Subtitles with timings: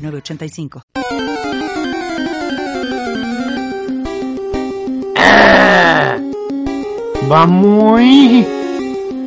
[0.00, 0.82] 906985.
[7.28, 8.00] Vamos.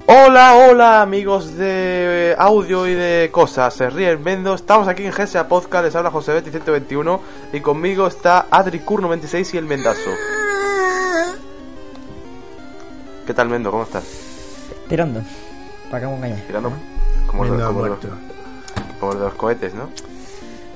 [0.05, 5.13] Hola, hola amigos de audio y de cosas, se ríe el Mendo, estamos aquí en
[5.13, 7.21] GSA Podcast, les habla José Betty 121
[7.53, 10.09] y conmigo está Adri Kur 96 y el Mendazo.
[13.25, 13.71] ¿Qué tal Mendo?
[13.71, 14.03] ¿Cómo estás?
[14.89, 15.21] Tirando.
[15.89, 16.45] Para que vamos a engañar.
[16.47, 16.73] Tirando
[17.27, 18.07] como, Mendo los, como, los, muerto.
[18.99, 19.89] como los de los cohetes, ¿no?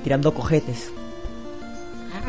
[0.07, 0.89] Tirando cojetes.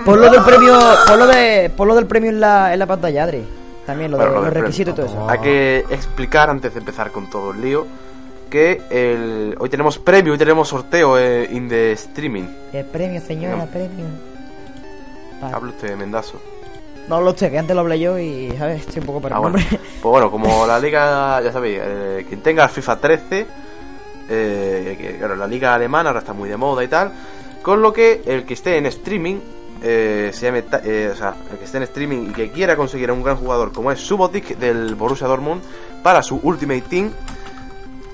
[0.04, 2.86] Pon lo del premio, pon lo, de, pon lo del premio en la, en la
[2.86, 3.44] pantalla, Adri.
[3.86, 5.30] También lo de lo los del requisitos y todo eso.
[5.30, 7.86] Hay que explicar antes de empezar con todo el lío
[8.50, 12.48] que el, hoy tenemos premio, hoy tenemos sorteo eh, in the streaming.
[12.72, 13.66] El premio, señora, No.
[13.66, 14.06] premio.
[15.40, 15.54] Vale.
[15.54, 16.40] Habla usted, Mendazo.
[17.08, 18.80] No lo sé, que antes lo hablé yo y, ¿sabes?
[18.80, 19.66] Estoy un poco para Ah, el bueno.
[19.70, 23.46] Pues bueno, como la liga, ya sabéis, eh, quien tenga el FIFA 13,
[24.30, 27.12] eh, que claro, la liga alemana ahora está muy de moda y tal,
[27.62, 29.36] con lo que el que esté en streaming,
[29.82, 33.10] eh, se llame, eh, o sea, el que esté en streaming y que quiera conseguir
[33.10, 35.62] a un gran jugador como es Subotic del Borussia Dortmund
[36.02, 37.12] para su Ultimate Team,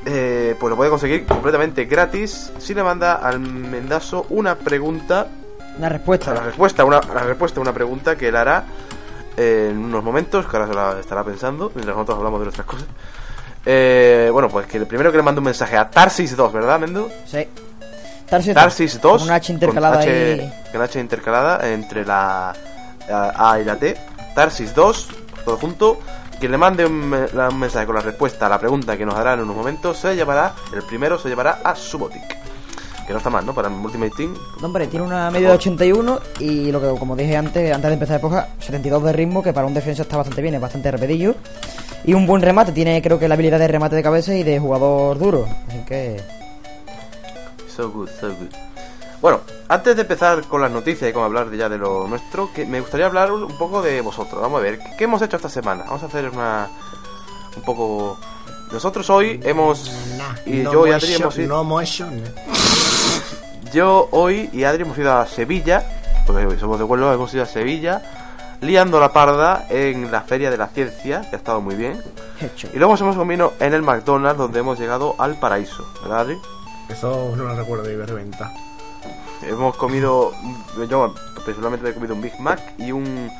[0.06, 5.28] eh, pues lo puede conseguir completamente gratis si le manda al Mendazo una pregunta
[5.78, 6.34] Una sea, la respuesta.
[6.34, 8.64] respuesta, una, la respuesta a una pregunta que él hará
[9.36, 12.66] eh, en unos momentos, que ahora se la estará pensando, mientras nosotros hablamos de nuestras
[12.66, 12.86] cosas.
[13.66, 17.08] Eh, bueno, pues que el primero que le mande un mensaje a Tarsis2, ¿verdad, Mendo?
[17.26, 17.48] Sí.
[18.28, 18.54] Tarsis.
[18.54, 19.00] Tarsis2.
[19.00, 22.54] Con una H intercalada con H, con intercalada entre la,
[23.08, 23.96] A y la T.
[24.34, 25.06] Tarsis2,
[25.44, 25.98] todo junto.
[26.38, 29.34] Quien le mande un, un mensaje con la respuesta a la pregunta que nos dará
[29.34, 32.44] en unos momentos, se llevará, el primero se llevará a Subotic.
[33.06, 33.54] Que no está mal, ¿no?
[33.54, 34.34] Para el Ultimate Team.
[34.60, 37.94] No, hombre, tiene una media de 81 y lo que, como dije antes, antes de
[37.94, 40.90] empezar la época, 72 de ritmo, que para un defensa está bastante bien, es bastante
[40.90, 41.34] repetidillo.
[42.04, 44.58] Y un buen remate, tiene creo que la habilidad de remate de cabeza y de
[44.58, 45.46] jugador duro.
[45.68, 46.43] Así que...
[47.76, 48.48] So good, so good.
[49.20, 52.50] Bueno, antes de empezar con las noticias y con hablar de ya de lo nuestro,
[52.52, 54.40] que me gustaría hablar un poco de vosotros.
[54.40, 55.84] Vamos a ver, ¿qué- ¿qué hemos hecho esta semana?
[55.84, 56.68] Vamos a hacer una.
[57.56, 58.18] un poco.
[58.72, 59.90] Nosotros hoy hemos.
[60.46, 61.48] y no yo y Adri hecho- hemos ido.
[61.48, 62.30] No hemos hecho nada.
[63.72, 65.82] Yo hoy y Adri hemos ido a Sevilla,
[66.26, 68.02] porque somos de Huelva, hemos ido a Sevilla,
[68.60, 72.00] liando la parda en la Feria de la Ciencia, que ha estado muy bien.
[72.40, 72.68] Hecho.
[72.72, 76.38] Y luego hemos comido en el McDonald's, donde hemos llegado al paraíso, ¿verdad, Adri?
[76.88, 78.52] Eso no lo recuerdo de reventa.
[79.42, 80.32] Hemos comido,
[80.88, 81.14] yo
[81.44, 83.30] personalmente he comido un Big Mac y un,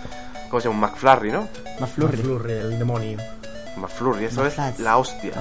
[0.50, 0.86] ¿cómo se llama?
[0.86, 1.48] Un McFlurry, ¿no?
[1.80, 2.18] Más flurry.
[2.18, 3.18] Flurry, el demonio.
[3.76, 4.80] McFlurry, eso es McFlats.
[4.80, 5.32] la hostia.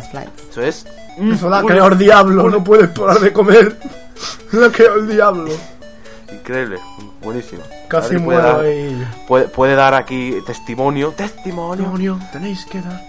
[0.49, 0.85] Eso es
[1.17, 3.77] Eso la creado el diablo, no puedes parar de comer.
[4.51, 5.51] Lo ha creado el diablo.
[6.31, 6.77] increíble,
[7.21, 7.61] buenísimo.
[7.87, 9.07] Casi puede muero dar, ahí.
[9.27, 13.01] puede, puede dar aquí testimonio, testimonio Demonio, tenéis que dar.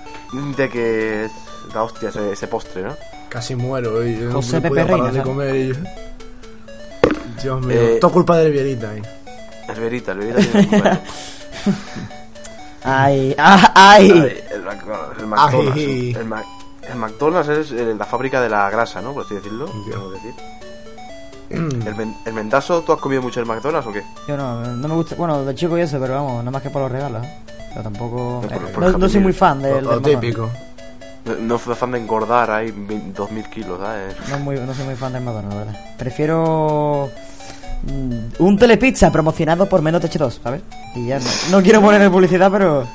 [0.57, 1.33] de que es
[1.73, 2.97] la hostia ese, ese postre, ¿no?
[3.35, 5.57] Casi muero y yo no José podía Pepe parar Reina, de comer.
[5.57, 8.47] y- Dios mío, Eh, todo culpa eh.
[9.69, 11.01] El verita, el verita tiene culpa.
[12.85, 14.11] Ay, ah, ay.
[14.13, 15.75] Ay, el, el McDonald's.
[15.75, 16.15] Ay.
[16.17, 16.47] El, Mac-
[16.89, 19.13] el McDonald's es eh, la fábrica de la grasa, ¿no?
[19.15, 19.67] Por así decirlo.
[20.13, 20.35] Decir.
[21.51, 24.03] El, men- el mendazo, ¿tú has comido mucho el McDonald's o qué?
[24.29, 26.71] Yo no, no me gusta, bueno, de chico y eso, pero vamos, nada más que
[26.71, 27.25] por los regalos.
[27.25, 27.39] ¿eh?
[27.71, 28.41] Pero tampoco...
[28.43, 29.83] No, por- eh, por no, no soy muy fan del...
[29.85, 30.43] Lo, del lo típico.
[30.43, 30.74] No,
[31.41, 34.15] no fue fan de engordar ahí 20 2.000 kilos, ¿sabes?
[34.29, 35.81] No, muy, no soy muy fan del McDonald's, la verdad.
[35.99, 37.11] Prefiero
[37.83, 40.63] mm, un telepizza promocionado por Menú Tech 2, ¿sabes?
[40.95, 42.87] Y ya no, no quiero poner publicidad, pero...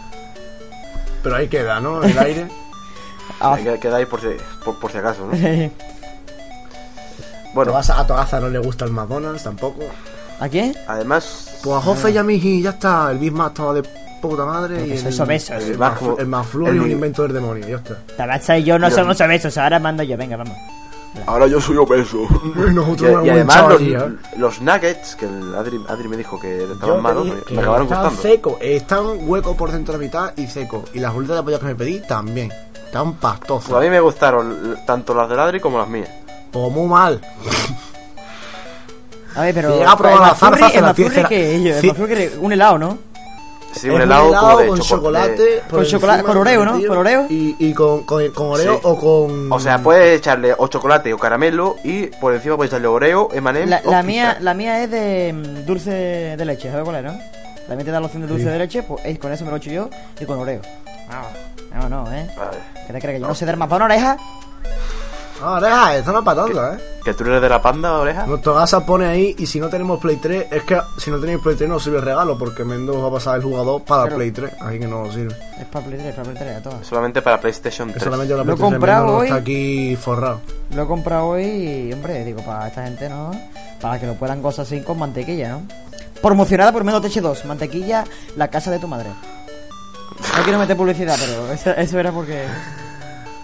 [1.23, 2.03] Pero ahí queda, ¿no?
[2.03, 2.47] El aire.
[3.41, 4.28] Ah, Que queda ahí por si,
[4.63, 5.31] por, por si acaso, ¿no?
[5.31, 5.72] Bueno.
[7.53, 9.81] Bueno, a Togaza no le gusta el McDonald's tampoco.
[10.40, 10.75] ¿A quién?
[10.87, 13.11] además, Pues a Jofe y a mí ya está.
[13.11, 13.84] El Big Mac estaba de
[14.19, 14.85] puta madre.
[14.87, 15.49] Y el, obesos.
[15.63, 16.27] el, El el
[16.75, 17.67] es un invento del demonio.
[17.67, 17.97] Ya está.
[18.17, 20.55] Tabacha y yo no Yo- somos obesos, ahora mando yo, venga, vamos.
[21.25, 22.19] ahora yo soy obeso.
[22.55, 24.17] Y nosotros Y, no hemos y además hinchado los, allí, ¿eh?
[24.37, 27.53] los nuggets, que el Adri, Adri me dijo que Yo estaban malos, pedí me, que
[27.55, 28.35] me acabaron estaban gustando.
[28.35, 30.83] secos, están huecos por dentro de la mitad y secos.
[30.93, 32.51] Y las bolitas de pollo que me pedí también.
[32.85, 33.69] Están pastosas.
[33.69, 36.09] Pues a mí me gustaron tanto las del Adri como las mías.
[36.51, 37.21] Pues muy mal.
[39.35, 39.71] A ver, pero...
[39.73, 40.93] Si llega a probar el la zarza, se la
[41.27, 42.97] que ellos, un helado, ¿no?
[43.73, 45.61] Sí, Es un helado, como de con choco- chocolate.
[45.69, 46.71] por Con chocolate- con Oreo, ¿no?
[46.87, 47.25] ¿Con Oreo?
[47.29, 48.79] Y, y con, con, con Oreo Sí.
[48.83, 49.51] o con.
[49.53, 53.67] O sea, puedes echarle o chocolate o caramelo y por encima puedes echarle Oreo, M&M
[53.67, 55.91] La, la mía, la mía es de mm, dulce
[56.35, 57.19] de leche, ¿sabes cuál es, no?
[57.67, 58.49] La mía te da la opción de dulce Sí.
[58.49, 59.89] de leche, pues es- con eso me lo echo yo
[60.19, 60.61] y con Oreo.
[61.71, 62.29] No, no, no, ¿eh?
[62.35, 62.57] Vale.
[62.87, 64.17] ¿Qué te crees que yo no sé dar más para una oreja?
[65.41, 66.77] Ah, oreja, esto no es para tanto, ¿eh?
[67.09, 68.28] Que tú eres de la panda, oreja.
[68.28, 71.40] Nuestro gasa pone ahí y si no tenemos Play 3, es que si no tenéis
[71.40, 74.17] Play 3 no sirve regalo porque Mendoza va a pasar el jugador para Claro.
[74.17, 75.35] Play 3, así que no sirve.
[75.59, 76.85] Es para Play 3, para Play 3, a todas.
[76.85, 78.03] Solamente para PlayStation Que 3.
[78.03, 79.26] solamente la Lo he Play 3 comprado hoy.
[79.26, 80.41] está aquí forrado.
[80.76, 83.32] Lo he comprado hoy y, hombre, digo, para esta gente, ¿no?
[83.82, 85.62] Para que lo puedan gozar así con mantequilla, ¿no?
[86.22, 88.03] Promocionada por Menos TH2, mantequilla,
[88.35, 89.09] la casa de tu madre.
[90.38, 92.44] No quiero meter publicidad, pero eso, eso era porque...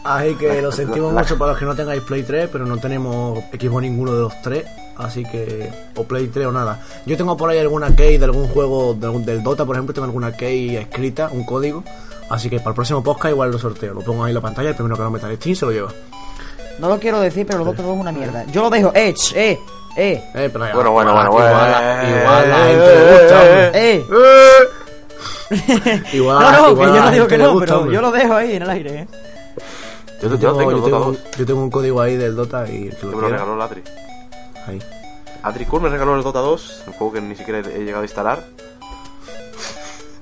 [0.05, 3.43] Así que lo sentimos mucho para los que no tengáis Play 3, pero no tenemos
[3.51, 4.65] equipo ninguno de los tres.
[4.97, 6.79] Así que, o Play 3 o nada.
[7.05, 9.93] Yo tengo por ahí alguna key de algún juego, de algún- del Dota, por ejemplo,
[9.93, 11.83] tengo alguna key escrita, un código.
[12.29, 13.93] Así que para el próximo podcast igual lo sorteo.
[13.93, 15.71] Lo pongo ahí en la pantalla, el primero que lo meta en Steam se lo
[15.71, 15.89] lleva.
[16.79, 18.45] No lo quiero decir, pero los dos todos es una mierda.
[18.51, 19.59] Yo lo dejo, eh, ch, eh,
[19.97, 22.19] eh, Eh, pero ya, Bueno, bueno, bueno, igual, bueno.
[22.19, 24.05] igual la gente le gusta, eh.
[26.13, 27.65] Igual, no, no, igual que a yo la no digo gente que le no, gusta,
[27.65, 27.95] pero hombre.
[27.95, 29.07] yo lo dejo ahí en el aire, eh.
[30.21, 31.17] Yo, yo Yo lo tengo, yo el Dota tengo, 2.
[31.37, 33.83] yo tengo un código ahí del Dota y el que lo me lo regaló Ladri.
[34.67, 34.79] ahí.
[35.43, 38.05] Adri Cool me regaló el Dota 2, un juego que ni siquiera he llegado a
[38.05, 38.43] instalar.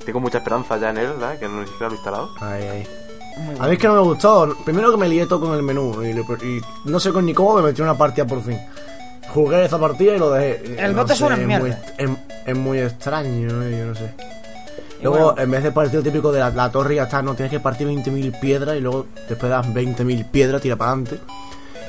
[0.05, 1.37] Tengo mucha esperanza ya en él, ¿verdad?
[1.39, 2.29] Que no ni siquiera lo he instalado.
[2.41, 2.87] Ahí, ahí.
[3.37, 4.55] Muy A mí es que no me gustó.
[4.65, 7.33] Primero que me lié todo con el menú y, le- y no sé con ni
[7.33, 8.59] cómo me metí en una partida por fin.
[9.33, 10.83] Jugué esa partida y lo dejé.
[10.85, 11.79] El No Dota es una muy, mierda.
[11.97, 12.09] es,
[12.45, 13.77] es muy extraño, ¿eh?
[13.79, 14.13] yo no sé.
[15.03, 15.41] Luego, bueno.
[15.41, 17.51] en vez de partir lo típico de la, la torre y ya está, no tienes
[17.51, 21.19] que partir 20.000 piedras y luego después das 20.000 piedras, tira para adelante.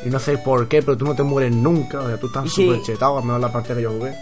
[0.05, 2.01] Y no sé por qué, pero tú no te mueres nunca.
[2.01, 4.15] O sea, tú estás Y si- súper chetado, al menos la partida que yo jugué.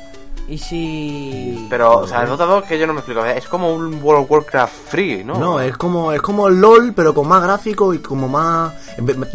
[0.49, 1.67] Y si...
[1.71, 3.25] Pero, o sea, el Dota 2 que yo no me explico.
[3.25, 5.39] Es como un World of Warcraft free, ¿no?
[5.39, 8.73] No, es como es como LOL, pero con más gráfico y como más.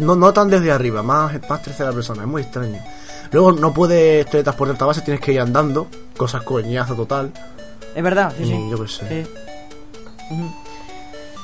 [0.00, 2.78] No, no tan desde arriba, más, más tercera persona, es muy extraño.
[3.32, 7.32] Luego no puedes teletransportarte a base, tienes que ir andando, cosas coñazo total.
[7.94, 8.68] Es verdad, sí, Y sí.
[8.70, 9.24] yo qué sé.
[9.24, 9.30] Sí.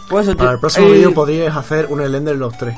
[0.08, 2.76] Pues eso, Para el próximo Eh, vídeo podrías hacer un Slender los tres.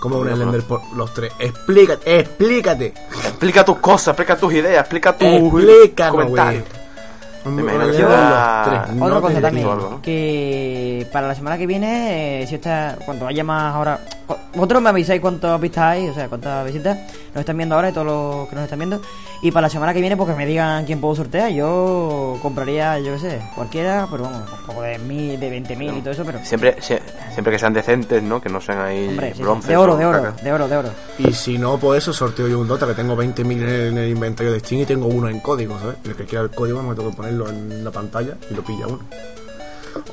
[0.00, 1.32] Como un Bueno, Slender por los tres.
[1.38, 2.94] Explícate, explícate.
[3.24, 5.28] Explica tus cosas, explica tus ideas, explica tus
[6.08, 6.64] comentarios.
[7.44, 7.98] Me imagino que
[8.94, 9.68] no Otra cosa también,
[10.00, 13.98] que para la semana que viene, eh, si está, cuando vaya más ahora,
[14.54, 16.98] vosotros me avisáis cuántas vistas hay, o sea, cuántas visitas
[17.34, 19.00] nos están viendo ahora y todos los que nos están viendo,
[19.42, 23.14] y para la semana que viene, porque me digan quién puedo sortear, yo compraría, yo
[23.14, 26.38] qué sé, cualquiera, pero vamos, un poco de mil, de 20.000 y todo eso, pero...
[26.44, 27.00] Siempre, sie-
[27.32, 28.40] siempre que sean decentes, ¿no?
[28.40, 30.42] Que no sean ahí Hombre, sí, sí, bronces de oro, de oro, caca.
[30.42, 30.88] de oro, de oro.
[31.18, 33.98] Y si no, pues eso, sorteo yo un Dota que tengo 20.000 en el, en
[33.98, 35.96] el inventario de Steam y tengo uno en código, ¿sabes?
[36.04, 38.86] El que quiera el código me tengo que ponerlo en la pantalla y lo pilla
[38.86, 39.00] uno.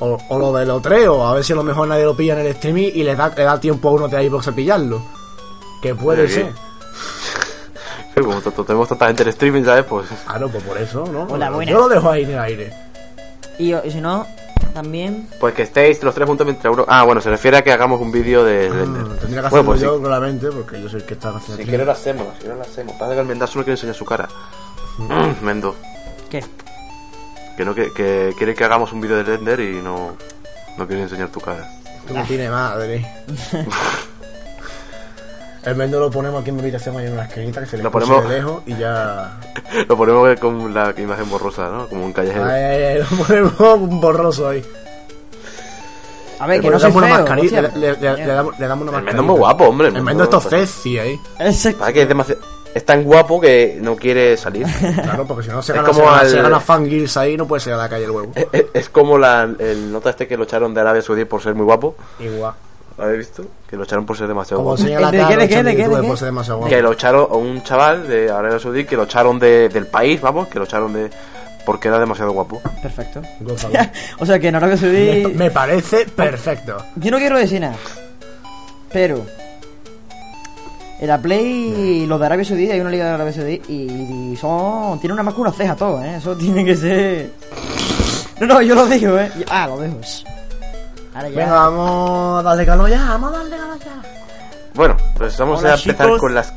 [0.00, 2.40] O, o lo del otreo, a ver si a lo mejor nadie lo pilla en
[2.40, 5.02] el streaming y le da, le da tiempo a uno de Xbox a pillarlo.
[5.82, 6.52] Que puede ser.
[8.14, 9.84] Pero como tenemos tanta gente en streaming, ¿sabes?
[9.84, 11.22] Pues Ah, no, pues por eso, ¿no?
[11.24, 11.72] Hola, buenas.
[11.72, 12.72] Yo lo dejo ahí en el aire.
[13.58, 14.26] Y, y si no,
[14.74, 15.28] también...
[15.38, 16.84] Pues que estéis los tres juntos mientras uno...
[16.88, 19.02] Ah, bueno, se refiere a que hagamos un vídeo de Ah, Slender.
[19.18, 20.02] tendría que hacerlo bueno, pues yo sí.
[20.02, 22.56] claramente porque yo soy el que está haciendo Si el quieres lo hacemos, si quieres
[22.58, 22.94] lo hacemos.
[22.96, 24.28] Pasa que el Mendaz solo quiere enseñar su cara.
[25.42, 25.74] Mendo.
[26.30, 26.44] ¿Qué?
[27.56, 30.16] Que, no, que, que quiere que hagamos un vídeo de Slender y no,
[30.78, 31.68] no quiere enseñar tu cara.
[32.08, 33.06] Tú no tienes madre.
[35.62, 37.82] El mendo lo ponemos aquí en mi habitación ahí en una esquinita que se le
[37.82, 39.38] Lo pone ponemos- de lejos y ya.
[39.88, 41.86] Lo ponemos con la imagen borrosa, ¿no?
[41.86, 42.44] Como un callejero.
[42.46, 44.64] Ay, ay, ay, lo ponemos borroso ahí.
[46.38, 48.66] A ver, Le que no soy damos una feo, mascarilla, le, le- le damos, le
[48.66, 49.04] damos una El mascarilla.
[49.04, 49.88] Mendo es muy guapo, hombre.
[49.88, 51.20] El mendo está sexy ahí.
[51.38, 52.40] Pasa que es demasiado...
[52.72, 54.64] Es tan guapo que no quiere salir.
[55.02, 57.36] Claro, porque si no se Es gana, como se gana, al- se gana fangirls ahí,
[57.36, 58.32] no puede ser a la calle el huevo.
[58.34, 61.42] es, es- es como la, el nota este que lo echaron de Arabia Saudí por
[61.42, 61.96] ser muy guapo.
[62.18, 62.54] Igual.
[63.00, 63.44] ¿Lo habéis visto?
[63.68, 64.82] Que lo echaron por ser demasiado Como guapo.
[64.82, 66.08] enseña la ¿De cara, qué, de lo qué, echan de qué, YouTube de qué?
[66.08, 66.70] por ser demasiado guapo.
[66.70, 70.20] Que lo echaron a un chaval de Arabia Saudí que lo echaron de, del país,
[70.20, 71.10] vamos, que lo echaron de...
[71.64, 72.60] Porque era demasiado guapo.
[72.82, 73.22] Perfecto.
[73.40, 73.74] Gózalo.
[74.18, 75.26] o sea que en Arabia Saudí...
[75.34, 76.76] me parece perfecto.
[76.96, 77.76] Yo no quiero decir nada.
[78.92, 79.24] Pero.
[81.00, 84.36] En la Play, los de Arabia Saudí, hay una liga de Arabia Saudí y, y
[84.36, 84.98] son.
[85.00, 86.16] Tienen una más que una ceja todos, ¿eh?
[86.16, 87.30] Eso tiene que ser.
[88.40, 89.30] No, no, yo lo digo, ¿eh?
[89.38, 89.96] Y- Ah, lo dejo.
[91.14, 91.36] Ahora ya.
[91.36, 94.02] Venga, vamos a darle calor ya, vamos a darle calor ya.
[94.74, 96.20] Bueno, pues vamos Hola, a empezar chicos.
[96.20, 96.52] con las...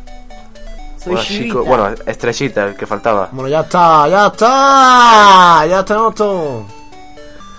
[1.04, 3.30] Soy chico- Bueno, estrellita, el que faltaba.
[3.32, 6.66] Bueno, ya está, ya está, ya tenemos todo.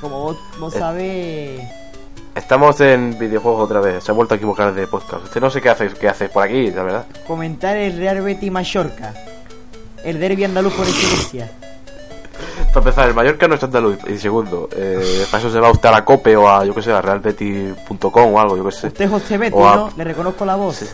[0.00, 0.78] Como vos, vos Eh.
[0.78, 1.60] sabés.
[2.34, 4.02] Estamos en videojuegos otra vez.
[4.02, 5.24] Se ha vuelto a equivocar de podcast.
[5.24, 7.06] Usted no sé qué hace, qué hace por aquí, la verdad.
[7.26, 9.12] Comentar el Real Betis Mallorca.
[10.02, 11.50] El derby andaluz por excelencia.
[12.74, 13.98] Para empezar, el Mallorca no es andaluz.
[14.08, 16.82] Y segundo, eh, para eso se va usted a la COPE o a, yo que
[16.82, 18.88] sé, a realbeti.com o algo, yo que sé.
[18.88, 19.90] Usted es José Betty, a- ¿no?
[19.96, 20.74] Le reconozco la voz.
[20.76, 20.86] Sí.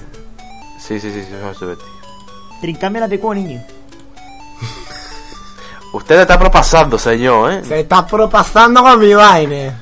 [0.79, 1.83] Sí, sí, sí, sí, José Betty.
[2.61, 3.63] Trincame la pico, niño.
[5.95, 7.65] Usted está propasando, señor, ¿eh?
[7.65, 9.81] Se está propasando con mi vaina.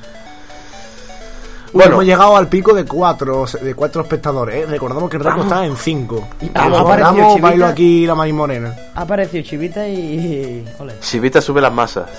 [1.71, 4.63] Bueno, hemos llegado al pico de cuatro, de cuatro espectadores.
[4.63, 4.65] ¿eh?
[4.65, 6.27] Recordamos que el récord está en cinco.
[6.55, 7.41] Ah, Chivita.
[7.41, 8.75] bailo aquí la maíz morena.
[8.95, 10.67] Ha aparecido Chivita y.
[10.79, 10.95] Ole.
[10.99, 12.09] Chivita sube las masas.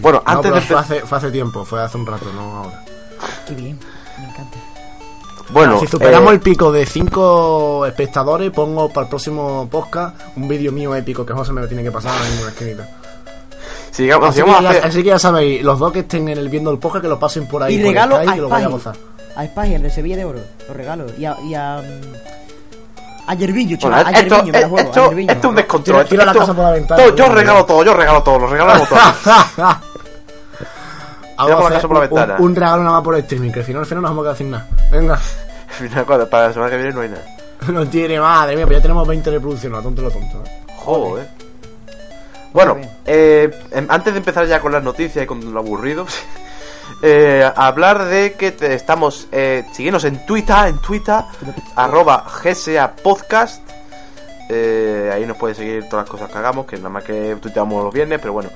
[0.00, 2.56] Bueno, No, antes pero de fue hace, fue hace tiempo, fue hace un rato, no
[2.58, 2.84] ahora.
[3.46, 3.78] Qué bien.
[4.18, 4.58] Me encanta.
[5.50, 10.46] Bueno, si superamos eh, el pico de cinco espectadores, pongo para el próximo podcast un
[10.46, 12.88] vídeo mío épico que José me lo tiene que pasar en una esquinita.
[13.90, 16.00] Si llegamos, si Así que, a ya, hacer- así que ya sabéis, los dos que
[16.00, 17.74] estén en el viendo el podcast que lo pasen por ahí.
[17.74, 18.96] Y por regalo Skype, a que lo vaya a gozar.
[19.36, 20.40] A Spaghi, el de Sevilla de Oro.
[20.68, 21.06] Lo regalo.
[21.18, 21.36] Y a.
[21.40, 24.06] Y a, a Bueno, chaval.
[24.06, 24.78] a esto, Yervillo, me la juego.
[24.88, 25.32] esto, a Yervillo.
[25.32, 25.96] esto es un descontrol.
[25.98, 28.38] Tira- tira la Esto- casa por la ventana, todo- yo regalo todo, yo regalo todo,
[28.40, 28.98] lo regalamos todo.
[31.38, 32.36] Vamos a casa hacer por la un- ventana.
[32.38, 34.16] Un, un regalo nada más por el streaming, que al final, al final no nos
[34.16, 34.68] vamos a quedar sin nada.
[34.90, 35.16] Venga.
[35.68, 37.24] Final, cuando- Para la semana que viene no hay nada.
[37.68, 40.42] No tiene madre mía, pues ya tenemos 20 reproducciones, a tonto lo tonto.
[40.44, 40.50] ¿eh?
[40.76, 41.28] Joder.
[42.52, 46.06] Bueno, eh, em- antes de empezar ya con las noticias y con lo aburrido,
[47.02, 51.22] eh, hablar de que te- estamos, eh, síguenos en Twitter, en Twitter,
[51.76, 53.62] arroba GSA Podcast.
[54.52, 57.84] Eh, ahí nos pueden seguir todas las cosas que hagamos, que nada más que tuiteamos
[57.84, 58.50] los viernes, pero bueno.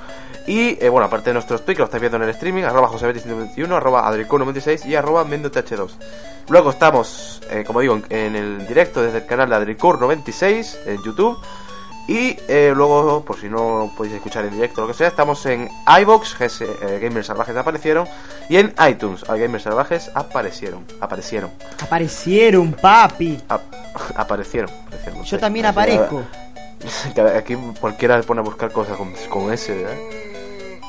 [0.47, 2.89] Y eh, bueno, aparte de nuestros tweets que lo estáis viendo en el streaming, arroba
[2.91, 5.91] josebetis121, arroba adricon96 y arroba mendoth2.
[6.49, 11.03] Luego estamos, eh, como digo, en, en el directo desde el canal de adricur96 en
[11.05, 11.39] YouTube.
[12.07, 15.71] Y eh, luego, por si no podéis escuchar en directo lo que sea, estamos en
[16.01, 18.07] iBox, GS, eh, Gamers Salvajes aparecieron,
[18.51, 23.41] y en iTunes, a Gamers Salvajes aparecieron, aparecieron, Aparecieron, papi.
[23.49, 23.63] ap-
[24.17, 25.39] aparecieron, aparecieron, no Yo sé.
[25.39, 26.23] también aparezco.
[27.15, 30.81] que Aquí cualquiera le pone a buscar cosas con, con ese, ¿eh?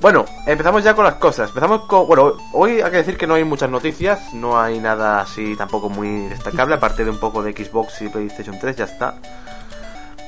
[0.00, 1.48] Bueno, empezamos ya con las cosas.
[1.50, 2.08] Empezamos con.
[2.08, 4.34] Bueno, hoy hay que decir que no hay muchas noticias.
[4.34, 6.74] No hay nada así tampoco muy destacable.
[6.74, 9.14] Aparte de un poco de Xbox y PlayStation 3, ya está.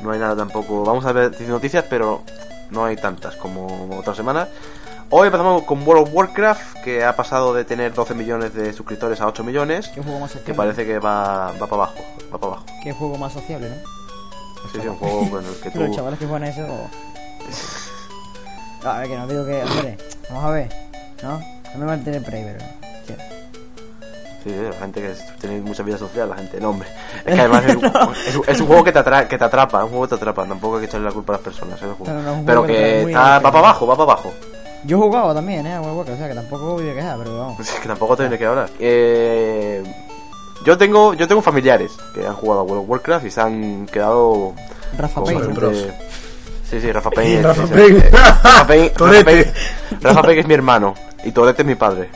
[0.05, 0.85] No hay nada tampoco.
[0.85, 2.23] Vamos a ver noticias, pero
[2.71, 4.49] no hay tantas como otras semanas.
[5.09, 9.23] Hoy empezamos con World of Warcraft, que ha pasado de tener 12 millones de suscriptores
[9.23, 9.89] a 8 millones.
[9.89, 10.53] Qué juego más sociable.
[10.53, 11.95] Que parece que va, va para abajo.
[12.33, 12.67] Va para abajo.
[12.83, 13.77] Qué juego más sociable, ¿no?
[14.73, 15.81] Sí, sí, un juego con el que tú.
[15.81, 16.67] Los chavales que juegan a eso.
[18.83, 19.63] No, a ver, que no digo que.
[19.63, 20.69] Hombre, vamos a ver.
[21.23, 21.39] ¿No?
[21.39, 22.61] No me mantener por ahí, pero.
[23.07, 23.15] sí.
[24.45, 26.87] Sí, la gente que tiene mucha vida social, la gente, no hombre.
[27.25, 29.45] Es que además es, un- es un- es un juego que te, atra- que te
[29.45, 31.45] atrapa, es un juego que te atrapa, tampoco hay que echarle la culpa a las
[31.45, 32.13] personas, es el juego.
[32.13, 34.13] No, no, no, es un Pero juego que te está, va para abajo, va para
[34.13, 34.33] abajo.
[34.85, 35.73] Yo he jugado también, ¿eh?
[35.73, 37.61] A World of Warcraft, o sea que tampoco voy a quejar, pero vamos.
[37.67, 38.69] Es que tampoco tiene que hablar.
[38.79, 39.83] Eh,
[40.67, 43.87] yo tengo yo tengo familiares que han jugado a World of Warcraft y se han
[43.87, 44.53] quedado
[44.99, 45.49] Rafa con Payne.
[45.55, 45.71] ¿no?
[46.71, 47.43] Sí, sí, Rafa Payne.
[47.43, 47.99] Rafa Payne.
[47.99, 49.25] eh, Rafa Payne, Rafa Torete.
[49.25, 49.53] Payne-
[50.03, 52.11] Rafa Payne es mi hermano y Torete es mi padre.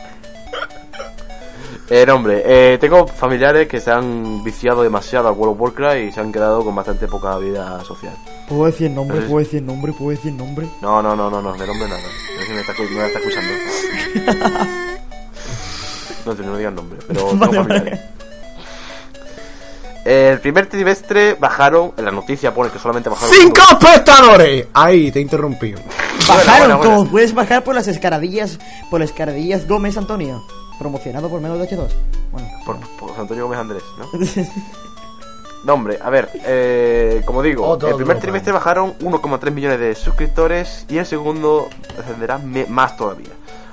[1.91, 5.97] Eh, no, hombre, eh, tengo familiares que se han viciado demasiado al World of Warcraft
[5.97, 8.13] y se han quedado con bastante poca vida social.
[8.47, 9.21] ¿Puedo decir el nombre?
[9.21, 9.91] ¿Puedo decir el nombre?
[9.93, 10.67] ¿Puedo decir el nombre?
[10.81, 12.01] No, no, no, no, no, de nombre nada.
[12.01, 14.79] No sé si me está, me está escuchando.
[16.25, 17.99] No, no digas nombre, pero tengo Vale, familiares.
[20.05, 23.33] El primer trimestre bajaron, en la noticia pone que solamente bajaron.
[23.33, 24.67] ¡Cinco espectadores!
[24.73, 25.73] Ahí, te interrumpí.
[26.27, 26.81] Bajaron buena.
[26.81, 27.09] todos.
[27.09, 28.59] Puedes bajar por las escaradillas.
[28.89, 30.43] Por las escaradillas Gómez Antonio.
[30.79, 31.87] Promocionado por menos de H2.
[32.31, 32.47] Bueno.
[32.65, 34.05] Por, por Antonio Gómez Andrés, ¿no?
[35.65, 39.77] No, hombre, a ver, eh, como digo, Otro el primer duro, trimestre bajaron 1,3 millones
[39.77, 41.67] de suscriptores y el segundo
[41.99, 43.27] ascenderá me- más todavía.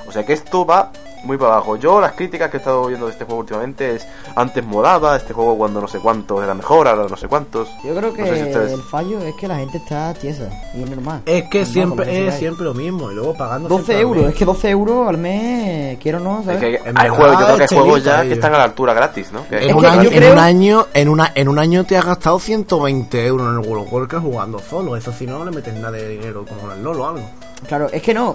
[0.08, 0.90] O sea que esto va
[1.24, 1.76] muy para abajo.
[1.76, 5.32] Yo las críticas que he estado viendo de este juego últimamente es antes molaba, este
[5.32, 7.68] juego cuando no sé cuántos era mejor, ahora no sé cuántos.
[7.84, 10.48] Yo creo que No sé si ustedes- el fallo es que la gente está tiesa.
[10.74, 11.22] Y es normal.
[11.26, 13.10] Es que Normal, siempre es siempre lo mismo.
[13.10, 14.32] Y luego pagando 12 siempre al euros.
[14.32, 15.98] Es que 12 euros al mes.
[16.00, 16.60] Quiero o no, Es ¿sabes?
[16.60, 18.94] que En hay juegos, yo creo que hay juegos ya que están a la altura
[18.94, 19.46] gratis, ¿no?
[19.48, 21.96] Que- En, Es un que año, en un año, en, una, en un año te
[21.96, 24.96] has gastado 120 euros en el World of Warcraft jugando solo.
[24.96, 27.20] Eso si no, no le metes nada de dinero como en el LOL o algo.
[27.66, 28.34] Claro, es que no.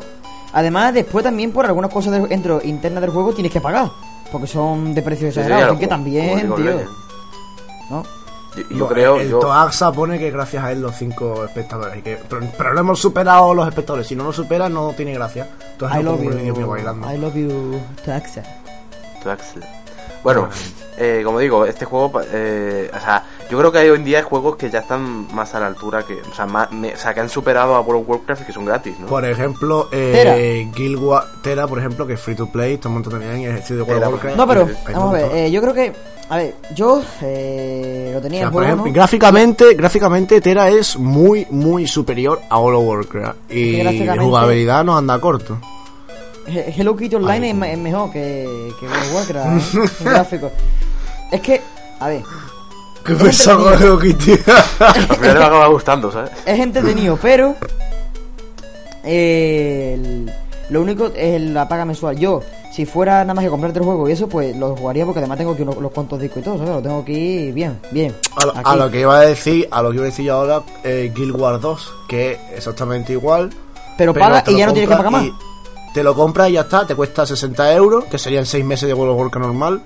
[0.54, 3.90] Además, después también por algunas cosas de- dentro internas del juego tienes que pagar.
[4.32, 5.80] Porque son de precios Sí, sí, exagerados.
[5.80, 6.80] que también, tío.
[7.90, 8.04] ¿No?
[8.56, 11.98] Yo, yo No, creo, El yo, Toaxa pone que gracias a él los 5 espectadores.
[11.98, 14.08] y que, pero, pero lo hemos superado los espectadores.
[14.08, 15.48] Si no lo supera, no tiene gracia.
[15.74, 16.68] Entonces I no love you.
[16.68, 17.14] bailando.
[17.14, 18.44] I love you, Taxa.
[19.24, 19.64] Tu Axel.
[20.24, 20.50] Bueno,
[20.98, 24.20] eh, como digo, este juego, eh, o sea, Yo creo que hay hoy en día
[24.20, 26.22] hay juegos que ya están más a la altura que.
[26.22, 28.54] O sea, más- me- o sea, que han superado a World of Warcraft y que
[28.54, 29.08] son gratis, ¿no?
[29.08, 32.94] Por ejemplo, eh, Guild Wars Tera, por ejemplo, que es free to play, está un
[32.96, 34.38] montón también, y es estilo de World Tera, of Warcraft.
[34.38, 35.94] No, pero vamos a ver, eh, yo creo que.
[36.30, 38.68] A ver, yo eh, lo O tenía sea, en por juego.
[38.68, 38.94] ejemplo, ¿no?
[38.94, 43.52] gráficamente, gráficamente Tera es muy, muy superior a World of Warcraft.
[43.52, 43.84] Y
[44.18, 45.58] jugabilidad nos anda corto.
[46.48, 49.80] He- Hello Kitty Online Ay, es, mejor que, que World of Warcraft ¿eh?
[50.00, 50.52] en gráficos.
[51.32, 51.62] Es que,
[52.00, 52.22] a ver,
[53.06, 53.74] Qué entretenido.
[53.74, 54.32] Hello Kitty.
[54.80, 56.32] Al final te va a acabar gustando, ¿sabes?
[56.46, 57.56] es entretenido, pero
[59.04, 60.32] eh, el-
[60.70, 62.18] lo único es la paga mensual.
[62.18, 62.42] Yo,
[62.72, 65.38] si fuera nada más que comprarte el juego y eso, pues lo jugaría porque además
[65.38, 66.76] tengo que unos, los cuantos discos y todo, ¿sabes?
[66.76, 68.16] Lo tengo que ir bien, bien.
[68.38, 68.62] A lo, Aquí.
[68.64, 71.12] a lo que iba a decir, a lo que iba a decir yo ahora, eh,
[71.14, 73.50] Guild Wars 2, que es exactamente igual.
[73.98, 75.26] Pero paga y ya no tienes que pagar más.
[75.94, 78.94] Te lo compras y ya está, te cuesta 60 euros, que serían 6 meses de
[78.94, 79.82] World of Warcraft normal,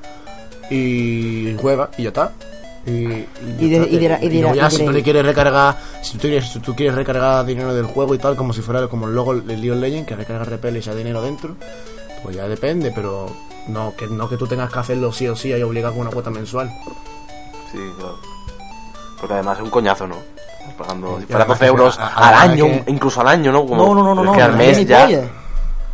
[0.69, 2.31] y juegas y ya está.
[2.86, 3.27] Y, y
[3.60, 6.60] Y ya de- y y y si tú le quieres recargar, si tú, quieres, si
[6.60, 9.48] tú quieres recargar dinero del juego y tal, como si fuera como el logo del
[9.60, 11.56] League of Legends, que recarga repel y ya dinero dentro,
[12.24, 13.25] pues ya depende, pero
[13.70, 16.12] no que no que tú tengas que hacerlo sí o sí, hay obligado con una
[16.12, 16.70] cuota mensual.
[17.72, 18.18] Sí, claro.
[19.20, 20.18] Porque además es un coñazo, ¿no?
[20.77, 21.18] Pagando.
[21.18, 23.65] Si Y fuera además 12 que- euros a- al año, que- incluso al año, ¿no?
[23.65, 24.34] Como- No, no, no, no, es no.
[24.36, 25.06] que al no, mes ya.
[25.06, 25.24] polla.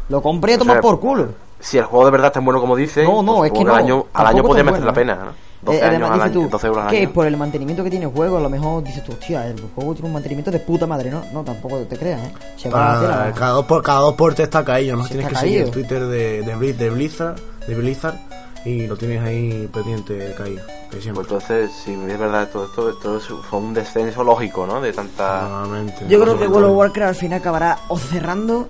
[0.09, 1.27] Lo compré a O tomar sea, por culo.
[1.59, 3.63] Si el juego de verdad es tan bueno como dicen, No, no, pues es que
[3.63, 3.71] no.
[3.73, 5.50] al año, al año podría merecer la pena, ¿no?
[5.63, 7.11] 12, Eh, años al dices año, tú, 12 euros al que año.
[7.11, 9.93] por el mantenimiento que tiene el juego, a lo mejor dices tú, hostia, el juego
[9.93, 11.23] tiene un mantenimiento de puta madre, ¿no?
[11.33, 12.33] No, tampoco te creas, ¿eh?
[12.57, 13.33] Se va a Para- tela.
[13.35, 15.03] cada dos por cada dos por tres está caído, ¿no?
[15.03, 15.71] Sí, tienes que seguir el.
[15.71, 17.35] Twitter de, de, Blizz- de Blizzard,
[17.67, 18.15] de Blizzard
[18.65, 23.45] y lo tienes ahí pendiente caído, Pues entonces, si es verdad todo esto, esto es-
[23.49, 24.79] fue un descenso lógico, ¿no?
[24.81, 25.63] De tanta...
[26.07, 28.67] Yo creo que World of Warcraft al final acabará o cerrando,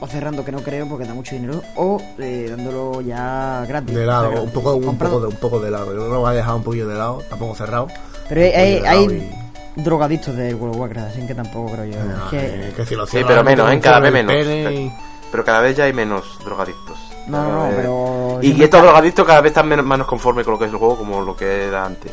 [0.00, 3.94] o cerrando que no creo porque da mucho dinero, o eh, dándolo ya gratis.
[3.94, 5.86] de lado, un poco, un poco de, un poco de lado.
[5.94, 7.88] Yo lo va a dejar un poquillo de lado, tampoco cerrado.
[8.28, 9.30] Pero hay, de
[9.76, 11.98] drogadictos del World of Warcraft, así que tampoco creo yo.
[11.98, 13.74] Es Ah, que- eh, que si lo Sí, pero menos, ¿eh?
[13.74, 14.92] un Cada vez en menos.
[15.30, 16.96] Pero cada vez ya hay menos drogadictos.
[17.26, 18.38] No, no, no, vez- pero...
[18.40, 20.96] Y estos drogadictos cada vez están menos, menos conformes con lo que es el juego
[20.96, 22.12] como lo que era antes.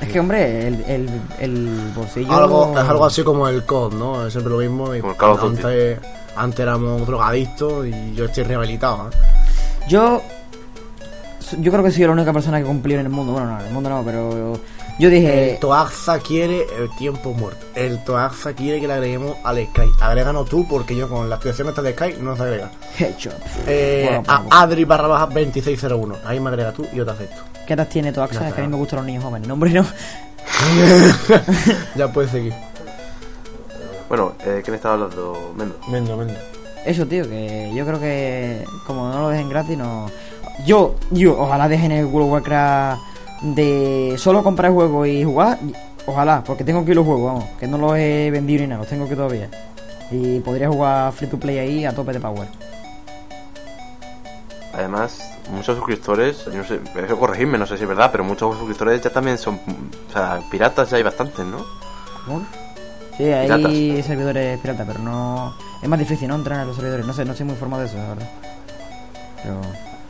[0.00, 1.10] Es que, hombre, el, el,
[1.40, 2.32] el bolsillo...
[2.32, 4.26] Algo, es algo así como el COD, ¿no?
[4.26, 4.94] Es siempre lo mismo.
[4.94, 5.56] Y Como el Call of Duty.
[5.56, 5.98] antes,
[6.36, 9.08] antes éramos drogadictos y yo estoy rehabilitado.
[9.08, 9.16] ¿eh?
[9.88, 10.22] Yo.
[11.58, 13.32] Yo creo que soy la única persona que cumplió en el mundo.
[13.32, 14.58] Bueno, no, en el mundo no, pero.
[14.98, 15.52] Yo dije.
[15.52, 17.66] El Toaxa quiere el tiempo muerto.
[17.74, 19.90] El Toaxa quiere que le agreguemos al Sky.
[20.00, 22.70] Agréganos tú porque yo con la activación esta de Sky no se agrega.
[22.98, 23.34] Headshot.
[23.66, 26.16] Eh, Bueno, a Adri barra baja 2601.
[26.24, 27.42] Ahí me agrega tú y yo te acepto.
[27.66, 28.48] ¿Qué edad tiene tu Ya AXA?
[28.48, 29.48] Es que a mí me gustan los niños jóvenes.
[29.48, 29.84] No, hombre, no.
[31.96, 32.52] ya puedes seguir.
[34.12, 35.54] Bueno, eh, ¿quién estaba hablando?
[35.56, 35.74] Mendo.
[35.88, 36.38] Venga, venga.
[36.84, 38.62] Eso, tío, que yo creo que.
[38.86, 40.06] Como no lo dejen gratis, no.
[40.66, 43.00] Yo, yo, ojalá dejen el World of Warcraft
[43.40, 45.58] de solo comprar el juego y jugar.
[46.04, 47.44] Ojalá, porque tengo aquí los juegos, vamos.
[47.58, 49.48] Que no los he vendido ni nada, los tengo que todavía.
[50.10, 52.48] Y podría jugar free to play ahí a tope de power.
[54.74, 58.58] Además, muchos suscriptores, yo no sé, eso corregirme, no sé si es verdad, pero muchos
[58.58, 61.64] suscriptores ya también son, o sea, piratas ya hay bastantes, ¿no?
[62.26, 62.61] ¿Cómo?
[63.16, 64.06] Sí, hay Piratas.
[64.06, 65.54] servidores piratas, pero no.
[65.82, 66.34] Es más difícil, ¿no?
[66.36, 67.04] Entrar en los servidores.
[67.06, 68.28] No sé, no estoy muy informado de eso, la verdad.
[69.42, 69.60] Pero.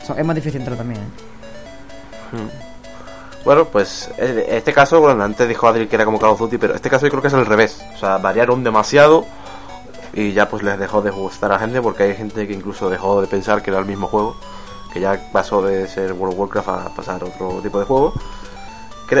[0.05, 2.35] so- es más difícil entrar también, ¿eh?
[2.37, 3.43] Hmm.
[3.45, 6.57] Bueno, pues eh, este caso, bueno, antes dijo Adri que era como Call of Duty,
[6.57, 7.83] pero este caso yo creo que es al revés.
[7.95, 9.25] O sea, variaron demasiado
[10.13, 13.19] y ya pues les dejó de gustar a gente porque hay gente que incluso dejó
[13.21, 14.37] de pensar que era el mismo juego,
[14.93, 18.13] que ya pasó de ser World of Warcraft a pasar a otro tipo de juego.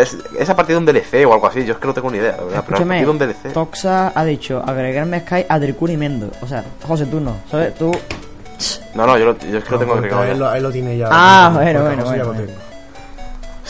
[0.01, 2.17] Es, a partir de un DLC o algo así, yo es que no tengo ni
[2.17, 3.53] idea, la verdad, pero a Escúchame, partir de un DLC.
[3.53, 6.31] Toxa ha dicho agregarme a Sky a Dricun y Mendo.
[6.41, 7.35] O sea, José, tú no.
[7.49, 7.75] ¿Sabes?
[7.75, 7.91] Tú.
[8.95, 10.37] No, no, yo, lo- yo es que lo tengo agregado él, ya.
[10.37, 11.07] lo, él lo tiene ya.
[11.11, 12.41] Ah, bueno, bueno, bueno, lo bueno.
[12.45, 12.59] tengo.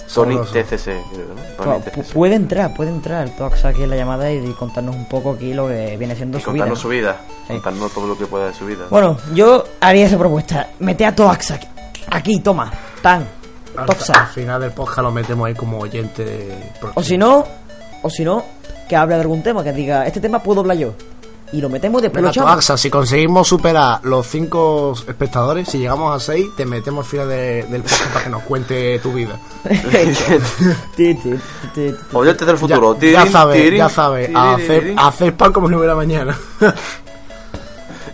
[0.07, 0.43] Sony.
[0.45, 1.79] TCC, creo, ¿no?
[1.79, 2.13] TCC.
[2.13, 5.53] puede entrar, puede entrar el Toxa aquí en la llamada y, contarnos un poco aquí
[5.55, 6.65] lo que viene siendo Y su vida.
[6.65, 6.81] contarnos ¿no?
[6.83, 7.53] su vida, Sí.
[7.53, 8.85] contarnos todo lo que pueda de su vida.
[8.91, 10.67] Bueno, yo haría esa propuesta.
[10.79, 11.67] Mete a Toaxa aquí.
[12.11, 12.71] Aquí, toma.
[13.01, 13.25] Tan.
[13.77, 16.23] Al, final del podcast lo metemos ahí como oyente.
[16.25, 17.45] de- O si no,
[18.01, 18.43] o si no,
[18.87, 20.93] que hable de algún tema, que diga, este tema puedo hablar yo.
[21.51, 22.41] Y lo metemos después Venga, lo.
[22.47, 27.29] Toaxa, si conseguimos superar los 5 espectadores, si llegamos a 6, te metemos al final
[27.29, 29.37] de- del podcast para que nos cuente tu vida.
[32.13, 32.97] Oyentes del futuro.
[32.99, 36.35] Ya, ya sabes, ya sabes, a hacer, a hacer pan como si no hubiera mañana.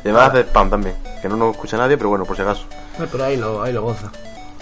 [0.04, 2.64] Y además de spam también, que no nos escucha nadie, pero bueno, por si acaso.
[3.12, 4.12] Pero ahí lo, ahí lo goza.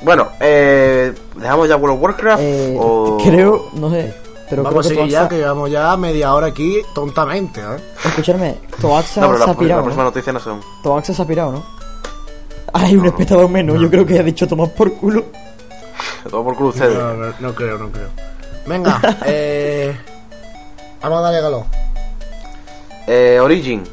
[0.01, 2.41] Bueno, eh, ¿dejamos ya World of Warcraft?
[2.43, 3.17] Eh, o...
[3.23, 4.13] Creo, no sé,
[4.49, 7.77] pero Vamos a creo que seguir ya, que llevamos ya media hora aquí tontamente, ¿eh?
[8.05, 10.09] escucharme, Toaxa No, pero se ha pirado, la próxima ¿no?
[10.09, 10.61] noticia no son.
[10.83, 11.65] Toaxa se ha pirado, ¿no?
[12.73, 15.25] Hay un espectador menos, yo creo que ha dicho tomar por culo.
[16.29, 16.95] Todo por culo ustedes.
[16.97, 18.09] No, no, no creo, no creo.
[18.67, 19.97] Venga, eh.
[21.01, 21.63] Vamos a darle calor.
[23.07, 23.83] Eh, Origin.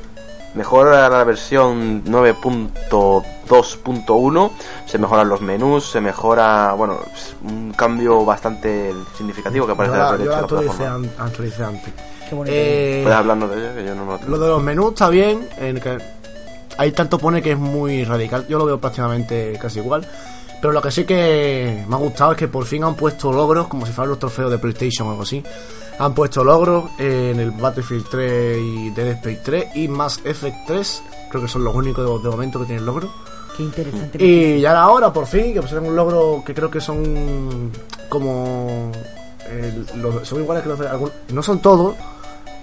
[0.55, 4.51] Mejora la versión 9.2.1.
[4.87, 6.73] Se mejoran los menús, se mejora.
[6.75, 10.43] Bueno, es un cambio bastante significativo que parece yo la, haber yo hecho la la
[10.45, 11.09] actualicé, plataforma.
[11.09, 11.93] an- actualicé antes.
[12.29, 12.55] Qué bonito.
[12.57, 15.49] Eh, Puedes hablarnos de ello, que yo no lo Lo de los menús está bien,
[15.59, 15.99] en que
[16.79, 20.07] hay tanto pone que es muy radical, yo lo veo prácticamente casi igual,
[20.64, 23.66] pero lo que sí que me ha gustado es que por fin han puesto logros,
[23.68, 25.44] como si fueran los trofeos de PlayStation o algo así,
[25.98, 31.03] han puesto logros en el Battlefield 3 y Dead Space 3 y Mass Effect 3,
[31.31, 33.11] creo que son los únicos de, momento que tienen logros.
[33.59, 34.24] Qué interesante.
[34.24, 37.70] Y ya era hora, por fin, que pusieron un logro que creo que son
[38.09, 38.90] como...
[39.96, 40.88] los- son iguales que los de...
[40.88, 41.94] algún- no son todos,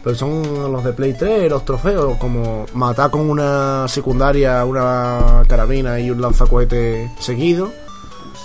[0.03, 5.99] pero son los de Play 3, los trofeos, como matar con una secundaria, una carabina
[5.99, 7.71] y un lanzacohete seguido.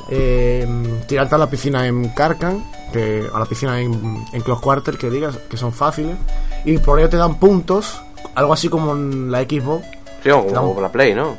[0.08, 0.66] Eh,
[1.08, 5.10] tirarte a la piscina en Karkan, que, a la piscina en, en Close Quarter, que
[5.10, 6.16] digas, que son fáciles.
[6.64, 8.00] Y por ello te dan puntos,
[8.34, 9.84] algo así como en la Xbox,
[10.22, 11.36] Sí, como, como la Play, ¿no?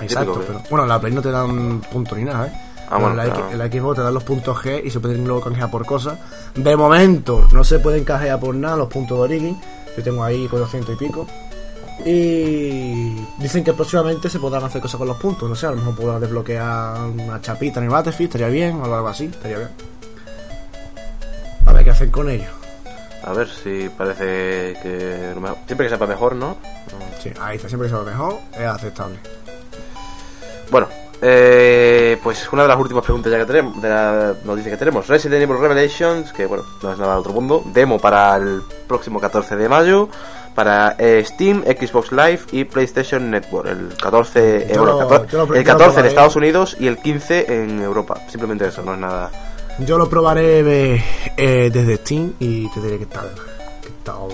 [0.00, 2.52] Exacto, pero bueno, en la Play no te dan puntos ni nada, ¿eh?
[2.90, 3.40] Ah, bueno, en, la, claro.
[3.40, 5.84] X- en la Xbox te dan los puntos G y se pueden luego canjear por
[5.86, 6.18] cosas.
[6.54, 9.60] De momento, no se pueden canjear por nada los puntos de Origin.
[9.96, 11.26] Yo tengo ahí 400 y pico.
[12.04, 15.48] Y dicen que próximamente se podrán hacer cosas con los puntos.
[15.48, 18.84] No sé, a lo mejor podrán desbloquear una chapita en el Battlefield, estaría bien, o
[18.84, 19.70] algo así, estaría bien.
[21.66, 22.50] A ver qué hacen con ellos.
[23.22, 25.34] A ver si parece que.
[25.66, 26.56] Siempre que sepa mejor, ¿no?
[27.22, 29.18] Sí, ahí está, siempre que lo mejor, es aceptable.
[30.70, 30.88] Bueno,
[31.22, 35.06] eh, pues una de las últimas preguntas ya que tenemos, de la noticia que tenemos,
[35.06, 39.18] Resident Evil Revelations, que bueno, no es nada del otro mundo, demo para el próximo
[39.20, 40.10] 14 de mayo,
[40.54, 45.32] para eh, Steam, Xbox Live y PlayStation Network, el 14, Yo eh, bueno, lo- 14
[45.32, 46.06] yo lo- yo el lo 14 en.
[46.06, 49.30] Estados Unidos y el 15 en Europa, simplemente eso, no es nada.
[49.80, 51.02] Yo lo probaré
[51.36, 53.30] eh, desde Steam y te diré qué tal.
[53.82, 54.28] Qué tal.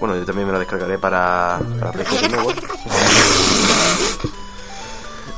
[0.00, 2.58] Bueno, yo también me lo descargaré para, para PlayStation Network.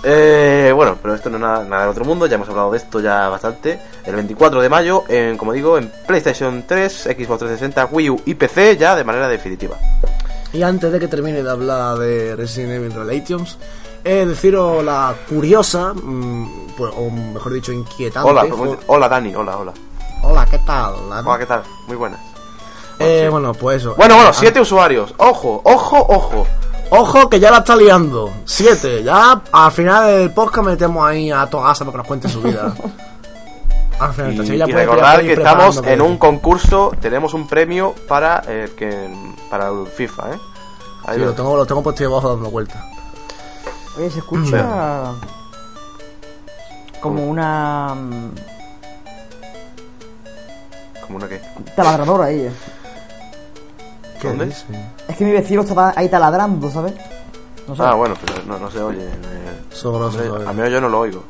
[0.03, 2.79] Eh, bueno, pero esto no es nada, nada del otro mundo, ya hemos hablado de
[2.79, 3.81] esto ya bastante.
[4.05, 8.35] El 24 de mayo, en, como digo, en PlayStation 3, Xbox 360, Wii U y
[8.35, 9.77] PC ya de manera definitiva.
[10.53, 13.59] Y antes de que termine de hablar de Resident Evil Relations,
[14.05, 18.29] de deciros la curiosa, mm, pues, o mejor dicho, inquietante.
[18.31, 18.47] Hola,
[18.87, 19.73] hola Dani, hola, hola.
[20.23, 21.09] Hola, ¿qué tal?
[21.11, 21.29] Lana?
[21.29, 21.63] Hola, ¿qué tal?
[21.89, 22.21] Muy buenas.
[22.99, 23.29] Eh, sí.
[23.29, 23.95] bueno, pues eso.
[23.97, 25.13] Bueno, bueno, Ah, siete usuarios.
[25.19, 26.47] Ojo, ojo, ojo.
[26.91, 28.33] Ojo que ya la está liando.
[28.45, 29.03] Siete.
[29.03, 32.75] Ya al final del podcast metemos ahí a Togasa para que nos cuente su vida.
[33.99, 37.95] Al final, Y, entonces ya y recordar que estamos en un concurso, tenemos un premio
[38.07, 39.09] para el que
[39.49, 40.39] para el FIFA, ¿eh?
[41.07, 42.77] Ahí Sí, lo- tengo, lo tengo puesto ahí abajo dando vueltas.
[43.97, 45.13] Oye, se escucha
[47.01, 48.31] como una mm,
[51.07, 51.41] Como una que.
[51.75, 52.51] taladradora ahí.
[54.33, 54.47] ¿Qué ¿Dónde?
[54.47, 54.65] dice?
[55.09, 56.95] Es que mi vecino estaba ahí taladrando, ¿sabes?
[57.67, 57.83] No sé.
[57.83, 59.05] Ah, bueno, pero no, no se oye.
[59.05, 61.25] eh, Sobroso, no a mí yo no lo oigo.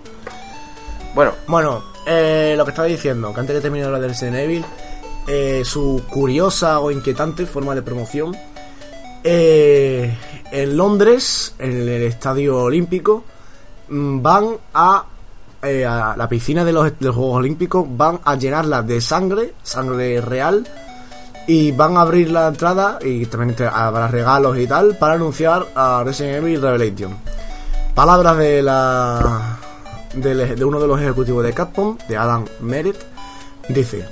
[1.14, 4.36] Bueno, Bueno, eh, lo que estaba diciendo, que antes de terminar de hablar de Resident
[4.36, 4.64] Evil,
[5.26, 8.36] eh, su curiosa o inquietante forma de promoción.
[9.24, 10.16] eh,
[10.52, 13.24] en Londres, en el Estadio Olímpico,
[13.88, 15.04] mm, van a,
[15.62, 19.54] eh, a la piscina de los, de los Juegos Olímpicos, van a llenarla de sangre,
[19.64, 20.64] sangre real,
[21.46, 26.02] y van a abrir la entrada y también habrá regalos y tal para anunciar a
[26.04, 27.16] Resident Evil Revelation.
[27.94, 29.58] Palabras de la
[30.14, 32.96] de uno de los ejecutivos de Capcom, de Adam Merritt,
[33.68, 34.04] dice: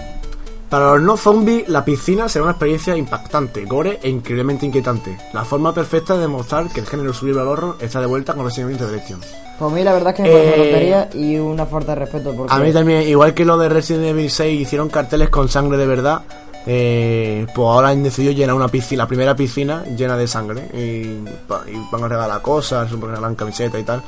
[0.68, 5.16] Para los no zombies, la piscina será una experiencia impactante, gore e increíblemente inquietante.
[5.32, 8.70] La forma perfecta de demostrar que el género survival horror está de vuelta con Resident
[8.70, 9.20] Evil Revelation.
[9.58, 11.94] Pues a mí la verdad es que me parece una Eh, tontería y una falta
[11.94, 12.34] de respeto.
[12.34, 15.78] Porque A mí también, igual que lo de Resident Evil 6, hicieron carteles con sangre
[15.78, 16.22] de verdad.
[16.66, 20.62] Eh, pues ahora han decidido llenar una piscina, la primera piscina llena de sangre.
[20.74, 24.02] Y, van a regalar cosas, regalan camiseta y tal.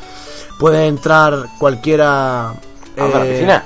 [0.58, 2.48] Puede entrar cualquiera.
[2.50, 2.54] ¿a
[2.96, 3.64] la eh, piscina?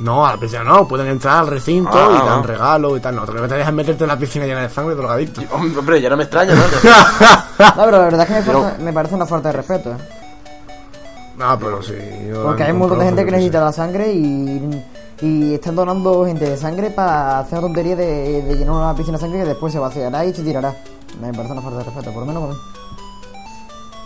[0.00, 2.46] No, a la piscina no, pueden entrar al recinto Ah, y ah, dan ah.
[2.46, 3.14] regalos y tal.
[3.16, 5.42] No, te dejan meterte en la piscina llena de sangre, drogadicto.
[5.52, 6.62] Hombre, ya no me extraña, ¿no?
[7.76, 9.90] No, pero la verdad es que me, Pero- falta- me parece una falta de respeto.
[9.90, 9.96] ¿eh?
[11.36, 11.94] No, pero sí.
[12.28, 14.82] yo Porque hay un no montón de gente que necesita la sangre y,
[15.22, 19.18] y están donando gente de sangre para hacer la tontería de, de llenar una piscina
[19.18, 20.74] de sangre que después se vaciará y se tirará.
[21.20, 22.60] Me parece una falta de respeto, por lo menos para mí.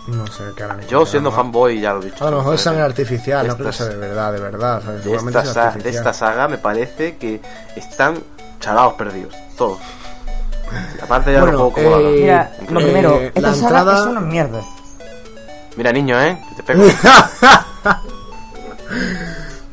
[0.07, 0.81] No sé harán.
[0.87, 2.27] Yo siendo lo fanboy, ya lo he dicho.
[2.27, 4.81] A lo mejor es sangre artificial, no creo que sea de verdad, de verdad.
[4.83, 5.03] ¿sabes?
[5.03, 7.41] de esta, de saga me parece que
[7.75, 8.19] están
[8.59, 9.79] chalados perdidos, todos.
[11.01, 12.19] Aparte ya Bueno, no juego como eh.
[12.21, 14.61] Mira, lo eh, primero, la esta saga entrada- es una mierda.
[15.77, 16.39] Mira, niño, ¿eh?
[16.49, 16.83] Que te pego.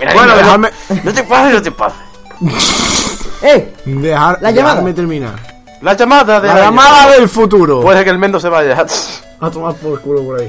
[0.03, 1.99] Mira, Bueno, niño, dejadme- no te pases, no te pases.
[3.43, 3.73] ¡Eh!
[3.85, 4.75] Dejar, La llamada.
[4.75, 5.35] dejarme terminar.
[5.81, 7.81] La llamada de La llamada del futuro.
[7.81, 8.85] Puede que el Mendo se vaya.
[9.41, 10.49] A tomar por culo por ahí.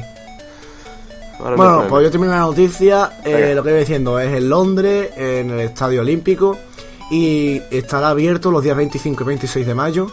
[1.39, 3.11] Ahora Bueno, pues yo termino la noticia.
[3.23, 6.57] eh, lo que voy diciendo es en Londres, en el Estadio Olímpico.
[7.09, 10.07] Y estará abierto los días 25 y 26 de mayo.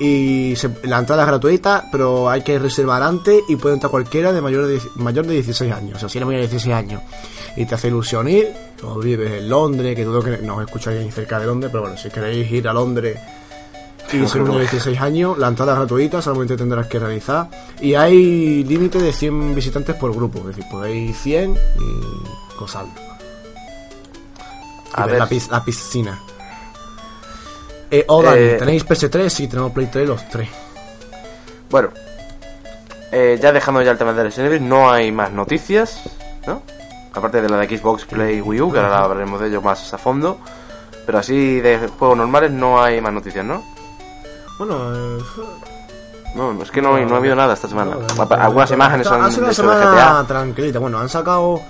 [0.00, 4.32] Y se- la entrada es gratuita, pero hay que reservar antes y puede entrar cualquiera
[4.32, 5.96] de mayor de, mayor de 16 años.
[5.96, 7.02] O sea, si eres mayor de 16 años
[7.56, 8.48] y te hace ilusión ir,
[8.84, 11.96] o vives en Londres, que dudo que no os escucháis cerca de Londres, pero bueno,
[11.98, 13.18] si queréis ir a Londres
[14.12, 17.48] y sois menor de 16 años, la entrada es gratuita, solamente tendrás que realizar.
[17.80, 22.92] Y hay límite de 100 visitantes por grupo, es decir, podéis 100 y gozarlo.
[24.94, 25.28] A ver ver.
[25.48, 26.20] la, la piscina.
[27.90, 29.28] Eh, oh, Dani, Eh, ¿tenéis PS3?
[29.28, 30.48] Sí, tenemos Play 3 los tres.
[31.70, 31.88] Bueno,
[33.12, 36.02] eh, ya dejando ya el tema de Resident Evil, no hay más noticias,
[36.46, 36.62] ¿no?
[37.14, 39.98] Aparte de la de Xbox Play Wii U, que ahora hablaremos de ello más a
[39.98, 40.38] fondo.
[41.06, 43.62] Pero así de juegos normales no hay más noticias, ¿no?
[44.58, 45.22] Bueno, eh,
[46.34, 47.96] No, es que no, no ha habido nada esta semana.
[47.96, 50.26] no, Algunas imágenes ha han sido una de semana GTA.
[50.26, 50.78] tranquilita.
[50.78, 51.60] Bueno, han sacado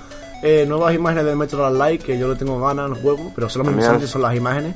[0.42, 3.48] eh, nuevas imágenes del Metro Last Light, que yo le tengo ganas al juego, pero
[3.48, 4.08] solamente También.
[4.08, 4.74] son las imágenes.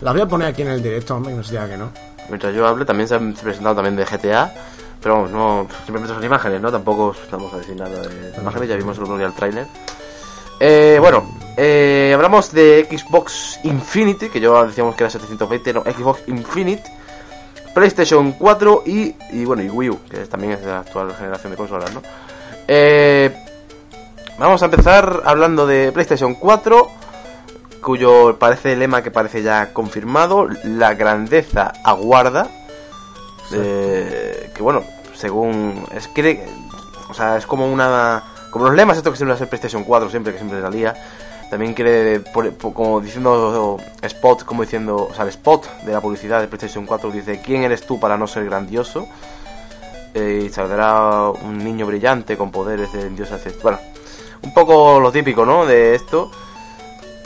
[0.00, 1.90] Las voy a poner aquí en el directo, hombre, que no se diga que no.
[2.28, 4.52] Mientras yo hable, también se han presentado también de GTA.
[5.02, 6.72] Pero vamos, no, simplemente son imágenes, ¿no?
[6.72, 9.66] Tampoco vamos a decir nada de imágenes, ya vimos el otro día el tráiler.
[10.60, 11.24] Eh, bueno,
[11.56, 16.84] eh, hablamos de Xbox Infinity, que yo decíamos que era 720, no, Xbox Infinite,
[17.74, 21.50] PlayStation 4 y, y bueno, y Wii U, que también es de la actual generación
[21.50, 22.00] de consolas, ¿no?
[22.66, 23.30] Eh,
[24.38, 26.88] vamos a empezar hablando de PlayStation 4,
[27.80, 32.48] cuyo parece lema que parece ya confirmado, la grandeza aguarda.
[33.52, 34.82] Eh, que bueno,
[35.14, 36.46] según es que
[37.08, 40.32] o sea, es como una como los lemas estos que siempre hace PlayStation 4 siempre
[40.32, 40.94] que siempre salía.
[41.50, 42.22] También quiere
[42.72, 47.10] como diciendo spot, como diciendo, o sea, el spot de la publicidad de PlayStation 4
[47.10, 49.06] dice, "¿Quién eres tú para no ser grandioso?"
[50.14, 53.30] Eh, y saldrá un niño brillante con poderes de Dios
[53.62, 53.78] Bueno,
[54.44, 55.66] un poco lo típico, ¿no?
[55.66, 56.30] De esto.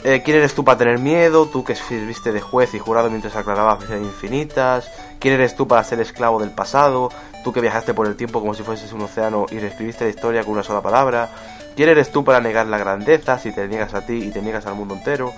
[0.03, 1.45] Eh, ¿Quién eres tú para tener miedo?
[1.47, 1.75] Tú que
[2.07, 4.89] viste de juez y jurado mientras aclarabas infinitas.
[5.19, 7.09] ¿Quién eres tú para ser esclavo del pasado?
[7.43, 10.43] Tú que viajaste por el tiempo como si fueses un océano y reescribiste la historia
[10.43, 11.29] con una sola palabra.
[11.75, 14.65] ¿Quién eres tú para negar la grandeza si te niegas a ti y te niegas
[14.65, 15.33] al mundo entero?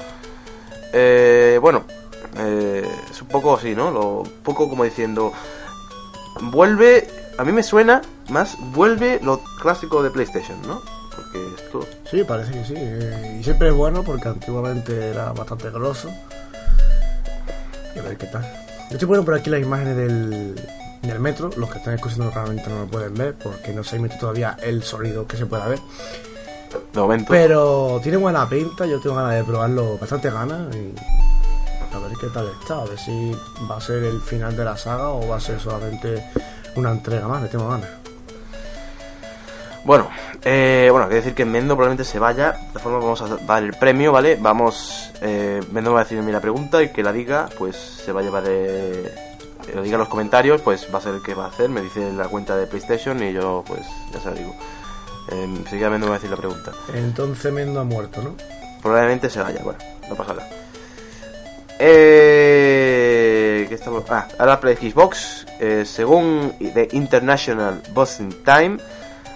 [0.93, 1.83] Eh, bueno,
[2.37, 3.89] eh, es un poco así, ¿no?
[3.89, 5.33] Lo, un poco como diciendo,
[6.39, 10.81] vuelve, a mí me suena más, vuelve lo clásico de PlayStation, ¿no?
[11.15, 11.88] Porque esto...
[12.10, 12.74] Sí, parece que sí.
[12.78, 16.10] eh, y siempre es bueno porque antiguamente era bastante grosso.
[17.95, 18.41] Y a ver qué tal.
[18.43, 20.56] Yo estoy poniendo por aquí las imágenes del,
[21.02, 21.50] del metro.
[21.58, 24.84] Los que están escuchando realmente no lo pueden ver porque no se emite todavía el
[24.84, 25.80] sonido que se pueda ver.
[26.93, 27.28] De momento...
[27.30, 28.86] Pero tiene buena pinta.
[28.86, 30.74] Yo tengo ganas de probarlo, bastante ganas.
[30.76, 30.93] Y
[31.93, 32.82] a ver qué tal está.
[32.82, 33.32] A ver si
[33.69, 36.24] va a ser el final de la saga o va a ser solamente
[36.76, 37.41] una entrega más.
[37.41, 38.00] Le tengo ganas.
[39.83, 40.09] Bueno,
[40.43, 42.51] eh, bueno, quiero decir que Mendo probablemente se vaya.
[42.51, 44.37] De todas formas, vamos a dar el premio, ¿vale?
[44.39, 45.11] Vamos.
[45.21, 48.11] Eh, Mendo va a decir a mí la pregunta y que la diga, pues se
[48.11, 48.43] va a llevar.
[48.47, 49.13] Eh,
[49.65, 51.69] que lo diga en los comentarios, pues va a ser el que va a hacer.
[51.69, 53.81] Me dice la cuenta de PlayStation y yo, pues
[54.13, 54.55] ya se lo digo.
[55.31, 56.71] Eh, enseguida Mendo me va a decir la pregunta.
[56.93, 58.35] Entonces Mendo ha muerto, ¿no?
[58.81, 60.47] Probablemente se vaya, bueno, no pasa nada.
[61.83, 64.03] Eh, ¿qué estamos?
[64.09, 65.45] Ah, ahora Play Xbox.
[65.59, 68.77] eh, según The International Boxing Time,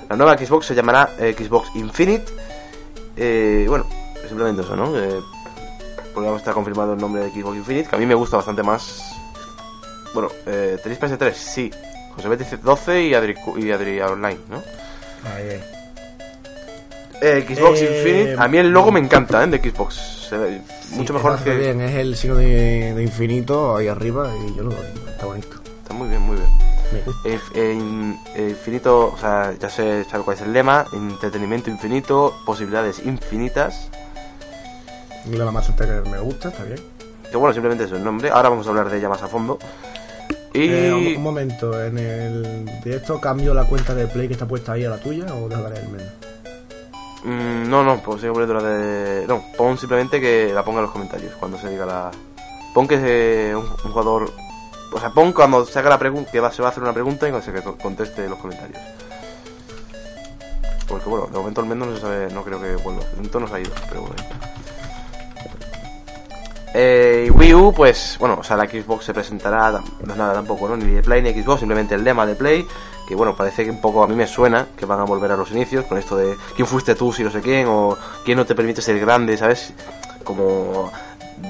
[0.09, 2.25] la nueva Xbox se llamará eh, Xbox Infinite.
[3.17, 3.85] Eh, bueno,
[4.27, 4.97] simplemente eso, ¿no?
[4.99, 5.19] Eh,
[6.13, 9.01] porque está confirmado el nombre de Xbox Infinite, que a mí me gusta bastante más.
[10.13, 11.33] Bueno, eh, ¿tenéis PS3?
[11.33, 11.71] Sí.
[12.15, 14.57] José Bet dice 12 y Adri, y Adri Online, ¿no?
[15.29, 15.61] Ahí, ahí.
[17.21, 19.47] Eh, Xbox Eh, Infinite, a mí el logo me encanta, ¿eh?
[19.47, 19.95] De Xbox.
[20.29, 21.53] Se ve mucho mejor que.
[21.55, 25.47] bien, es el signo de, de infinito ahí arriba y yo lo doy, está bonito.
[25.83, 26.49] Está muy bien, muy bien.
[27.25, 32.99] Eh, in- infinito, o sea, ya sé sabe cuál es el lema: entretenimiento infinito, posibilidades
[33.05, 33.89] infinitas.
[35.25, 36.79] Y la más que me gusta, está bien.
[37.31, 38.29] Que bueno, simplemente es el nombre.
[38.29, 39.57] Ahora vamos a hablar de ella más a fondo.
[40.53, 40.69] Y.
[40.71, 44.73] Eh, un, un momento, en el directo cambio la cuenta de Play que está puesta
[44.73, 46.07] ahí a la tuya o dejaré el menos.
[47.23, 49.27] Mm, no, no, pues sigo poniendo la de.
[49.27, 52.11] No, pon simplemente que la ponga en los comentarios cuando se diga la.
[52.73, 54.31] Pon que un, un jugador.
[54.95, 57.27] O sea, pon cuando se haga la pregunta, que se va a hacer una pregunta
[57.27, 58.79] y cuando se conteste en los comentarios.
[60.87, 63.03] Porque bueno, de momento al menos no se sabe, no creo que vuelva.
[63.03, 64.15] De momento no ha ido, pero bueno.
[66.73, 70.69] Eh, Wii U, pues, bueno, o sea, la Xbox se presentará, no es nada tampoco,
[70.69, 70.77] ¿no?
[70.77, 72.65] Ni de Play ni Xbox, simplemente el lema de Play,
[73.05, 75.35] que bueno, parece que un poco a mí me suena que van a volver a
[75.35, 78.45] los inicios, con esto de quién fuiste tú, si no sé quién, o quién no
[78.45, 79.73] te permite ser grande, ¿sabes?
[80.23, 80.89] Como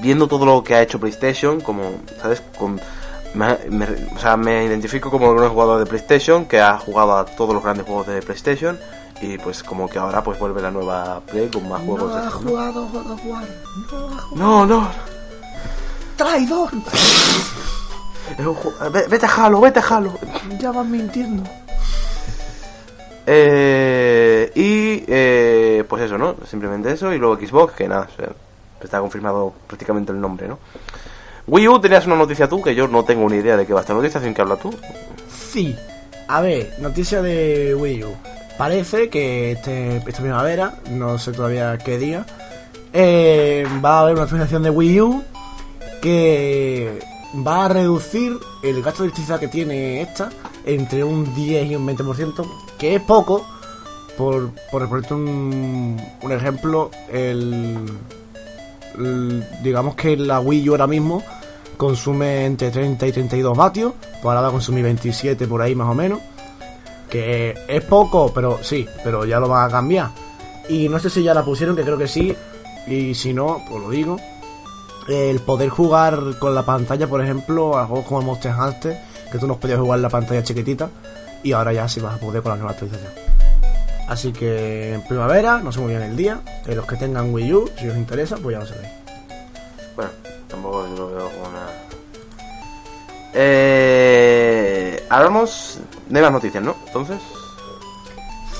[0.01, 2.41] viendo todo lo que ha hecho PlayStation, como, ¿sabes?
[2.57, 2.81] Con,
[3.35, 7.25] me, me- o sea, me identifico como un jugador de PlayStation que ha jugado a
[7.25, 8.79] todos los grandes juegos de PlayStation
[9.21, 12.13] y pues como que ahora pues vuelve la nueva Play con más juegos.
[12.15, 12.31] de ¿no?
[12.31, 13.43] jugado God of War.
[13.43, 14.35] No ha jugado.
[14.35, 14.87] No, no.
[16.17, 16.69] ¡Traidor!
[19.09, 20.13] Vete a Halo, vete a Halo.
[20.59, 21.43] Ya vas mintiendo.
[23.27, 26.35] Eh, y eh, pues eso, ¿no?
[26.49, 27.11] Simplemente eso.
[27.13, 28.29] Y luego Xbox, que nada, o sea,
[28.81, 30.59] está confirmado prácticamente el nombre, ¿no?
[31.47, 33.81] Wii U tenías una noticia tú, que yo no tengo ni idea de qué va
[33.81, 34.73] esta noticia, sin que habla tú.
[35.29, 35.75] Sí.
[36.27, 38.09] A ver, noticia de Wii U.
[38.57, 42.25] Parece que este, esta primavera, no sé todavía qué día,
[42.93, 45.23] eh, va a haber una actualización de Wii U
[46.01, 46.99] que
[47.45, 50.29] va a reducir el gasto de electricidad que tiene esta
[50.65, 52.45] entre un 10 y un 20%,
[52.79, 53.45] que es poco.
[54.17, 58.24] Por, por ponerte un, un ejemplo, el, el-
[59.61, 61.23] digamos que la Wii U ahora mismo
[61.77, 65.89] consume entre 30 y 32 vatios, pues ahora va a consumir 27 por ahí más
[65.89, 66.19] o menos,
[67.09, 70.09] que es poco, pero sí, pero ya lo van a cambiar.
[70.69, 72.35] Y no sé si ya la pusieron, que creo que sí,
[72.87, 74.17] y si no, pues lo digo.
[75.07, 78.97] El poder jugar con la pantalla, por ejemplo, a juegos como Monster Hunter,
[79.31, 80.89] que tú no podías jugar la pantalla chiquitita,
[81.43, 83.24] y ahora ya sí vas a poder con la nueva actualización.
[84.07, 87.53] Así que en primavera, no sé muy bien el día, eh, los que tengan Wii
[87.53, 88.89] U, si os interesa, pues ya lo sabéis.
[89.95, 90.11] Bueno,
[90.47, 91.65] tampoco yo lo veo como una...
[93.37, 96.75] Eh, hablamos de las noticias, ¿no?
[96.87, 97.17] Entonces,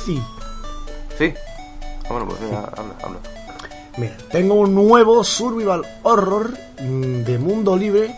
[0.06, 0.22] Sí.
[1.18, 1.34] sí.
[2.10, 3.18] Bueno, pues venga, habla, habla.
[3.98, 8.16] Mira, tengo un nuevo survival horror mm, de mundo libre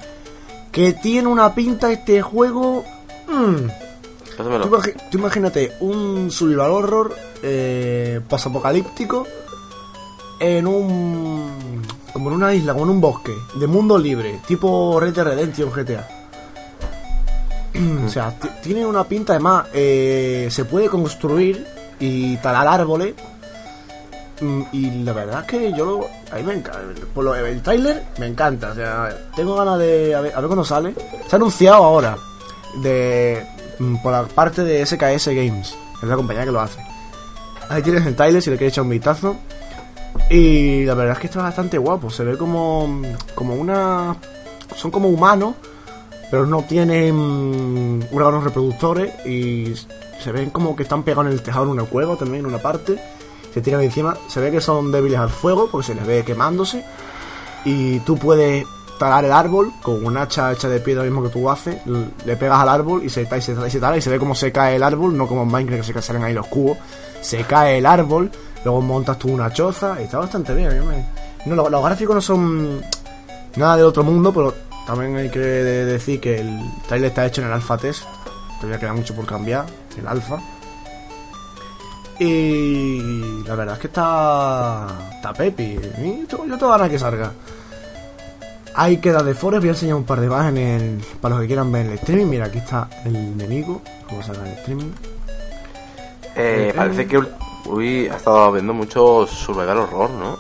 [0.72, 2.84] que tiene una pinta este juego.
[3.28, 3.87] mm.
[5.10, 9.26] Tú, imagínate un survival horror eh, posapocalíptico
[10.40, 11.82] en un.
[12.14, 15.72] como en una isla, como en un bosque, de mundo libre, tipo Red Dead Redemption
[15.72, 16.08] GTA.
[18.06, 21.66] o sea, ti- tiene una pinta, además, eh, se puede construir
[22.00, 23.14] y talar árboles.
[24.42, 26.80] Mm, Y la verdad es que yo lo, a mí me encanta.
[27.14, 28.70] Por lo, el tráiler me encanta.
[28.72, 30.14] O sea, tengo ganas de.
[30.14, 30.94] A ver, a ver cuándo sale.
[31.28, 32.16] Se ha anunciado ahora.
[32.84, 33.44] De.
[33.80, 35.76] Mm, Por la parte de SKS Games.
[36.02, 36.80] Es la compañía que lo hace.
[37.70, 39.36] Ahí tienes el tráiler si le quieres echar un vistazo.
[40.30, 42.10] Y la verdad es que está bastante guapo.
[42.10, 43.02] Se ve como.
[43.36, 44.16] Como una.
[44.76, 45.56] Son como humanos.
[46.30, 49.26] Pero no tienen órganos reproductores.
[49.26, 49.74] Y
[50.24, 52.58] se ven como que están pegados en el tejado en una cueva también, en una
[52.58, 53.00] parte
[53.58, 54.16] se tiran encima.
[54.28, 56.86] Se ve que son débiles al fuego porque se les ve quemándose.
[57.66, 58.66] Y tú puedes
[58.98, 61.78] talar el árbol con un hacha hecha de piedra mismo que tú haces.
[61.86, 64.34] Le pegas al árbol y se, y se, y se tala y se ve cómo
[64.36, 66.78] se cae el árbol, no como en Minecraft que se salen ahí los cubos.
[67.22, 68.32] Se cae el árbol,
[68.64, 70.82] luego montas tú una choza y está bastante bien.
[71.46, 72.82] No, los, gráficos no son
[73.56, 74.54] nada de otro mundo, pero
[74.86, 78.04] también hay que de- decir que el trailer está hecho en el alpha test.
[78.60, 79.66] Todavía queda mucho por cambiar,
[79.98, 80.40] el alfa.
[82.20, 84.88] Y la verdad es que está.
[85.16, 85.80] Está Pepi.
[86.28, 87.32] Yo tengo ganas que salga.
[88.80, 89.62] Hay queda de Forest.
[89.62, 92.26] Voy a enseñar un par de imágenes para los que quieran ver el streaming.
[92.28, 93.82] Mira, aquí está el enemigo.
[94.08, 94.92] Vamos a sacar el streaming.
[96.36, 97.20] Eh, parece que
[97.66, 100.38] Uy, ha estado viendo mucho Survival Horror, ¿no?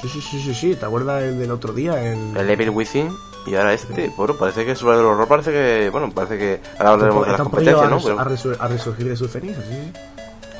[0.00, 0.74] Sí, sí, sí, sí, sí.
[0.74, 2.02] ¿Te acuerdas el del otro día?
[2.02, 3.12] El, El Evil Within
[3.46, 4.10] y ahora este.
[4.16, 5.90] Bueno, parece que Survival Horror parece que.
[5.90, 6.60] Bueno, parece que.
[6.78, 7.96] Ahora hablaremos de las competencias, ¿no?
[8.20, 9.92] a resu- a resurgir de sus cenizas, sí, sí.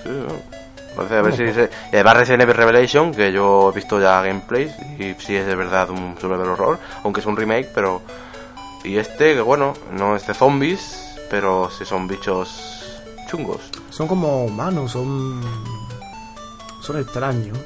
[0.05, 0.63] Sí, bueno.
[0.97, 1.71] Parece a ver si se...
[1.93, 6.49] Evil Revelation, que yo he visto ya gameplays, y sí es de verdad un survival
[6.51, 8.03] horror, aunque es un remake, pero...
[8.85, 13.61] Y este, que bueno, no es de zombies, pero sí son bichos chungos.
[13.91, 15.41] Son como humanos, son.
[16.83, 17.59] Son extraños.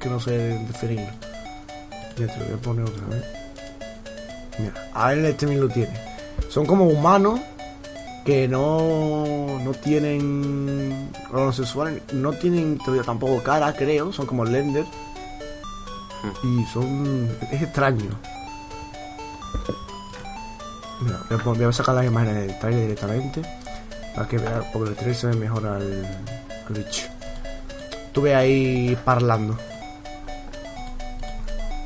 [0.00, 1.10] Que no sé definirlo.
[2.16, 3.24] Mira, te lo voy a poner otra vez.
[4.58, 6.00] Mira, a él este también lo tiene.
[6.48, 7.40] Son como humanos
[8.28, 14.84] que no, no tienen órganos sexuales, no tienen todavía tampoco cara, creo, son como Lender.
[16.42, 17.26] Y son.
[17.50, 18.10] es extraño.
[21.00, 23.40] Mira, voy a, sacar las imágenes del trailer directamente.
[24.14, 26.04] Para que veas, porque el trailer se ve mejor al,
[26.68, 27.06] al bicho.
[28.08, 29.56] Estuve ahí parlando.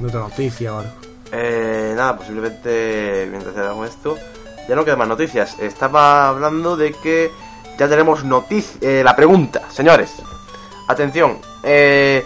[0.01, 0.93] De otra noticia algo.
[1.31, 4.19] Eh, nada, posiblemente mientras hagamos esto,
[4.69, 5.59] ya no quedan más noticias.
[5.59, 7.31] Estaba hablando de que
[7.79, 9.03] ya tenemos noticia.
[9.03, 10.15] la pregunta, señores.
[10.89, 11.39] Atención.
[11.63, 12.25] Eh,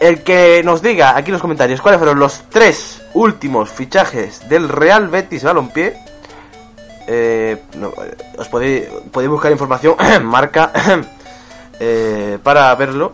[0.00, 4.68] el que nos diga aquí en los comentarios cuáles fueron los tres últimos fichajes del
[4.68, 5.96] Real Betis Balompié.
[7.06, 10.72] Eh, no, eh, os podéis, podéis buscar información, marca,
[11.80, 13.12] eh, para verlo.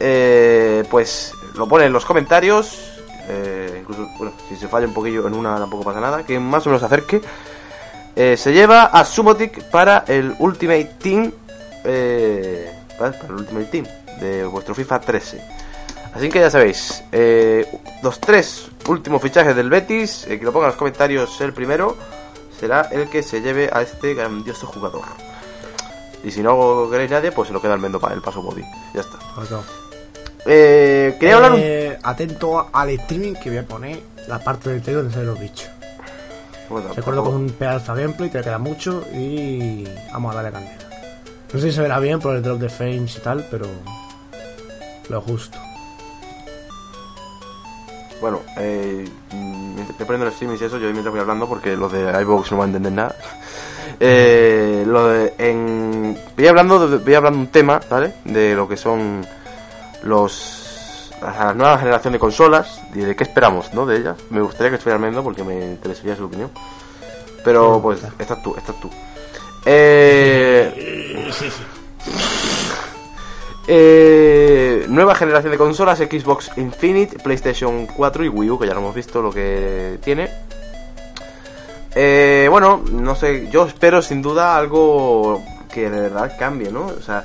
[0.00, 2.87] Eh, pues lo pone en los comentarios.
[3.28, 6.66] Eh, incluso, bueno, si se falla un poquillo en una tampoco pasa nada, que más
[6.66, 7.20] o menos se acerque.
[8.16, 11.30] Eh, se lleva a Sumotic para el Ultimate Team,
[11.84, 13.86] eh, para el Ultimate Team
[14.20, 15.40] de vuestro FIFA 13.
[16.14, 17.64] Así que ya sabéis, eh,
[18.02, 21.96] los tres últimos fichajes del Betis, que lo ponga en los comentarios el primero,
[22.58, 25.04] será el que se lleve a este grandioso jugador.
[26.24, 28.64] Y si no queréis nadie, pues se lo queda el Mendo para el paso body.
[28.94, 29.18] Ya está.
[29.36, 29.62] Otro.
[30.44, 31.60] Eh, quería hablar un...
[32.08, 35.68] Atento al streaming que voy a poner la parte del trailer donde salen los bichos.
[36.70, 40.52] Bueno, Recuerdo tampoco- con un pedazo de gameplay, te queda mucho y vamos a darle
[40.52, 40.78] candela.
[41.52, 43.66] No sé si se verá bien por el drop de frames y tal, pero
[45.08, 45.58] lo justo.
[48.20, 51.92] Bueno, eh, mientras estoy poniendo el streaming y eso, yo mientras voy hablando porque los
[51.92, 53.16] de iVoox no van a entender nada.
[54.00, 58.14] Eh, lo de, en, voy hablando de, voy hablando de un tema, ¿vale?
[58.24, 59.26] De lo que son
[60.04, 60.57] los
[61.20, 63.86] la nueva generación de consolas y de qué esperamos, ¿no?
[63.86, 64.16] De ellas.
[64.30, 66.50] Me gustaría que estuviera Mendo porque me interesaría su opinión.
[67.44, 68.22] Pero Sí, pues, está.
[68.22, 68.90] estás tú, estás tú.
[69.64, 71.28] Eh,
[73.68, 78.80] eh, nueva generación de consolas, Xbox Infinite, PlayStation 4 y Wii U, que ya lo
[78.80, 80.30] hemos visto lo que tiene.
[81.94, 85.42] Eh, bueno, no sé, yo espero sin duda algo
[85.72, 86.86] que de verdad cambie, ¿no?
[86.86, 87.24] O sea,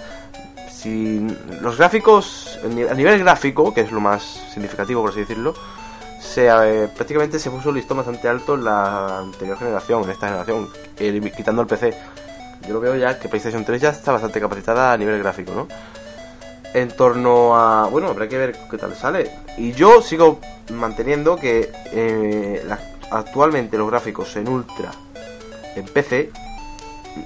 [0.83, 1.25] si
[1.61, 4.21] los gráficos, a ni- a nivel gráfico, que es lo más
[4.53, 5.53] significativo por así decirlo,
[6.21, 10.27] se, eh, prácticamente se puso un listón bastante alto en la anterior generación, en esta
[10.27, 10.69] generación,
[11.35, 11.93] quitando el PC.
[12.67, 15.67] Yo lo veo ya que PlayStation 3 ya está bastante capacitada a nivel gráfico, ¿no?
[16.73, 17.87] En torno a...
[17.87, 19.31] Bueno, habrá que ver qué tal sale.
[19.57, 20.39] Y yo sigo
[20.71, 22.65] manteniendo que eh,
[23.11, 24.91] actualmente los gráficos en Ultra,
[25.75, 26.31] en PC,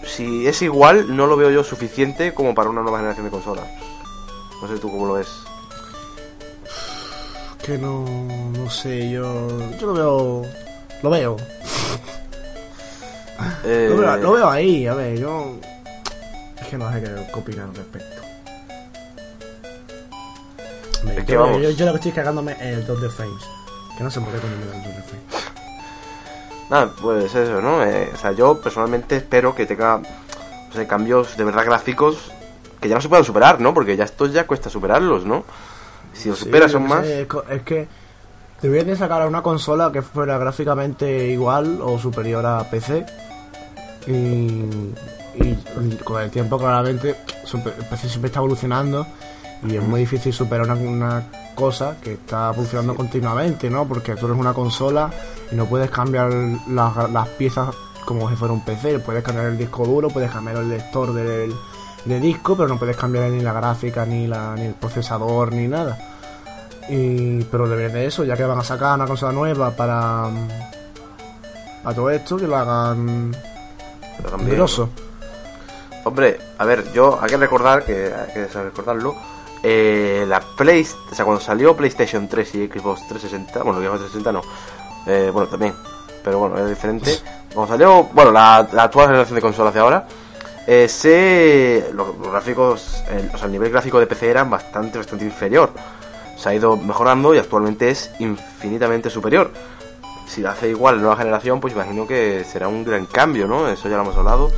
[0.05, 3.65] si es igual, no lo veo yo suficiente como para una nueva generación de consolas.
[4.61, 5.27] No sé tú cómo lo ves.
[7.63, 9.47] Que no, no sé, yo,
[9.79, 10.41] yo lo veo.
[11.03, 11.37] Lo veo.
[13.65, 15.57] Eh, Lo veo, lo veo ahí, a ver, yo.
[16.59, 18.21] Es que no sé qué opinar al respecto.
[21.25, 23.43] Que yo, yo, yo lo que estoy cagándome es el 2 de frames.
[23.97, 25.46] Que no sé por qué coño me da el 2 de frames.
[26.69, 27.83] Nada, pues eso, ¿no?
[27.83, 30.01] Eh, o sea, yo personalmente espero que tenga
[30.69, 32.31] o sea, cambios de verdad gráficos
[32.81, 33.73] que ya no se puedan superar, ¿no?
[33.73, 35.43] Porque ya estos ya cuesta superarlos, ¿no?
[36.13, 37.05] Si los Sí, superas son más...
[37.05, 37.87] sé, es que
[38.61, 43.05] deberían de sacar a una consola que fuera gráficamente igual o superior a PC.
[44.07, 45.55] Y,
[46.03, 49.05] con el tiempo, claramente, el PC siempre está evolucionando
[49.67, 51.23] y es muy difícil superar una, una
[51.57, 53.87] cosa que está evolucionando continuamente, ¿no?
[53.87, 55.11] Porque tú eres una consola
[55.51, 56.31] y no puedes cambiar
[56.69, 58.99] las, las piezas como si fuera un PC.
[58.99, 61.51] Puedes cambiar el disco duro, puedes cambiar el lector del,
[62.05, 65.67] de disco, pero no puedes cambiar ni la gráfica, ni, la, ni el procesador, ni
[65.67, 65.97] nada.
[66.89, 70.29] Y, pero de de eso, ya que van a sacar una consola nueva para,
[71.83, 73.35] para todo esto, que lo hagan
[74.17, 74.89] pero también, grosso.
[76.05, 79.15] Hombre, a ver, yo hay que recordar, que hay que recordarlo,
[79.63, 84.31] eh, la Play, o sea, cuando salió PlayStation 3 y Xbox 360, bueno, Xbox 360
[84.31, 84.41] no,
[85.07, 85.73] eh, bueno, también,
[86.23, 87.17] pero bueno, es diferente.
[87.53, 90.05] Cuando salió, bueno, la, la actual generación de consolas de ahora,
[90.67, 94.97] eh, se, los, los gráficos, el, o sea, el nivel gráfico de PC era bastante,
[94.97, 95.71] bastante inferior.
[96.35, 99.51] Se ha ido mejorando y actualmente es infinitamente superior.
[100.27, 103.69] Si la hace igual la nueva generación, pues imagino que será un gran cambio, ¿no?
[103.69, 104.51] Eso ya lo hemos hablado.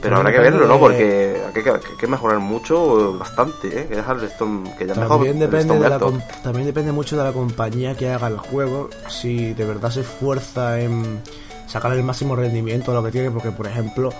[0.00, 0.78] Pero habrá que verlo, ¿no?
[0.78, 3.86] Porque hay que, hay que mejorar mucho, bastante, ¿eh?
[3.86, 5.98] Que dejar el listón, que ya mejor También el depende, de la
[6.42, 10.80] también depende mucho de la compañía que haga el juego, si de verdad se esfuerza
[10.80, 11.20] en
[11.66, 14.10] sacar el máximo rendimiento de lo que tiene, porque por ejemplo,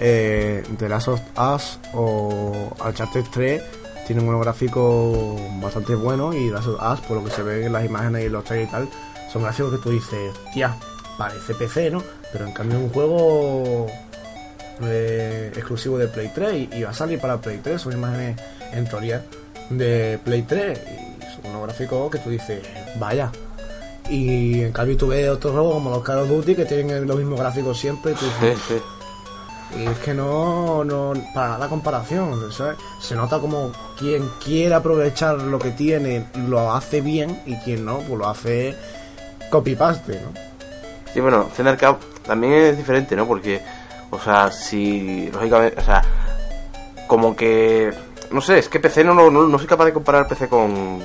[0.00, 3.62] eh, The Last of Us o Uncharted 3
[4.06, 7.66] tienen unos gráficos bastante buenos y The Last of Us, por lo que se ve
[7.66, 8.88] en las imágenes y los trailers y tal,
[9.30, 10.74] son gráficos que tú dices, tía,
[11.18, 12.02] parece PC, ¿no?
[12.32, 13.86] Pero en cambio es un juego
[14.82, 18.36] eh, exclusivo de Play 3 y, y va a salir para Play 3, son imágenes
[18.72, 19.22] en teoría
[19.70, 22.62] de Play 3 y son unos gráficos que tú dices,
[22.98, 23.30] vaya.
[24.08, 27.16] Y en cambio tú ves otros juegos como los Call of Duty que tienen los
[27.16, 29.80] mismos gráficos siempre y tú Sí, dices, sí.
[29.80, 32.76] y es que no, no, para nada comparación, ¿sabes?
[33.00, 37.98] Se nota como quien quiere aprovechar lo que tiene lo hace bien y quien no,
[37.98, 38.76] pues lo hace
[39.50, 40.28] copy-paste, ¿no?
[41.12, 43.26] Sí, bueno, al fin y al cabo, también es diferente, ¿no?
[43.26, 43.60] Porque,
[44.10, 46.02] o sea, si, lógicamente, o sea,
[47.06, 47.92] como que,
[48.30, 51.00] no sé, es que PC no, no, no soy capaz de comparar PC con,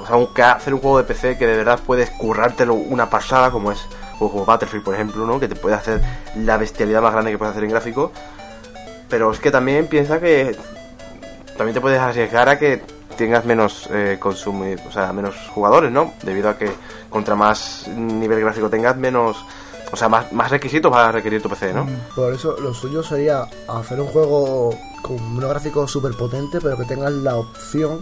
[0.00, 3.08] o sea, un, que hacer un juego de PC que de verdad puedes currártelo una
[3.08, 3.86] pasada, como es
[4.18, 5.40] juego como Battlefield, por ejemplo, ¿no?
[5.40, 6.00] Que te puede hacer
[6.36, 8.12] la bestialidad más grande que puedes hacer en gráfico.
[9.08, 10.56] Pero es que también piensa que
[11.56, 12.82] también te puedes arriesgar a que
[13.16, 16.14] tengas menos eh, o sea, menos jugadores, ¿no?
[16.22, 16.70] Debido a que
[17.10, 19.44] contra más nivel gráfico tengas, menos,
[19.94, 21.86] o sea, más, más requisitos va a requerir tu PC, ¿no?
[22.14, 26.84] Por eso lo suyo sería hacer un juego con unos gráficos súper potentes, pero que
[26.84, 28.00] tengas la opción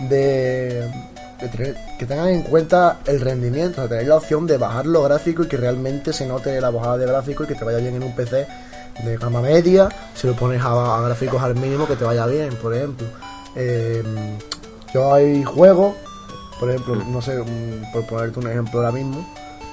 [0.00, 0.90] de,
[1.40, 5.04] de tener- que tengan en cuenta el rendimiento, sea, tener la opción de bajar los
[5.04, 7.94] gráficos y que realmente se note la bajada de gráficos y que te vaya bien
[7.96, 8.46] en un PC
[9.04, 12.50] de gama media, si lo pones a, a gráficos al mínimo que te vaya bien,
[12.56, 13.06] por ejemplo.
[13.56, 14.02] Eh,
[14.94, 15.94] yo hay juegos,
[16.58, 19.26] por ejemplo, no sé, mm, por ponerte un ejemplo ahora mismo,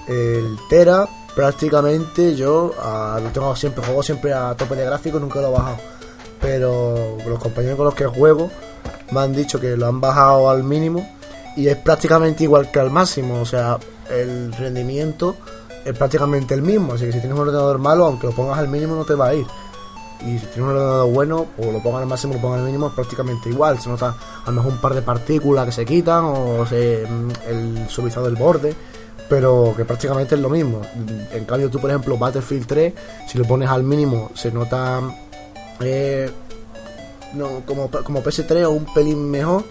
[0.08, 1.06] el Tera
[1.38, 2.74] prácticamente yo
[3.22, 5.78] lo tengo siempre, juego siempre a tope de gráficos, nunca lo he bajado.
[6.42, 8.50] Pero los compañeros con los que juego
[9.12, 11.08] me han dicho que lo han bajado al mínimo
[11.56, 13.78] y es prácticamente igual que al máximo, o sea,
[14.10, 15.36] el rendimiento
[15.86, 18.68] es prácticamente el mismo, así que si tienes un ordenador malo, aunque lo pongas al
[18.68, 19.46] mínimo no te va a ir.
[20.22, 22.66] Y si tienes un ordenador bueno, o lo pongas al máximo o lo pongas al
[22.66, 23.80] mínimo, es prácticamente igual.
[23.80, 27.30] Se nota a lo mejor un par de partículas que se quitan o se, mm,
[27.48, 28.76] el suavizado del borde,
[29.30, 30.82] pero que prácticamente es lo mismo.
[31.32, 32.94] En cambio, tú, por ejemplo, Battlefield 3,
[33.28, 35.02] si lo pones al mínimo, se nota
[35.82, 36.30] eh,
[37.34, 39.64] no, como, como PS3 o un pelín mejor,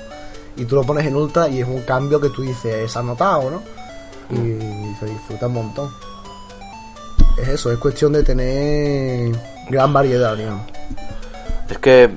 [0.56, 3.02] y tú lo pones en ultra y es un cambio que tú dices, se ha
[3.02, 3.62] notado, ¿no?
[4.30, 5.90] Y se disfruta un montón.
[7.40, 9.36] Es eso, es cuestión de tener
[9.68, 10.62] gran variedad, digamos.
[11.68, 12.10] Es que,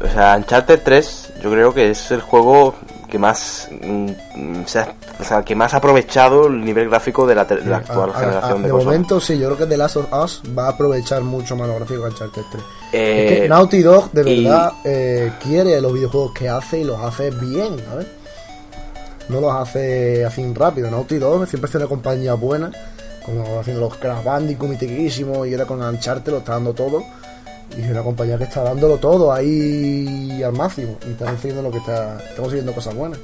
[0.00, 2.74] o sea, Uncharted 3 yo creo que es el juego
[3.14, 7.44] que más mm, mm, o sea, que más ha aprovechado el nivel gráfico de la,
[7.44, 8.84] de la actual A- a- generación a- de de consolas.
[8.86, 11.76] momento sí, yo creo que The Last of Us va a aprovechar mucho más los
[11.76, 12.64] gráficos que Uncharted 3.
[12.92, 16.84] Eh, es que Naughty Dog de y- verdad eh, quiere los videojuegos que hace y
[16.84, 18.06] los hace bien, ¿sabes?
[19.28, 20.90] No los hace así rápido.
[20.90, 22.72] Naughty Dog siempre hace una compañía buena,
[23.24, 27.04] como haciendo los Crash Bandicoot mitiquísimos y ahora con Uncharted lo está dando todo.
[27.76, 31.70] Y es una compañía que está dándolo todo ahí al máximo y está consiguiendo lo
[31.70, 33.18] que está, está consiguiendo cosas buenas.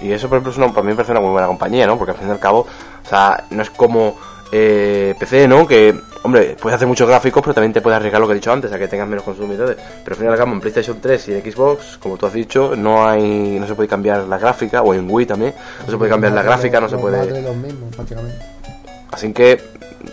[0.00, 1.96] Y eso, por ejemplo, es una, para mí me parece una muy buena compañía, ¿no?
[1.96, 4.16] Porque al fin y al cabo, o sea, no es como
[4.50, 5.66] eh, PC, ¿no?
[5.66, 5.94] Que,
[6.24, 8.72] hombre, puedes hacer muchos gráficos, pero también te puedes arriesgar lo que he dicho antes,
[8.72, 9.76] a que tengas menos consumidores.
[9.76, 12.32] Pero al fin y al cabo, en PlayStation 3 y en Xbox, como tú has
[12.32, 15.54] dicho, no hay no se puede cambiar la gráfica, o en Wii también,
[15.86, 17.40] no se puede cambiar la gráfica, no se puede...
[17.40, 18.44] los mismos, prácticamente.
[19.12, 19.62] Así que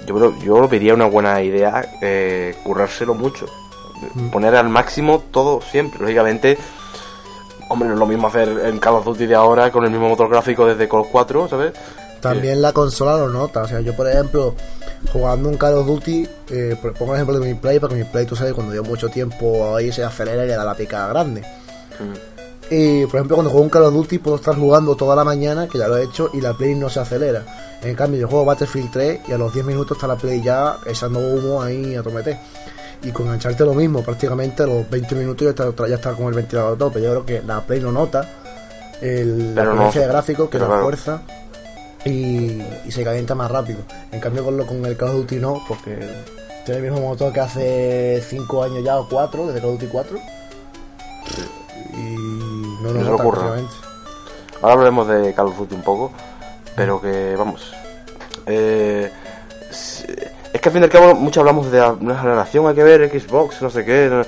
[0.06, 3.48] yo yo vería una buena idea eh, currárselo mucho.
[4.32, 6.00] Poner al máximo todo siempre.
[6.00, 6.58] Lógicamente,
[7.68, 10.08] hombre, no es lo mismo hacer en Call of Duty de ahora con el mismo
[10.10, 11.74] motor gráfico desde Call of 4, ¿sabes?
[12.22, 13.64] También la consola lo nota.
[13.64, 14.56] O sea, yo, por ejemplo,
[15.12, 18.26] jugando un Call of Duty, eh, pongo el ejemplo de mi Play, porque mi Play,
[18.26, 21.42] tú sabes, cuando llevo mucho tiempo ahí se acelera y le da la picada grande.
[21.42, 22.29] Mm.
[22.72, 25.68] Y, por ejemplo, cuando juego un Call of Duty, puedo estar jugando toda la mañana,
[25.68, 27.44] que ya lo he hecho, y la Play no se acelera.
[27.82, 30.78] En cambio, yo juego Battlefield 3 y a los 10 minutos está la Play ya
[30.86, 32.38] echando humo ahí a tomete.
[33.02, 36.28] Y con engancharte lo mismo, prácticamente a los 20 minutos ya está, ya está con
[36.28, 37.02] el ventilador tope.
[37.02, 38.30] Yo creo que la Play no nota
[39.02, 40.84] el, la no- potencia de gráficos, que la claro.
[40.84, 41.22] fuerza
[42.06, 43.80] y, y se calienta más rápido.
[44.12, 45.98] En cambio, con, lo, con el Call of Duty no, porque
[46.66, 49.88] tiene el mismo motor que hace 5 años ya o 4, desde Call of Duty
[49.92, 50.20] 4.
[52.94, 53.42] No No nos ocurra.
[54.62, 56.12] Ahora hablaremos de Call of Duty un poco,
[56.76, 57.74] pero que vamos.
[58.46, 59.12] eh,
[59.72, 63.10] es que al fin y al cabo, mucho hablamos de nueva generación, hay que ver
[63.10, 64.08] Xbox, no sé qué.
[64.10, 64.24] no-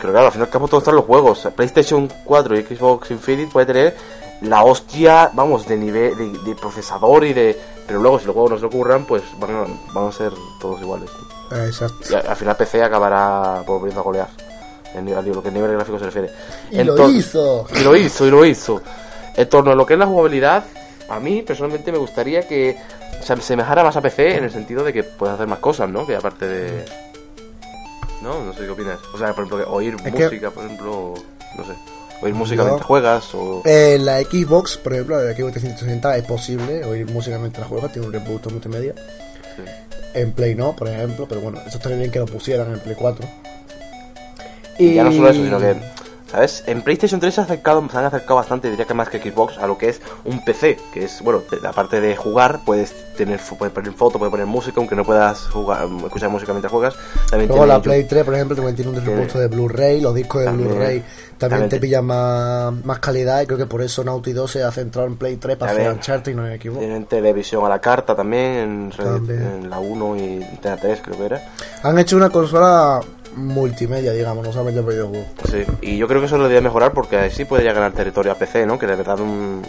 [0.00, 1.46] Pero claro, al fin y al cabo, todos están los juegos.
[1.54, 3.96] PlayStation 4 y Xbox Infinite puede tener
[4.40, 7.60] la hostia, vamos, de nivel de, de procesador y de.
[7.86, 10.80] Pero luego, si los juegos no se ocurran, pues van a, van a ser todos
[10.80, 11.10] iguales.
[11.66, 11.96] Exacto.
[12.10, 14.28] Y al final, PC acabará volviendo a golear.
[14.94, 16.30] En nivel, lo que el nivel gráfico se refiere.
[16.70, 17.66] Y lo hizo.
[17.74, 18.82] y lo hizo, y lo hizo.
[19.36, 20.64] En torno a lo que es la jugabilidad,
[21.08, 22.76] a mí personalmente me gustaría que
[23.22, 26.06] se asemejara más a PC en el sentido de que puedes hacer más cosas, ¿no?
[26.06, 26.84] Que aparte de.
[28.22, 28.98] No, no sé qué opinas.
[29.14, 31.14] O sea, por ejemplo, oír Es que- música, por ejemplo,
[31.56, 31.72] no sé.
[32.22, 33.62] Oír música mientras juegas o.
[33.64, 38.06] Eh, la Xbox, por ejemplo, la Xbox 360 es posible oír música mientras juegas, tiene
[38.06, 38.94] un reproductor multimedia.
[39.56, 39.62] Sí.
[40.14, 42.94] En Play no, por ejemplo, pero bueno, eso estaría bien que lo pusieran en Play
[42.96, 43.26] 4.
[44.78, 45.76] Y ya no solo eso, sino que,
[46.30, 46.64] ¿sabes?
[46.66, 49.58] En PlayStation 3 se, ha acercado, se han acercado bastante, diría que más que Xbox,
[49.58, 53.38] a lo que es un PC, que es, bueno, te- aparte de jugar, puedes tener
[53.58, 56.94] puedes poner foto, puedes poner música, aunque no puedas jugar, escuchar música mientras juegas.
[57.30, 57.80] También Luego la.
[57.82, 60.50] Play 3, por ejemplo, también tiene un reproductor de Blu-ray, los discos de.
[60.50, 61.02] Blu-ray
[61.36, 64.62] también, También te pillan más, más calidad y creo que por eso Naughty 2 se
[64.62, 65.90] ha centrado en Play 3 para hacer.
[65.90, 66.78] Uncharted y no en Xbox.
[66.78, 69.42] Tienen televisión a la carta también, en, También.
[69.64, 71.42] en la 1 y Antena 3 creo que era.
[71.82, 73.00] Han hecho una consola
[73.36, 75.26] multimedia, digamos, no solamente videojuegos.
[75.50, 78.34] Sí, y yo creo que eso lo debería mejorar porque así ya ganar territorio a
[78.36, 78.78] PC, ¿no?
[78.78, 79.62] Que de verdad un...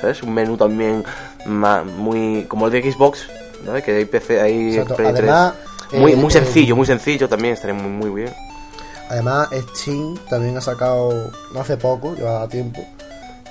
[0.00, 0.22] ¿Sabes?
[0.22, 1.04] Un menú también
[1.46, 2.44] ma- muy...
[2.48, 3.26] como el de Xbox,
[3.64, 3.72] ¿no?
[3.82, 4.78] Que hay PC, hay.
[4.84, 5.08] Play 3.
[5.08, 5.54] Además,
[5.92, 8.34] Muy, eh, muy eh, sencillo, muy sencillo también, estaría muy, muy bien.
[9.08, 12.84] Además, Steam también ha sacado, no hace poco, lleva tiempo,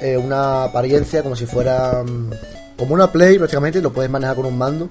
[0.01, 2.31] eh, una apariencia como si fuera mm,
[2.77, 4.89] como una Play prácticamente, lo puedes manejar con un mando.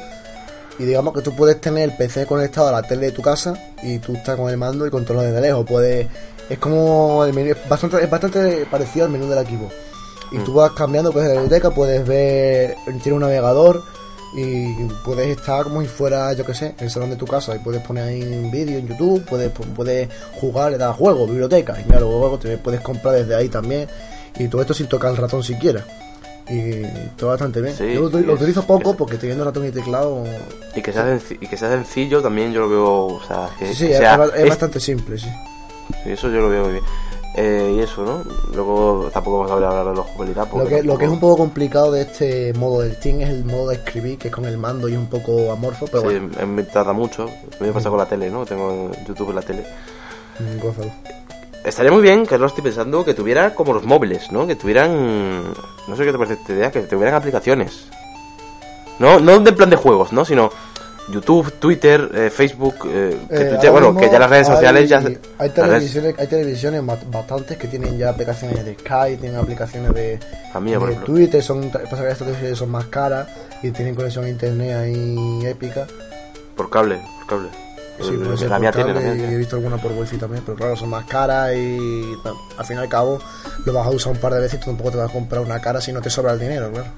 [0.79, 3.55] Y digamos que tú puedes tener el PC conectado a la tele de tu casa
[3.83, 5.65] y tú estás con el mando y controlas desde lejos.
[5.67, 6.09] Puedes,
[6.49, 9.71] es como el menú, es bastante, es bastante parecido al menú del equipo.
[10.33, 13.83] Y tú vas cambiando pues de la biblioteca, puedes ver, tiene un navegador
[14.37, 17.61] y puedes estar como si fuera, yo que sé, el salón de tu casa y
[17.61, 20.09] puedes poner ahí un vídeo en YouTube, puedes, puedes
[20.41, 23.89] jugar, le das juego, biblioteca, y claro, luego te puedes comprar desde ahí también
[24.37, 25.85] y todo esto sin tocar el ratón siquiera.
[26.49, 26.83] Y
[27.17, 27.75] todo bastante bien.
[27.75, 30.25] Sí, yo lo, es- utilizo poco es- porque teniendo ratón y teclado.
[30.77, 33.75] Y que, sea y que sea sencillo también yo lo veo, o sea, que, Sí,
[33.75, 35.29] sí, que es, sea- es ba- es es- bastante simple, sí.
[36.05, 36.85] eso yo lo veo muy bien.
[37.37, 38.23] Eh, y eso, ¿no?
[38.55, 40.49] Luego tampoco vamos a hablar de la jugabilidad.
[40.55, 43.45] Lo que, lo que es un poco complicado de este modo del Steam es el
[43.45, 46.47] modo de escribir, que es con el mando y un poco amorfo, pero Sí, bueno,
[46.47, 47.29] me tarda mucho.
[47.59, 48.45] Me pasa con la tele, ¿no?
[48.47, 49.65] Tengo YouTube en la tele.
[50.39, 50.93] mm, gózalo.
[51.65, 54.47] Estaría muy bien, que lo estoy pensando, que tuviera como los móviles, ¿no?
[54.47, 55.43] Que tuvieran...
[55.89, 57.87] No sé qué te parece esta idea, que tuvieran aplicaciones.
[58.99, 60.25] No, no de plan de juegos, ¿no?
[60.27, 60.51] Sino
[61.09, 62.75] YouTube, Twitter, eh, Facebook...
[62.87, 65.03] eh, que Eh, Twitter- bueno, que ya las redes hay- sociales ya...
[65.39, 70.19] Hay televisiones, hay televisiones ba- bastantes que tienen ya aplicaciones de Skype, tienen aplicaciones de,
[70.61, 71.15] mía, por de ejemplo.
[71.15, 73.27] Twitter, son, pasa que estas televisiones son más caras
[73.63, 75.87] y tienen conexión a internet ahí épica.
[76.57, 77.49] Por cable, por cable.
[78.01, 78.91] Sí, Eh, puede ser la mía tiene,
[79.35, 82.77] he visto alguna por wifi también, pero claro, son más caras y bueno, al fin
[82.77, 83.21] y al cabo
[83.65, 85.41] lo vas a usar un par de veces y tú tampoco te vas a comprar
[85.43, 86.89] una cara si no te sobra el dinero, claro.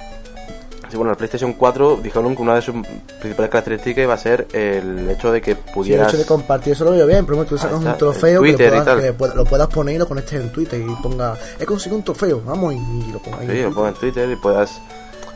[0.89, 2.75] Sí, bueno, el PlayStation 4 dijeron que una de sus
[3.21, 6.09] principales características iba a ser el hecho de que Sí, el pudieras...
[6.09, 8.51] hecho de compartir eso lo veo bien, pero tú sacas Ahí está, un trofeo que,
[8.51, 11.97] y puedas- que lo puedas poner y lo conectes en Twitter y ponga, he conseguido
[11.99, 13.49] un trofeo, vamos y, y lo pongas ahí.
[13.49, 14.81] Sí, en lo pongo en Twitter y puedas...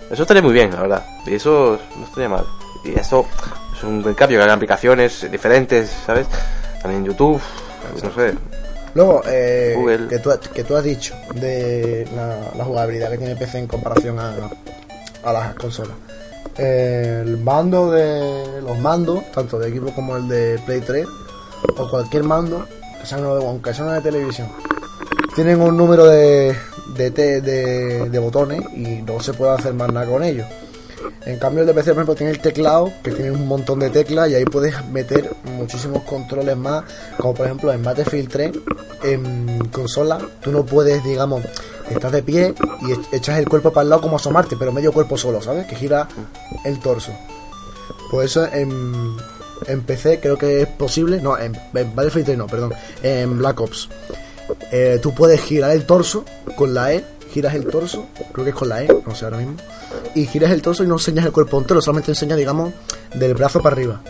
[0.09, 1.05] Eso estaría muy bien, la verdad.
[1.27, 2.45] Y eso no estaría mal.
[2.85, 3.27] Y eso
[3.81, 6.27] es un buen cambio, que hagan aplicaciones diferentes, ¿sabes?
[6.83, 7.41] También YouTube,
[8.03, 8.35] no sé.
[8.95, 10.09] Luego, eh, Google.
[10.09, 14.19] que, tú, que tú has dicho de la, la jugabilidad que tiene PC en comparación
[14.19, 14.35] a,
[15.23, 15.95] a las consolas.
[16.59, 21.07] Eh, el mando de los mandos, tanto de equipo como el de Play 3,
[21.77, 22.67] o cualquier mando,
[23.01, 24.49] que sea uno de, aunque sea uno de televisión,
[25.37, 26.55] tienen un número de,
[26.97, 30.47] de, te- de, de botones y no se puede hacer más nada con ellos.
[31.25, 33.91] En cambio el de PC, por ejemplo, tiene el teclado, que tiene un montón de
[33.91, 36.85] teclas y ahí puedes meter muchísimos controles más,
[37.19, 38.51] como por ejemplo en Battlefield 3,
[39.05, 41.43] en consola, tú no puedes, digamos,
[41.89, 44.93] estás de pie y e- echas el cuerpo para el lado como asomarte, pero medio
[44.93, 45.67] cuerpo solo, ¿sabes?
[45.67, 46.09] Que gira
[46.65, 47.13] el torso.
[48.11, 49.17] Pues eso en,
[49.87, 53.89] PC creo que es posible, no, en, en Battlefield 3 no, perdón, en Black Ops.
[54.73, 56.25] Eh, tú puedes girar el torso
[56.57, 59.39] con la E, giras el torso, creo que es con la E, no sé ahora
[59.39, 59.55] mismo,
[60.15, 62.73] y giras el torso y no enseñas el cuerpo entero, solamente enseñas, digamos,
[63.15, 64.01] del brazo para arriba.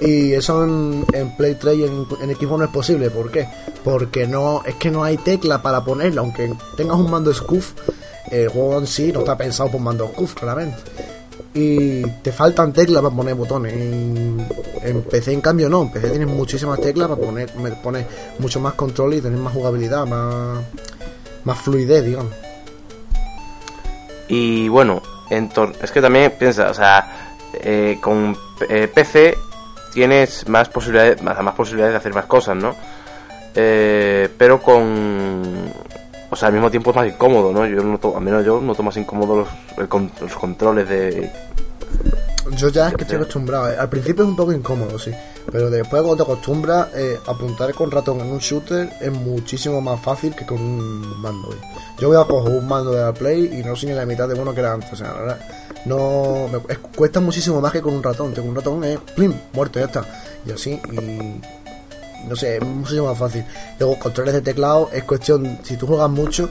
[0.00, 1.04] Y eso en,
[1.36, 3.48] Play 3 y en, Xbox no es posible, ¿por qué?
[3.84, 7.72] Porque no es que no hay tecla para ponerla, aunque tengas un mando SCUF,
[8.30, 10.78] el juego en sí no está pensado por mando SCUF, claramente.
[11.52, 13.72] Y te faltan teclas para poner botones.
[13.72, 14.46] En,
[14.82, 15.82] en PC, en cambio, no.
[15.82, 17.50] En PC tienes muchísimas teclas para poner,
[17.82, 18.06] poner
[18.38, 20.60] mucho más control y tener más jugabilidad, más,
[21.44, 22.32] más fluidez, digamos.
[24.28, 25.50] Y bueno, en
[25.82, 28.36] es que también piensa, o sea, eh, con
[28.68, 29.36] eh, PC
[29.92, 32.74] tienes más posibilidades, más, más posibilidades de hacer más cosas, ¿no?
[33.56, 35.72] Eh, pero con,
[36.30, 37.66] o sea, al mismo tiempo es más incómodo, ¿no?
[37.66, 41.28] Yo noto, al menos yo noto más incómodo los, el con- los controles de,
[42.52, 43.68] Yo ya es que estoy acostumbrado.
[43.72, 43.76] eh.
[43.76, 45.10] Al principio es un poco incómodo, sí.
[45.52, 50.00] Pero después cuando te acostumbras, eh, apuntar con ratón en un shooter es muchísimo más
[50.00, 51.52] fácil que con un mando.
[51.52, 51.56] eh.
[51.98, 54.28] Yo voy a coger un mando de la Play y no soy ni la mitad
[54.28, 54.92] de uno que era antes.
[54.92, 55.40] O sea, la verdad,
[55.86, 58.32] no me, es- cuesta muchísimo más que con un ratón.
[58.32, 60.04] Con un ratón es plim, muerto, ya está.
[60.46, 61.40] Y así, y
[62.28, 63.44] no sé, es muchísimo más fácil.
[63.78, 66.48] Luego, controles de teclado es cuestión, si tú juegas mucho,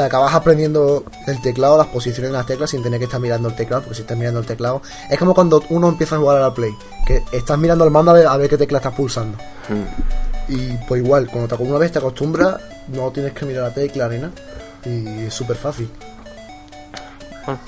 [0.00, 3.48] te acabas aprendiendo el teclado, las posiciones de las teclas sin tener que estar mirando
[3.48, 4.80] el teclado, porque si estás mirando el teclado,
[5.10, 6.74] es como cuando uno empieza a jugar a la Play,
[7.06, 9.36] que estás mirando el mando a ver, a ver qué tecla estás pulsando.
[9.68, 10.52] Mm.
[10.52, 12.56] Y pues igual, cuando te, una vez te acostumbras,
[12.88, 14.32] no tienes que mirar la tecla ni nada.
[14.86, 15.90] Y es súper fácil.
[17.46, 17.58] Ah.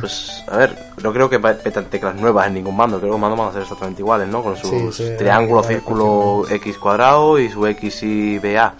[0.00, 2.98] Pues, a ver, no creo que metan teclas nuevas en ningún mando.
[2.98, 4.42] Creo que los mandos van a ser exactamente iguales, ¿no?
[4.42, 8.74] Con sus Sí, sí, triángulo, círculo, X cuadrado y su X y BA.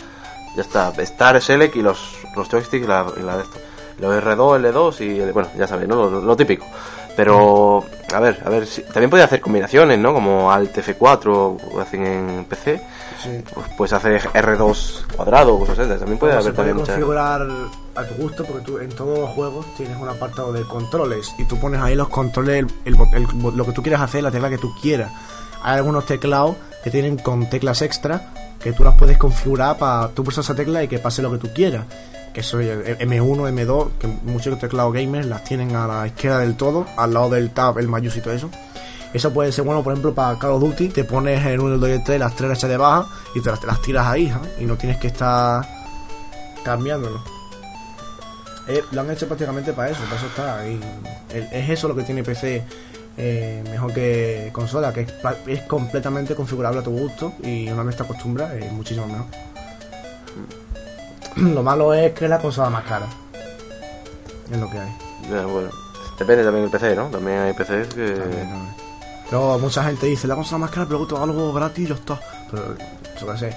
[0.56, 0.92] Ya está.
[0.96, 3.58] Star, Select y los, los joysticks y la, y la de esto.
[3.98, 5.96] Los R2, L2 y, el- bueno, ya sabéis, ¿no?
[6.10, 6.64] Lo, lo típico.
[7.16, 10.12] Pero, a ver, a ver, si, también puede hacer combinaciones, ¿no?
[10.12, 12.80] Como Alt F4 o hacen en PC.
[13.22, 13.42] Sí.
[13.54, 15.96] Pues puedes hacer R2 cuadrado, cosas así.
[15.98, 16.94] También puede haber se puede también muchas...
[16.96, 17.46] configurar
[17.94, 21.44] a tu gusto porque tú en todos los juegos tienes un apartado de controles y
[21.44, 23.26] tú pones ahí los controles, el, el
[23.56, 25.12] lo que tú quieras hacer, la tecla que tú quieras.
[25.62, 30.24] Hay algunos teclados que tienen con teclas extra que tú las puedes configurar para tú
[30.24, 31.84] pulsar esa tecla y que pase lo que tú quieras.
[32.34, 36.84] Que soy M1, M2, que muchos teclados gamers las tienen a la izquierda del todo,
[36.96, 38.50] al lado del tab, el mayús y eso.
[39.14, 41.80] Eso puede ser bueno, por ejemplo, para Call of Duty, te pones el 1, el
[41.80, 43.06] 2 y el 3, las tres las echas de baja
[43.36, 44.62] y te las, tiras ahí, ¿eh?
[44.62, 45.64] y no tienes que estar
[46.64, 47.22] cambiándolo.
[48.66, 50.66] Eh, lo han hecho prácticamente para eso, para eso está.
[50.66, 50.80] El-
[51.52, 52.64] es eso lo que tiene PC
[53.16, 55.12] eh, mejor que consola, que es,
[55.46, 59.26] es completamente configurable a tu gusto y una vez te acostumbras es muchísimo mejor.
[61.36, 63.06] Lo malo es que es la consola más cara.
[64.52, 64.92] Es lo que hay.
[65.30, 65.70] Ya, bueno,
[66.18, 67.06] depende también del PC, ¿no?
[67.06, 68.10] También hay PCs que...
[68.12, 68.74] También, también.
[69.30, 72.20] Pero mucha gente dice, la consola más cara, pero te algo gratis y ya está.
[72.50, 72.62] Pero,
[73.20, 73.56] yo qué sé,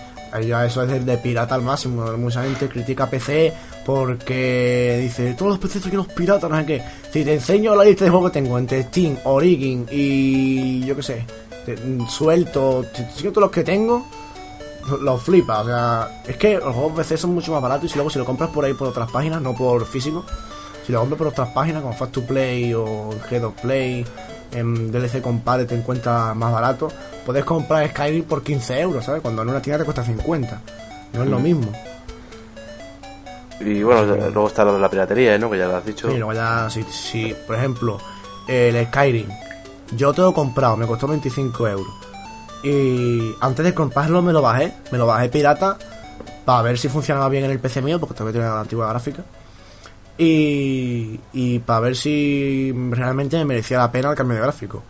[0.65, 2.05] eso es de, de pirata al máximo.
[2.17, 3.53] Mucha gente critica PC
[3.86, 6.84] porque dice, todos los PCs son unos piratas, no sé qué.
[7.11, 11.03] Si te enseño la lista de juegos que tengo entre Steam, Origin y yo qué
[11.03, 11.25] sé,
[11.65, 11.78] te-
[12.09, 14.05] suelto, si te enseño todos los que tengo,
[15.01, 15.61] los flipa.
[15.61, 18.25] O sea, es que los juegos PC son mucho más baratos y luego si lo
[18.25, 20.25] compras por ahí por otras páginas, no por físico,
[20.85, 24.05] si lo compras por otras páginas como Fast to Play o Head of Play,
[24.51, 26.89] en DLC Compare te encuentras más barato,
[27.25, 29.21] puedes comprar Skyrim por 15 euros, ¿sabes?
[29.21, 30.61] Cuando en una tienda te cuesta 50.
[31.13, 31.71] No es lo mismo.
[33.59, 35.49] Y bueno, luego está lo de la piratería, ¿no?
[35.49, 36.09] Que ya lo has dicho.
[36.09, 37.97] Sí, luego ya, si, si, por ejemplo,
[38.47, 39.27] el Skyrim,
[39.95, 42.06] yo te lo he comprado, me costó 25 euros.
[42.63, 45.77] Y antes de comprarlo me lo bajé, me lo bajé pirata
[46.45, 49.23] para ver si funcionaba bien en el PC mío, porque todavía tiene la antigua gráfica.
[50.17, 54.81] Y, y para ver si realmente me merecía la pena el cambio de gráfico.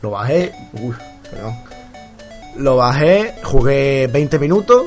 [0.00, 0.94] Lo bajé, uy,
[1.30, 1.54] perdón.
[2.56, 4.86] Lo bajé, jugué 20 minutos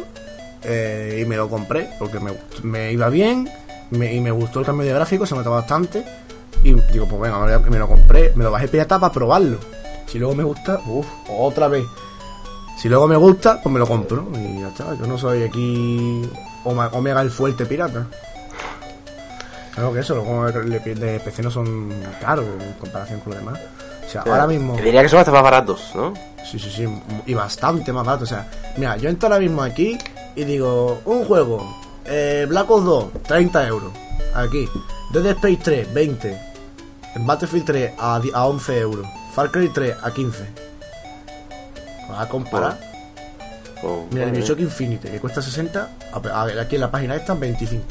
[0.63, 2.31] eh, y me lo compré porque me,
[2.63, 3.49] me iba bien
[3.91, 6.03] me- y me gustó el cambio de gráfico, se notaba bastante.
[6.63, 9.57] Y digo, pues venga, me lo compré, me lo bajé pirata para probarlo.
[10.07, 11.83] Si luego me gusta, uff, otra vez.
[12.77, 14.27] Si luego me gusta, pues me lo compro.
[14.35, 16.29] Y ya está, yo no soy aquí
[16.63, 18.07] Omega el fuerte pirata.
[19.73, 21.89] Claro que eso, los juegos de, de PC no son
[22.21, 23.59] caros en comparación con los demás.
[24.05, 24.75] O sea, ahora mismo.
[24.75, 26.13] Te Diría que son hasta más baratos, ¿no?
[26.49, 26.87] Sí, sí, sí,
[27.25, 28.23] y bastante más barato.
[28.23, 28.47] O sea,
[28.77, 29.97] mira, yo entro ahora mismo aquí
[30.35, 33.91] y digo, un juego, eh, Black Ops 2, 30 euros.
[34.33, 34.67] Aquí,
[35.11, 36.41] Dead Space 3, 20.
[37.17, 39.07] Battlefield 3 a, a 11 euros.
[39.33, 40.45] Far Cry 3 a 15.
[42.09, 42.79] ¿Vas a comparar?
[43.83, 47.33] O- Mira, el Bioshock Infinite, que cuesta 60, a- a- aquí en la página esta
[47.33, 47.83] 25.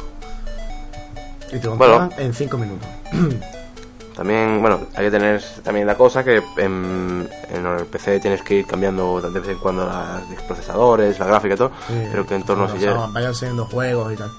[1.53, 2.09] Y te lo Bueno.
[2.19, 2.89] en 5 minutos.
[4.17, 8.55] También, bueno, hay que tener también la cosa que en, en el PC tienes que
[8.55, 12.37] ir cambiando de vez en cuando los procesadores, la gráfica y todo, Sí, pero que
[12.37, 14.31] en torno a si o sea, ya- Vayan siendo juegos y tal.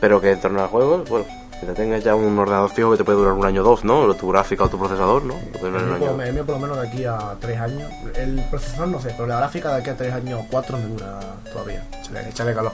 [0.00, 1.26] pero que en torno a juegos, bueno,
[1.60, 3.84] que te tengas ya un ordenador fijo que te puede durar un año o dos,
[3.84, 4.12] ¿no?
[4.14, 5.34] Tu gráfica o tu procesador, ¿no?
[5.34, 6.22] El mío, por, año.
[6.22, 7.90] el mío por lo menos de aquí a 3 años.
[8.14, 10.86] El procesador no sé, pero la gráfica de aquí a 3 años o 4 me
[10.86, 11.20] dura
[11.52, 11.82] todavía.
[12.00, 12.72] Échale, échale calor.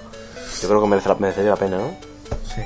[0.60, 1.94] Yo creo que merece la- merecería la pena, ¿no?
[2.54, 2.60] Sí.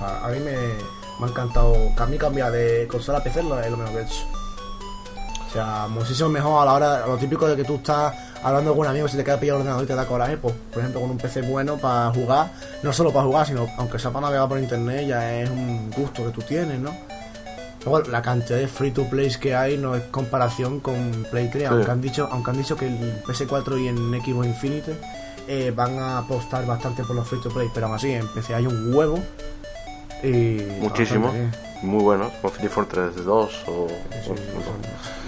[0.00, 1.74] A, a mí me, me ha encantado.
[1.96, 4.24] A mí cambiar de consola a PC es lo, es lo mejor que he hecho.
[5.48, 8.80] O sea, muchísimo mejor a la hora, lo típico de que tú estás hablando con
[8.80, 11.00] un amigo se te queda pillado el ordenador y te da coraje, pues por ejemplo
[11.00, 12.50] con un PC bueno para jugar,
[12.82, 16.24] no solo para jugar, sino aunque sea para navegar por internet, ya es un gusto
[16.24, 16.94] que tú tienes, ¿no?
[17.84, 21.68] Luego la cantidad de free to plays que hay no es comparación con Play 3,
[21.68, 24.94] aunque han dicho, aunque han dicho que el PS4 y en Xbox Infinite
[25.48, 28.54] eh, van a apostar bastante por los free to play, pero aún así en PC
[28.54, 29.18] hay un huevo
[30.22, 31.28] y Muchísimo.
[31.28, 31.69] bastante.
[31.82, 33.86] Muy buenos, como Free Fortress 2 o...
[33.88, 34.36] Sí, y, son,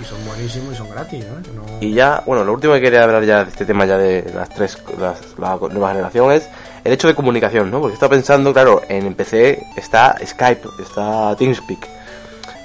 [0.01, 1.63] y son buenísimos y son gratis, ¿no?
[1.63, 4.31] No- Y ya, bueno, lo último que quería hablar ya de este tema ya de
[4.35, 6.49] las tres, las, la nueva generación es
[6.85, 7.81] el hecho de comunicación, ¿no?
[7.81, 11.89] Porque estaba pensando, claro, en PC está Skype, está TeamSpeak.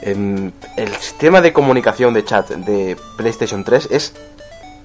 [0.01, 4.13] Em, el sistema de comunicación de chat de PlayStation 3 es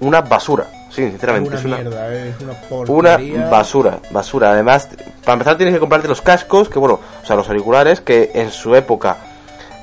[0.03, 1.53] una basura, sí, sinceramente.
[1.55, 2.53] es es una una, mierda, es una
[3.37, 4.51] una basura, basura.
[4.51, 4.89] Además,
[5.23, 8.51] para empezar tienes que comprarte los cascos, que bueno, o sea, los auriculares, que en
[8.51, 9.17] su época,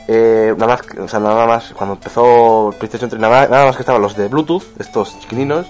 [0.09, 3.77] eh, nada más, o sea, nada más, cuando empezó PlayStation 3, nada más, nada más
[3.77, 5.67] que estaban los de Bluetooth, estos chiquininos,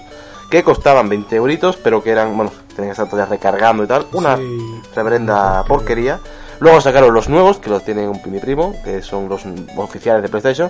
[0.49, 4.05] que costaban 20 euritos, pero que eran, bueno, tenían que estar todavía recargando y tal,
[4.13, 4.81] una Sí.
[4.95, 6.19] reverenda porquería.
[6.59, 9.41] Luego sacaron los nuevos, que los tiene un mi primo, que son los
[9.77, 10.69] oficiales de PlayStation.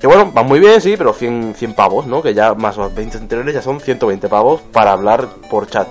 [0.00, 2.22] Que bueno, van muy bien, sí, pero 100, 100 pavos, ¿no?
[2.22, 5.88] Que ya más los 20 anteriores ya son 120 pavos para hablar por chat.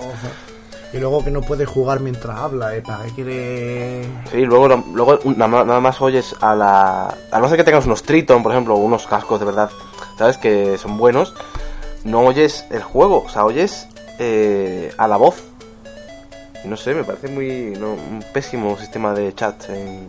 [0.92, 2.80] Y luego que no puedes jugar mientras habla, ¿eh?
[2.82, 4.02] ¿Para qué quiere...?
[4.30, 7.14] Sí, luego, luego nada, más- oyes a la...
[7.32, 9.70] A no ser que tengas unos Triton, por ejemplo, unos cascos de verdad,
[10.16, 10.38] ¿sabes?
[10.38, 11.34] Que son buenos.
[12.04, 13.88] No oyes el juego, o sea, oyes
[14.20, 15.42] eh, a la voz.
[16.64, 17.74] Y no sé, me parece muy...
[17.78, 20.08] no, un pésimo sistema de chat en,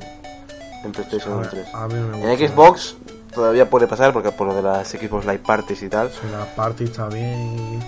[0.85, 1.73] en PlayStation 3.
[1.73, 2.47] A mí no me En.
[2.49, 2.95] Xbox
[3.33, 6.11] todavía puede pasar porque por lo de las Xbox Live Parties y tal.
[6.31, 7.79] La party está bien.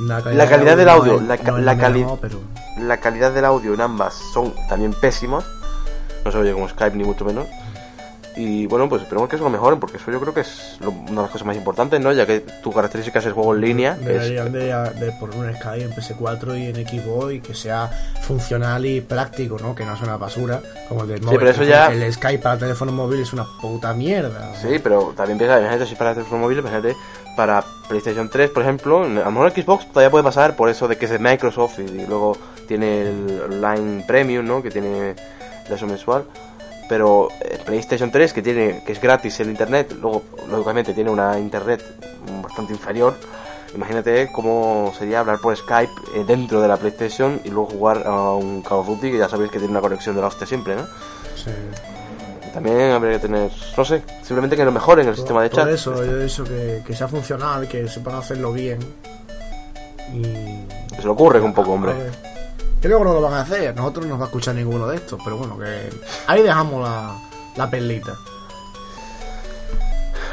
[0.00, 2.18] La La calidad del audio, no la es- ca- no es la la cali- mejor,
[2.20, 2.40] pero
[2.78, 5.44] La calidad del audio en ambas son también pésimas.
[6.24, 7.46] No se oye como Skype ni mucho menos.
[8.36, 10.90] Y bueno, pues esperemos que eso lo mejoren, porque eso yo creo que es lo-
[10.90, 12.10] una de las cosas más importantes, ¿no?
[12.12, 13.96] Ya que tu característica es el juego en línea.
[14.00, 14.66] es- de,
[15.06, 17.88] de poner un Skype en PS4 y en Xbox y que sea
[18.22, 19.74] funcional y práctico, ¿no?
[19.74, 21.38] Que no sea una basura como el del móvil.
[21.38, 24.52] pero eso ya- El Skype para teléfono móvil es una puta mierda.
[24.60, 26.96] Sí, pero también piensa, imagínate si para teléfono móvil, imagínate
[27.36, 30.96] para PlayStation 3, por ejemplo, a lo mejor Xbox todavía puede pasar por eso de
[30.96, 34.62] que es de Microsoft y, y luego tiene el Online Premium, ¿no?
[34.62, 34.88] Que tiene
[35.68, 36.24] de eso mensual.
[36.88, 41.38] Pero eh, PlayStation 3, que tiene que es gratis el internet, luego lógicamente tiene una
[41.38, 41.82] internet
[42.42, 43.14] bastante inferior.
[43.74, 48.32] Imagínate cómo sería hablar por Skype eh, dentro de la PlayStation y luego jugar a
[48.32, 50.76] un Call of Duty que ya sabéis que tiene una conexión de la hostia siempre,
[50.76, 50.86] ¿no?
[51.34, 51.50] Sí.
[52.52, 55.68] También habría que tener, no sé, simplemente que lo mejoren el sistema de chat.
[55.68, 58.78] eso, yo he dicho que, que sea funcional, que sepan hacerlo bien.
[60.12, 60.22] Y.
[60.94, 61.92] Se le ocurre un poco, hombre.
[62.84, 62.96] Ver.
[62.96, 64.96] Creo que no lo van a hacer, nosotros no nos va a escuchar ninguno de
[64.96, 65.90] estos, pero bueno, que
[66.26, 67.16] ahí dejamos la,
[67.56, 68.14] la perlita.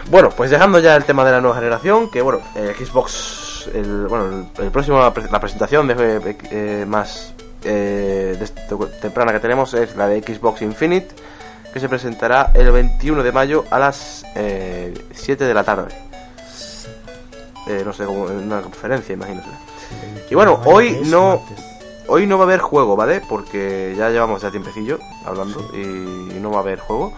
[0.10, 4.08] Bueno, pues dejando ya el tema de la nueva generación, que bueno, eh, Xbox, el,
[4.08, 4.26] bueno,
[4.58, 7.34] el, el próximo, la presentación de, eh, eh, más
[7.64, 11.16] eh, de este- temprana que tenemos es la de Xbox Infinite,
[11.72, 15.94] que se presentará el 21 de mayo a las eh, 7 de la tarde.
[17.68, 19.48] Eh, no sé, como en una conferencia, imagínese.
[20.30, 21.71] Y bueno, hoy no- martes.
[22.14, 23.22] Hoy no va a haber juego, ¿vale?
[23.22, 27.14] Porque ya llevamos ya tiempecillo hablando y no va a haber juego.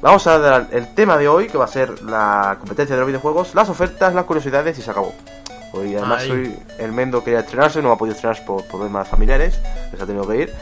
[0.00, 3.08] Vamos a dar el tema de hoy, que va a ser la competencia de los
[3.08, 5.12] videojuegos, las ofertas, las curiosidades y se acabó.
[5.72, 9.58] Hoy además hoy el Mendo quería estrenarse, no ha podido estrenarse por problemas familiares,
[9.90, 10.54] se ha tenido que ir.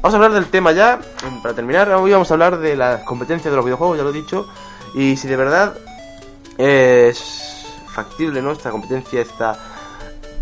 [0.00, 0.98] Vamos a hablar del tema ya,
[1.42, 4.14] para terminar, hoy vamos a hablar de la competencia de los videojuegos, ya lo he
[4.14, 4.48] dicho,
[4.94, 5.74] y si de verdad
[6.56, 8.52] es factible, ¿no?
[8.52, 9.58] Esta competencia está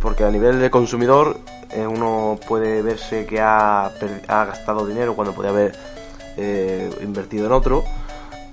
[0.01, 1.37] porque a nivel de consumidor
[1.73, 3.93] eh, uno puede verse que ha,
[4.29, 5.75] gastado dinero cuando podía haber
[6.37, 7.85] eh, invertido en otro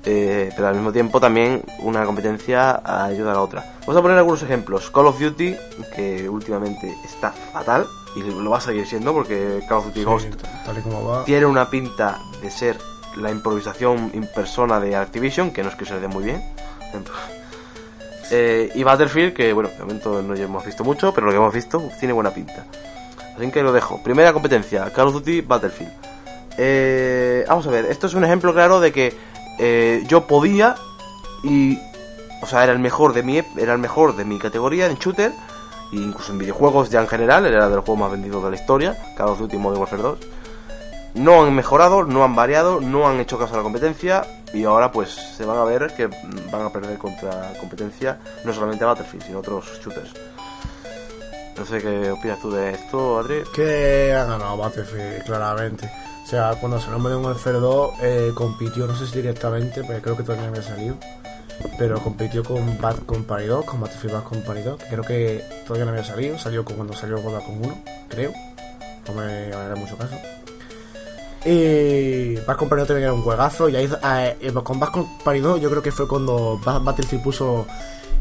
[0.03, 4.17] eh, pero al mismo tiempo también una competencia ayuda a la otra vamos a poner
[4.17, 5.55] algunos ejemplos Call of Duty
[5.95, 10.05] que últimamente está fatal y lo va a seguir siendo porque Call of Duty Sí,
[10.05, 10.27] Ghost
[10.65, 11.25] tal y como va.
[11.25, 12.77] tiene una pinta de ser
[13.17, 16.41] la improvisación en persona de Activision, que no es que se le dé muy bien.
[18.29, 21.53] Eh, y Battlefield, que bueno, de momento no hemos visto mucho, pero lo que hemos
[21.53, 22.65] visto tiene buena pinta.
[23.37, 24.01] Así que lo dejo.
[24.03, 25.91] Primera competencia, Call of Duty Battlefield.
[26.57, 29.15] Eh, vamos a ver, esto es un ejemplo claro de que
[29.59, 30.75] eh, yo podía
[31.43, 31.79] y...
[32.41, 35.31] O sea, era el mejor de mi, era el mejor de mi categoría en shooter,
[35.91, 38.55] e incluso en videojuegos ya en general, era de los juegos más vendidos de la
[38.55, 40.19] historia, Call of Duty Modern Warfare 2
[41.17, 44.91] no han mejorado, no han variado, no han hecho caso a la competencia y ahora
[44.91, 49.39] pues se van a ver que van a perder contra competencia no solamente Battlefield, sino
[49.39, 50.11] otros shooters.
[51.57, 53.43] No sé qué opinas tú de esto, Adri.
[53.53, 55.89] Que ha ganado Battlefield, claramente.
[56.23, 60.17] O sea, cuando salió Modern Warfare 2, eh, compitió, no sé si directamente, pero creo
[60.17, 60.95] que todavía no había salido.
[61.79, 65.85] Pero compitió con Bad Company 2, con Battlefield Bad Company 2, que creo que todavía
[65.85, 66.37] no había salido.
[66.37, 68.31] Salió cuando salió con 1, creo.
[69.07, 70.13] No me haré mucho caso.
[71.45, 73.69] Y Bad Company 2 también era un juegazo.
[73.69, 73.89] Y ahí,
[74.41, 77.65] eh, con Bad Company 2 yo creo que fue cuando Ba- Battlefield puso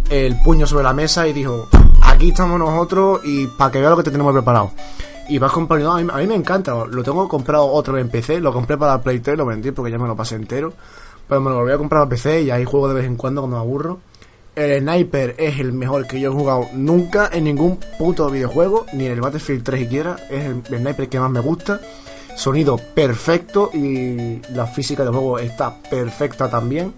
[0.08, 1.68] el puño sobre la mesa y dijo,
[2.16, 4.70] aquí estamos nosotros y para que vea lo que te tenemos preparado.
[5.28, 8.04] Y Bad Company 2 a mí, a mí me encanta, lo tengo comprado otra vez
[8.04, 10.72] en PC, lo compré para Play 3, lo vendí porque ya me lo pasé entero.
[11.28, 13.42] Pero me lo volví a comprar a PC y ahí juego de vez en cuando
[13.42, 13.98] cuando me aburro.
[14.54, 19.04] El Sniper es el mejor que yo he jugado nunca en ningún puto videojuego, ni
[19.04, 20.16] en el Battlefield 3 siquiera.
[20.30, 21.80] Es el, el Sniper que más me gusta.
[22.34, 26.94] Sonido perfecto y la física del juego está perfecta también.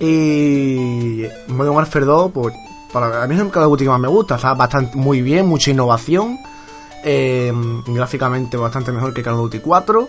[0.00, 2.54] Y Modern Warfare 2, pues
[2.94, 4.36] para a mí es el Duty que más me gusta.
[4.36, 6.38] Está bastante muy bien, mucha innovación.
[7.02, 7.52] eh,
[7.86, 10.08] gráficamente bastante mejor que Call of Duty 4.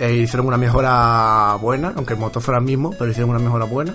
[0.00, 3.66] Eh, hicieron una mejora buena, aunque el motor fuera el mismo, pero hicieron una mejora
[3.66, 3.94] buena.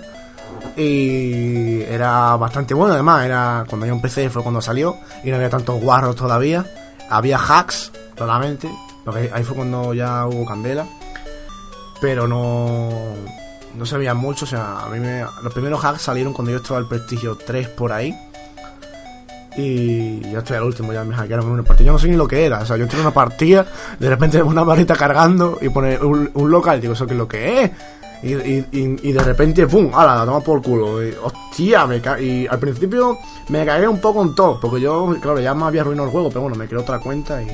[0.78, 5.49] Y era bastante bueno, además, era cuando yo empecé fue cuando salió y no había
[5.49, 6.66] tantos guarros todavía.
[7.09, 8.70] Había hacks, claramente,
[9.03, 10.86] porque ahí fue cuando ya hubo candela.
[11.99, 12.89] Pero no,
[13.76, 16.80] no veían mucho, o sea, a mí me, los primeros hacks salieron cuando yo estaba
[16.80, 18.15] al Prestigio 3 por ahí.
[19.55, 21.86] Y ya estoy al último, ya me hackearon en una partida.
[21.88, 23.65] Yo no sé ni lo que era, o sea, yo entré en una partida,
[23.99, 27.28] de repente una barrita cargando y pone un, un local, digo, ¿eso qué es lo
[27.28, 27.71] que es?
[28.24, 29.91] Y, y, y, y de repente, ¡pum!
[29.93, 30.15] ¡Hala!
[30.15, 31.05] La toma por culo.
[31.05, 31.86] Y, ¡Hostia!
[31.86, 33.19] Me ca- y al principio
[33.49, 36.30] me cagué un poco en todo, porque yo, claro, ya me había arruinado el juego,
[36.30, 37.47] pero bueno, me creé otra cuenta y,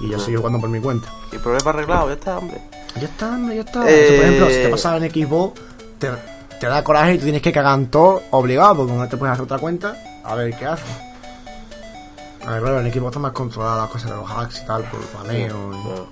[0.00, 1.08] y ya sigo jugando por mi cuenta.
[1.30, 2.56] Y problema arreglado, ya está, hombre.
[3.00, 3.90] Ya está, ya está.
[3.90, 5.60] Eh, por ejemplo, si te pasa en Xbox,
[5.98, 6.10] te,
[6.60, 9.32] te da coraje y tú tienes que cagar en todo obligado, porque no te puedes
[9.32, 10.86] hacer otra cuenta, a ver qué haces.
[12.46, 14.82] A ver, claro, en equipo está más controlada las cosas de los hacks y tal,
[14.84, 15.70] por el paneo.
[15.72, 16.06] y- Claro.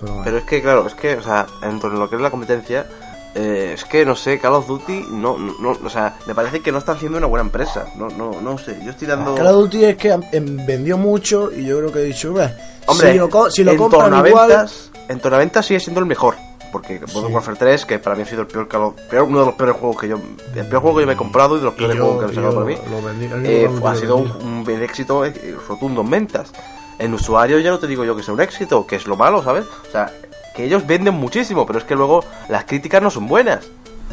[0.00, 0.24] Pero bueno.
[0.24, 2.86] Pero es que, claro, es que, o sea, en lo que es la competencia,
[3.34, 6.72] eh, es que, no sé, Call of Duty, no, no, o sea, me parece que
[6.72, 7.84] no están siendo una buena empresa.
[7.96, 9.34] No, no, no sé, yo estoy dando...
[9.34, 12.54] Call of Duty es que em, vendió mucho y yo creo que he dicho, "Hombre,
[12.86, 14.48] Hombre, si lo, co- si lo compran igual...
[14.48, 16.36] ventas, en torno a ventas sigue siendo el mejor.
[16.72, 18.94] Porque Modern Warfare 3, que para mí ha sido el peor, peor-
[19.26, 20.20] uno de los peores juegos que yo,
[20.54, 22.28] el peor juego que yo me he comprado y de los peores yo- juegos que
[22.28, 26.52] han sacado yo para mí, vendí, eh, ha sido un, éxito eh, rotundo en ventas.
[27.00, 29.42] En usuario ya no te digo yo que sea un éxito, que es lo malo,
[29.42, 29.64] ¿sabes?
[29.88, 30.12] O sea,
[30.54, 33.66] que ellos venden muchísimo, pero es que luego las críticas no son buenas,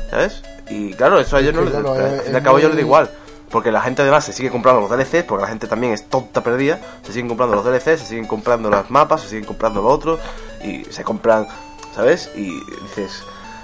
[0.09, 0.41] ¿sabes?
[0.69, 2.77] Y claro, eso a ellos no les claro, al fin y al cabo ellos les
[2.77, 3.11] da igual.
[3.51, 6.41] Porque la gente además se sigue comprando los DLCs, porque la gente también es tonta
[6.43, 9.87] perdida, se siguen comprando los DLCs, se siguen comprando las mapas, se siguen comprando lo
[9.87, 10.19] otro,
[10.63, 11.47] y se compran,
[11.95, 12.29] ¿sabes?
[12.35, 12.51] Y
[12.83, 13.23] dices,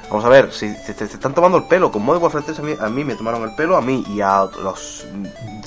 [0.09, 2.59] vamos a ver, si te, te- te están tomando el pelo, con Modern Warfare 3
[2.59, 5.05] a mí, a mí me tomaron el pelo, a mí y a los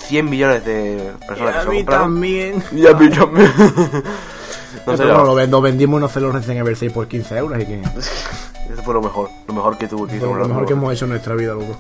[0.07, 2.05] 100 millones de personas que se lo compraron.
[2.15, 2.63] también.
[2.73, 3.53] Y a mí también.
[4.87, 5.25] no sé, no.
[5.25, 7.83] lo, ven- lo vendimos unos celos Resident Evil 6 por 15 euros y que
[8.73, 11.13] Eso fue lo mejor, lo mejor que tuvo que lo mejor que hemos hecho en
[11.13, 11.77] nuestra vida, loco.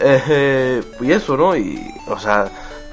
[0.00, 1.56] Eh, y eso, ¿no?
[1.56, 2.50] Y, o sea,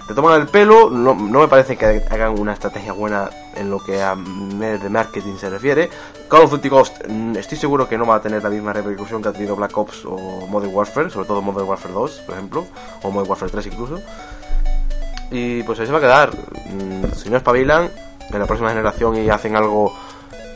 [0.09, 3.77] te toman el pelo, no, no me parece que hagan una estrategia buena en lo
[3.77, 5.87] que a de marketing se refiere.
[6.27, 9.21] Call of Duty Ghost, mm, estoy seguro que no va a tener la misma repercusión
[9.21, 12.65] que ha tenido Black Ops o Modern Warfare, sobre todo Modern Warfare 2, por ejemplo,
[13.03, 13.99] o Modern Warfare 3 incluso.
[15.29, 16.31] Y pues ahí se va a quedar.
[16.33, 17.91] Mm, Si no espabilan,
[18.31, 19.93] en la próxima generación y hacen algo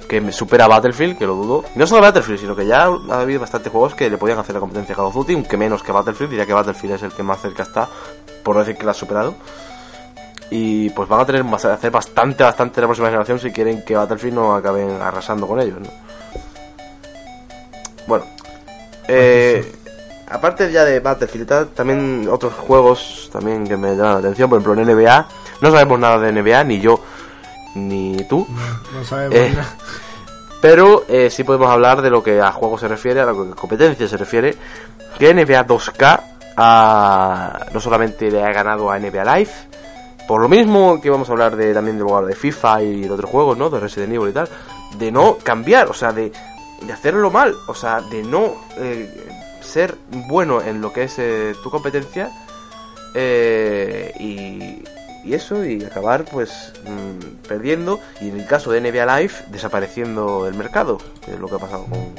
[0.09, 1.63] que me supera Battlefield, que lo dudo.
[1.75, 4.59] No solo Battlefield, sino que ya ha habido bastantes juegos que le podían hacer la
[4.59, 7.23] competencia a Call of Duty, aunque menos que Battlefield, diría que Battlefield es el que
[7.23, 7.87] más cerca está,
[8.43, 9.35] por no decir que la ha superado.
[10.49, 14.35] Y pues van a tener hacer bastante, bastante la próxima generación si quieren que Battlefield
[14.35, 15.89] no acaben arrasando con ellos, ¿no?
[18.05, 18.25] Bueno,
[19.07, 19.73] eh,
[20.29, 24.81] aparte ya de Battlefield también otros juegos también que me llaman la atención, por ejemplo
[24.81, 25.27] en NBA,
[25.61, 26.99] no sabemos nada de NBA, ni yo,
[27.75, 28.45] ni tú.
[28.93, 29.75] No sabemos Eh, nada.
[30.61, 33.51] Pero eh, sí podemos hablar de lo que a juego se refiere, a lo que
[33.51, 34.55] a competencia se refiere,
[35.17, 36.21] que NBA 2K
[36.57, 39.51] ha- no solamente le ha ganado a NBA Live,
[40.27, 43.29] por lo mismo que vamos a hablar de también de, de FIFA y de otros
[43.29, 43.69] juegos, ¿no?
[43.69, 44.47] De Resident Evil y tal,
[44.97, 46.31] de no cambiar, o sea, de,
[46.81, 49.09] de hacerlo mal, o sea, de no eh,
[49.61, 49.95] ser
[50.27, 52.29] bueno en lo que es eh, tu competencia
[53.15, 59.33] eh, y, eso, y acabar pues mm, perdiendo, y en el caso de NBA Live,
[59.49, 62.15] desapareciendo del mercado, que es lo que ha pasado con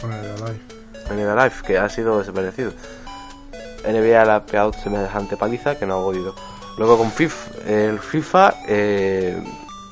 [0.00, 0.81] Con el live.
[1.10, 2.72] NBA Live, que ha sido desaparecido.
[3.84, 6.34] NBA le ha semejante paliza que no ha podido.
[6.78, 9.42] Luego con FIFA, el FIFA eh,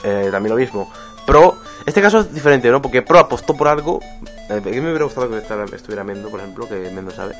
[0.05, 0.91] eh, también lo mismo.
[1.27, 2.81] Pro, este caso es diferente, ¿no?
[2.81, 4.01] Porque Pro apostó por algo.
[4.49, 7.35] Eh, que me hubiera gustado que estuviera Mendo, por ejemplo, que Mendo sabe.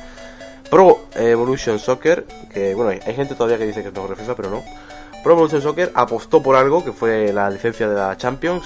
[0.69, 4.35] Pro Evolution Soccer, que bueno, hay gente todavía que dice que es mejor que FIFA,
[4.35, 4.63] pero no.
[5.23, 8.63] Pro Evolution Soccer apostó por algo que fue la licencia de la Champions.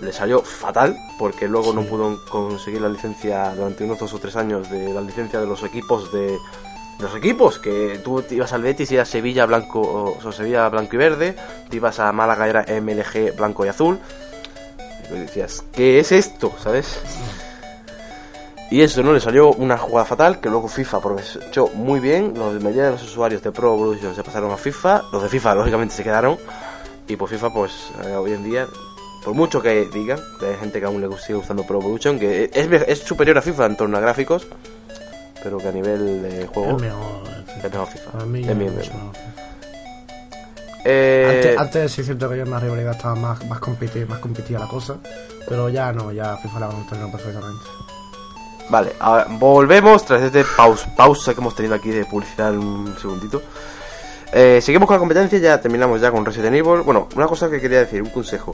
[0.00, 4.36] Le salió fatal, porque luego no pudo conseguir la licencia durante unos dos o tres
[4.36, 6.38] años de la licencia de los equipos de,
[6.98, 10.94] los equipos, que tú te ibas al Betis y era Sevilla blanco o, Sevilla blanco
[10.94, 11.36] y verde,
[11.68, 13.98] te ibas a Málaga era MLG blanco y azul.
[15.04, 16.52] Y tú decías, ¿qué es esto?
[16.62, 16.98] ¿Sabes?
[18.70, 19.12] Y eso, ¿no?
[19.12, 22.32] Le salió una jugada fatal que luego FIFA aprovechó muy bien.
[22.34, 25.04] Los de mayoría de los usuarios de Pro Evolution se pasaron a FIFA.
[25.12, 26.36] Los de FIFA, lógicamente, se quedaron.
[27.06, 28.66] Y pues FIFA, pues eh, hoy en día,
[29.26, 32.48] por mucho que digan, que hay gente que aún le sigue usando Pro Evolution, que
[32.54, 32.70] es,
[33.00, 34.46] superior a FIFA en torno a gráficos,
[35.42, 37.86] pero que a nivel de juego Es mejor.
[37.88, 38.24] FIFA.
[38.24, 38.84] Mí Es mejor.
[40.84, 44.06] Eh, Antes, antes sí es cierto que ya en la rivalidad estaba más, más, competi-
[44.06, 44.94] más competida la cosa,
[45.48, 47.64] pero ya no, ya FIFA la van a perfectamente.
[48.70, 52.96] Vale, ahora volvemos tras este paus- pausa que hemos tenido aquí de publicidad en un
[52.96, 53.42] segundito.
[54.32, 56.82] Eh, seguimos con la competencia, ya terminamos ya con Resident Evil.
[56.82, 58.52] Bueno, una cosa que quería decir, un consejo.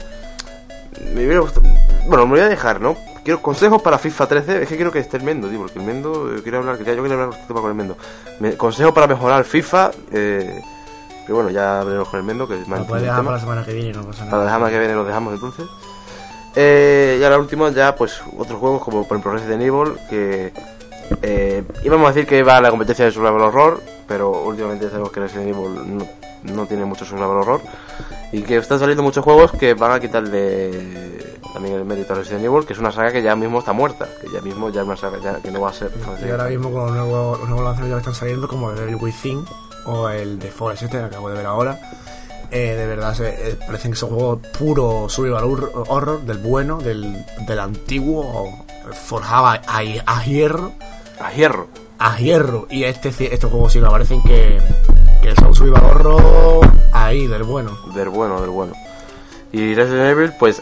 [1.13, 1.65] Me hubiera gustado-
[2.07, 2.95] Bueno, me voy a dejar, ¿no?
[3.23, 4.63] Quiero consejos para FIFA 13.
[4.63, 6.33] Es que quiero que esté el Mendo, tío, porque el Mendo.
[6.35, 7.97] eh, quiero hablar, quería, yo quería hablar tema con el Mendo.
[8.39, 9.91] Me, consejos para mejorar FIFA.
[10.11, 10.61] Eh,
[11.25, 13.39] pero bueno, ya hablaremos con el Mendo, que es más Lo puedes dejar para la
[13.41, 14.45] semana que viene, no pasa Para nada.
[14.45, 15.65] la semana que viene lo dejamos entonces.
[16.55, 20.53] Eh, y ahora último ya pues otros juegos como por ejemplo Resident Evil que
[21.23, 25.11] eh, íbamos a decir que va a la competencia de Survival Horror, pero últimamente sabemos
[25.11, 26.05] que Resident Evil no,
[26.53, 27.61] no tiene mucho Survival Horror
[28.33, 30.71] y que están saliendo muchos juegos que van a quitarle
[31.53, 34.07] también el mérito a Resident Evil, que es una saga que ya mismo está muerta,
[34.21, 35.91] que ya mismo ya es una saga ya que no va a ser
[36.25, 39.45] Y ahora mismo con los nuevos, los nuevos lanzamientos que están saliendo, como el Within
[39.85, 41.79] o el de Forest este que acabo de ver ahora,
[42.49, 46.77] eh, de verdad se, eh, parecen que son juegos puro survival hor- horror, del bueno,
[46.79, 48.51] del, del antiguo,
[49.05, 50.71] forjado a, a- hierro,
[51.19, 51.67] a hierro.
[51.99, 52.67] a hierro.
[52.69, 54.59] Y este, estos juegos sí me parecen que,
[55.23, 57.71] que son survival horror ahí, del bueno.
[57.95, 58.73] Del bueno, del bueno.
[59.51, 60.61] Y Resident Evil, pues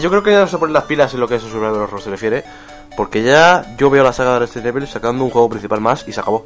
[0.00, 2.00] yo creo que ya se ponen las pilas en lo que es el survival horror
[2.00, 2.44] se refiere.
[2.96, 6.12] Porque ya yo veo la saga de Resident Evil sacando un juego principal más y
[6.12, 6.44] se acabó.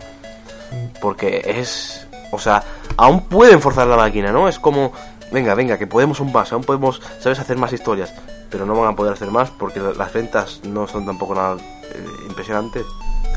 [1.00, 2.06] Porque es.
[2.32, 2.62] O sea,
[2.96, 4.48] aún pueden forzar la máquina, ¿no?
[4.48, 4.92] Es como.
[5.32, 8.12] Venga, venga, que podemos un más, aún podemos, ¿sabes?, hacer más historias.
[8.50, 11.56] Pero no van a poder hacer más porque la- las ventas no son tampoco nada
[11.56, 12.84] eh, impresionantes.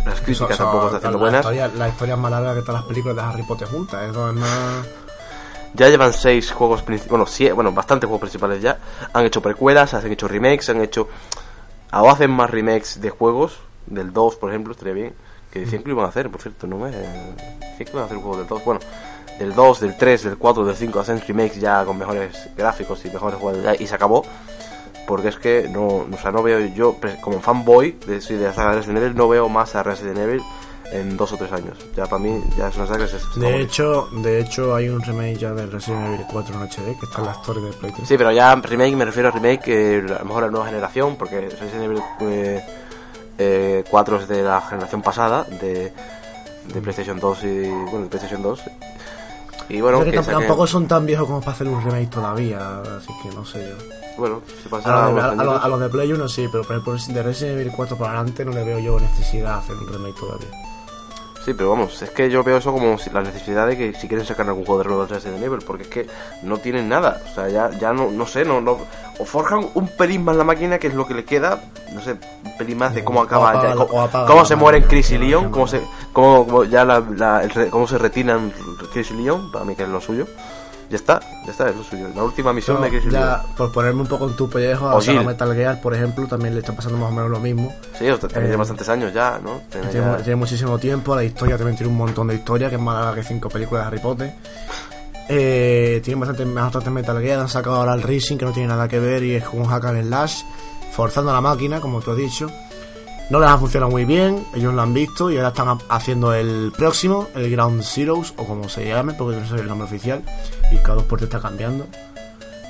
[0.07, 1.41] Las críticas tampoco están siendo la buenas.
[1.41, 4.09] Historia, la historia es más larga que todas las películas de Harry Potter juntas.
[4.09, 4.85] Eso es más.
[5.73, 8.79] Ya llevan seis juegos principales, bueno, sie- bueno, bastantes juegos principales ya.
[9.13, 11.07] Han hecho precuelas, han hecho remakes, han hecho...
[11.93, 15.13] O hacen más remakes de juegos, del 2, por ejemplo, estaría bien.
[15.51, 16.89] Que decían que lo iban a hacer, por cierto, no me...
[16.91, 17.35] Decían
[17.77, 18.79] que iban a hacer un juego del 2, bueno.
[19.39, 23.09] Del 2, del 3, del 4, del 5, hacen remakes ya con mejores gráficos y
[23.11, 24.23] mejores juegos y se acabó.
[25.07, 28.53] Porque es que no, o sea, no veo yo, pre- como fanboy de, de la
[28.53, 30.41] saga de Resident Evil, no veo más a Resident Evil
[30.91, 31.77] en dos o tres años.
[31.95, 33.19] Ya para mí, ya es una saga que se...
[33.19, 36.99] se De hecho, de hecho, hay un remake ya de Resident Evil 4 en HD
[36.99, 38.07] que está en la story de Play 3.
[38.07, 41.15] Sí, pero ya remake me refiero a remake que a lo mejor la nueva generación,
[41.15, 42.61] porque Resident Evil eh,
[43.37, 45.93] eh, 4 es de la generación pasada, de,
[46.73, 48.61] de PlayStation 2 y bueno, de PlayStation 2.
[49.69, 50.11] Y bueno, que
[50.47, 53.75] tampoco son tan viejos como para hacer un remake todavía, así que no sé yo.
[54.17, 56.75] Bueno, se A, pasará los de- unos a- los de Play 1 sí, pero por
[56.77, 59.87] ejemplo de Resident Evil 4 para adelante no le veo yo necesidad de hacer un
[59.87, 60.47] remake todavía.
[61.45, 64.25] Sí, pero vamos, es que yo veo eso como la necesidad de que si quieren
[64.25, 66.07] sacar algún juego de rol de Resident Evil, porque es que
[66.43, 68.77] no tienen nada, o sea, ya, ya no, no sé, no, no,
[69.17, 71.61] o forjan un pelín más la máquina, que es lo que le queda,
[71.93, 74.83] no sé, un pelín más de cómo acaba, apaga ya, la- cómo, apaga se mueren
[74.89, 78.51] Chris y Leon, cómo se, cómo, cómo ya la, el cómo se retinan
[78.91, 80.27] Chris y Leon, para mí que es lo suyo,
[80.89, 83.09] ya está, ya está, es lo suyo, la última misión de Leon.
[83.11, 85.25] ya, por ponerme un poco en tu pellejo, a O Jill.
[85.25, 87.73] Metal Gear, por ejemplo, también le está pasando más o menos lo mismo.
[87.97, 89.61] Sí, sea, también Eh, tiene bastantes años ya, ¿no?
[89.69, 92.75] Tiene Tiene, ya- tiene muchísimo tiempo, la historia también tiene un montón de historia, que
[92.75, 94.33] es más larga que cinco películas de Harry Potter.
[95.29, 98.87] Eh, tiene bastante, bastante Metal Gear, han sacado ahora el Rising, que no tiene nada
[98.87, 100.43] que ver, y es como un hack and slash,
[100.93, 102.49] forzando a la máquina, como tú has dicho.
[103.29, 106.33] No les ha funcionado muy bien, ellos lo han visto, y ahora están ha- haciendo
[106.33, 110.23] el próximo, el Ground Zeroes, o como se llame, porque no sé el nombre oficial,
[110.71, 111.85] y cada dos por está cambiando.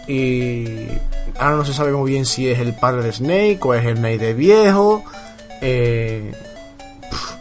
[0.07, 0.87] Y
[1.37, 3.97] ahora no se sabe muy bien si es el padre de Snake o es el
[3.97, 5.03] Snake de viejo.
[5.61, 6.31] Eh,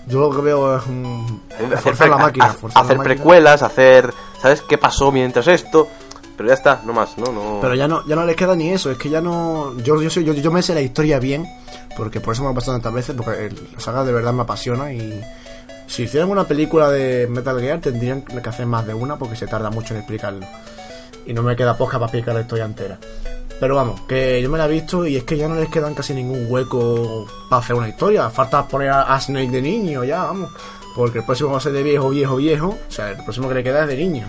[0.09, 1.43] yo lo que veo es un.
[1.55, 2.49] Hacer, Forzar la máquina.
[2.49, 3.14] forzar la hacer máquina.
[3.14, 4.12] precuelas, hacer.
[4.43, 5.89] ¿Sabes qué pasó mientras esto?
[6.37, 7.32] Pero ya está, no más, ¿no?
[7.32, 7.59] no...
[7.62, 9.76] Pero ya no, ya no les queda ni eso, es que ya no.
[9.78, 11.47] Yo, yo, yo, yo me sé la historia bien,
[11.97, 14.93] porque por eso me ha pasado tantas veces, porque la saga de verdad me apasiona
[14.93, 15.20] y.
[15.87, 19.47] Si hicieran una película de Metal Gear tendrían que hacer más de una porque se
[19.47, 20.45] tarda mucho en explicarlo.
[21.24, 22.99] Y no me queda poca para explicar la historia entera.
[23.61, 25.95] Pero vamos, que yo me la he visto y es que ya no les quedan
[25.95, 28.28] casi ningún hueco para hacer una historia.
[28.30, 30.51] Falta poner a Snake de niño ya, vamos.
[30.97, 32.76] Porque el próximo va a ser de viejo, viejo, viejo.
[32.89, 34.26] O sea, el próximo que le queda es de niño.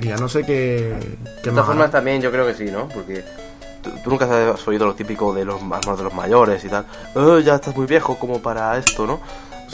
[0.00, 0.96] Y ya no sé qué,
[1.42, 2.88] qué De todas formas también yo creo que sí, ¿no?
[2.88, 3.24] Porque
[3.82, 6.86] tú, tú nunca has oído lo típico de los más de los mayores y tal.
[7.14, 9.20] "Eh, ya estás muy viejo como para esto, ¿no?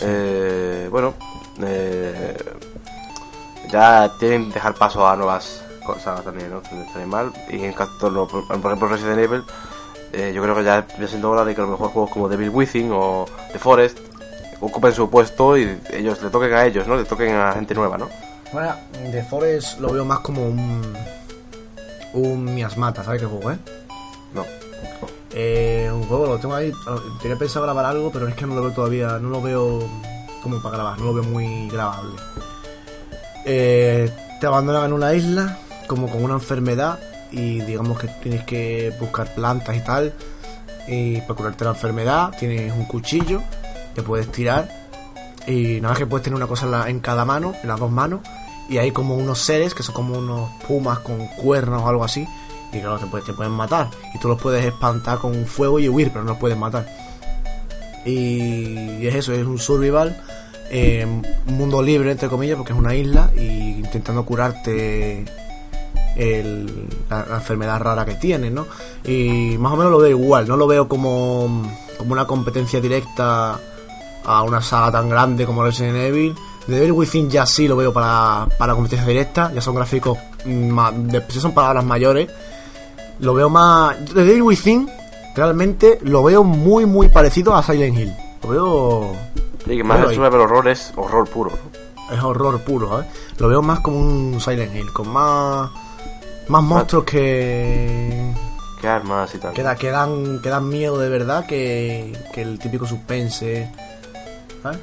[0.01, 1.14] Eh, bueno,
[1.62, 2.37] eh,
[3.70, 6.59] ya tienen que dejar paso a nuevas cosas también, ¿no?
[6.59, 7.33] Estaría mal.
[7.51, 7.93] Y en caso,
[8.27, 9.43] por ejemplo, Resident Evil,
[10.12, 12.29] eh, yo creo que ya ya siendo hora de que a lo mejor juegos como
[12.29, 13.99] Devil Within o The Forest
[14.61, 16.97] ocupen su puesto y ellos le toquen a ellos, ¿no?
[16.97, 18.09] Le toquen a gente nueva, ¿no?
[18.55, 18.73] Bueno,
[19.11, 20.95] The Forest lo veo más como un.
[22.13, 23.59] Un miasmata, ¿sabes qué juego, eh?
[24.33, 24.45] No.
[25.33, 26.73] Eh, un juego, lo tengo ahí.
[27.21, 29.19] Tenía pensado grabar algo, pero es que no lo veo todavía.
[29.19, 29.81] No lo veo
[30.41, 32.15] como para grabar, no lo veo muy grabable.
[33.45, 34.09] Eh,
[34.41, 37.01] te abandonan en una isla, como con una enfermedad,
[37.33, 40.13] y digamos que tienes que buscar plantas y tal.
[40.87, 43.43] Y para curarte la enfermedad, tienes un cuchillo
[43.97, 44.69] que puedes tirar.
[45.49, 47.81] Y nada más que puedes tener una cosa en, la- en cada mano, en las
[47.81, 48.21] dos manos.
[48.69, 52.27] Y hay como unos seres que son como unos pumas con cuernos o algo así.
[52.73, 53.89] Y claro, te, puede- te pueden matar.
[54.15, 56.86] Y tú los puedes espantar con fuego y huir, pero no los puedes matar.
[58.05, 60.16] Y es eso, es un survival.
[60.70, 61.07] eh,
[61.47, 63.31] un mundo libre, entre comillas, porque es una isla.
[63.36, 65.24] Y intentando curarte
[66.16, 68.66] el- la, la enfermedad rara que tienes, ¿no?
[69.05, 70.49] Y más o menos lo veo igual.
[70.49, 71.62] No lo veo como,
[71.99, 73.61] como una competencia directa
[74.24, 76.35] a una saga tan grande como Resident Evil.
[76.66, 81.24] The Devil Within ya sí lo veo para, para competencia directa, ya son gráficos, de-
[81.28, 82.28] ya son palabras mayores.
[83.20, 83.97] Lo veo más.
[84.15, 84.89] The Devil Within
[85.36, 88.15] realmente lo veo muy, muy parecido a Silent Hill.
[88.43, 89.12] Lo veo.
[89.66, 92.15] Y que más Bueno, el survival horror es horror puro, ¿no?
[92.16, 93.05] Es horror puro, ¿eh?
[93.39, 95.70] Lo veo más como un Silent Hill, con más.
[96.49, 98.32] Más monstruos que.
[98.81, 99.55] ¿Qué armas y tal?
[99.55, 103.70] que, da- que dan, que dan miedo de verdad que, que el típico suspense.
[104.62, 104.78] ¿Sabes?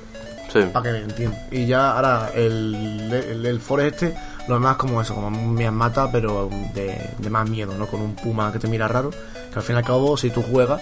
[0.54, 1.40] Para que me entiendan.
[1.52, 3.12] Y ya ahora el,
[3.46, 7.74] el, Forest este Lo demás como eso, como un Miasmata, pero de, de más miedo,
[7.78, 7.88] ¿no?
[7.88, 9.12] Con un puma que te mira raro.
[9.12, 10.82] Que al fin y al cabo, si tú juegas,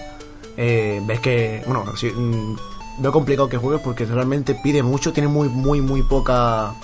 [0.56, 1.62] eh, ves que.
[1.66, 2.56] Bueno, si, mm,
[2.98, 6.74] veo complicado que juegues porque realmente pide mucho, tiene muy, muy, muy poca.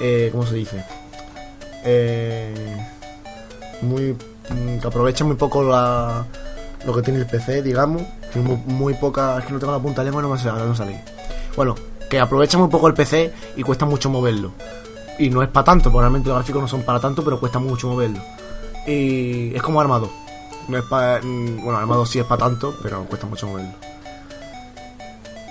[0.00, 0.84] Eh, ¿Cómo se dice?
[1.84, 2.76] Eh,
[3.82, 4.16] muy.
[4.50, 6.26] mm, que aprovecha muy poco la,
[6.84, 8.02] lo que tiene el PC, digamos.
[8.66, 9.38] Muy, poca.
[9.38, 11.04] Es que no tengo la punta de lengua, no me no sale.
[11.56, 11.74] Bueno,
[12.12, 14.52] que aprovecha muy poco el PC y cuesta mucho moverlo.
[15.18, 17.58] Y no es para tanto, porque realmente los gráficos no son para tanto, pero cuesta
[17.58, 18.20] mucho moverlo.
[18.86, 20.10] Y es como Armado.
[20.68, 21.20] No es para.
[21.22, 23.72] Bueno, Armado sí es para tanto, pero cuesta mucho moverlo.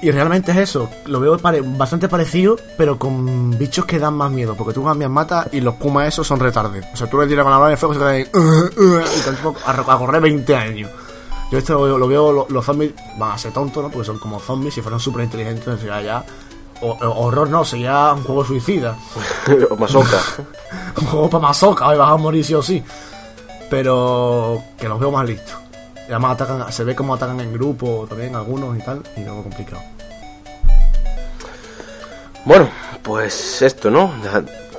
[0.04, 0.88] Y realmente es eso.
[1.06, 4.54] Lo veo bastante parecido, pero con bichos que dan más miedo.
[4.56, 6.86] Porque tú cambias mata y los pumas esos son retardes.
[6.94, 8.28] O sea, tú le tiras con la bala de fuego y te caen.
[8.36, 10.92] "Uh, uh", y te a, correr 20 años.
[11.52, 13.90] Yo esto lo, lo veo, lo- los zombies van a ser tontos, ¿no?
[13.90, 16.26] Porque son como zombies, si fueran súper inteligentes, sería ya.
[16.82, 18.96] O- horror no, sería un juego suicida.
[19.70, 20.18] o Masoka.
[21.02, 22.84] Un juego para masoca, hoy vas a morir sí o sí.
[23.70, 25.56] Pero que los veo más listos.
[26.08, 29.44] Y además atacan, se ve como atacan en grupo también algunos y tal, y luego
[29.44, 29.82] complicado.
[32.44, 32.70] Bueno,
[33.04, 34.12] pues esto, ¿no?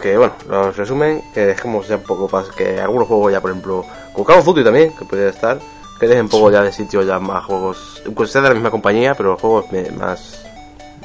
[0.01, 3.51] Que bueno, los resumen, que dejemos ya un poco para que algunos juegos ya, por
[3.51, 5.59] ejemplo, con Call of Duty también, que puede estar,
[5.99, 8.71] que dejen un poco ya de sitio ya más juegos, aunque sea de la misma
[8.71, 9.67] compañía, pero juegos
[9.97, 10.45] más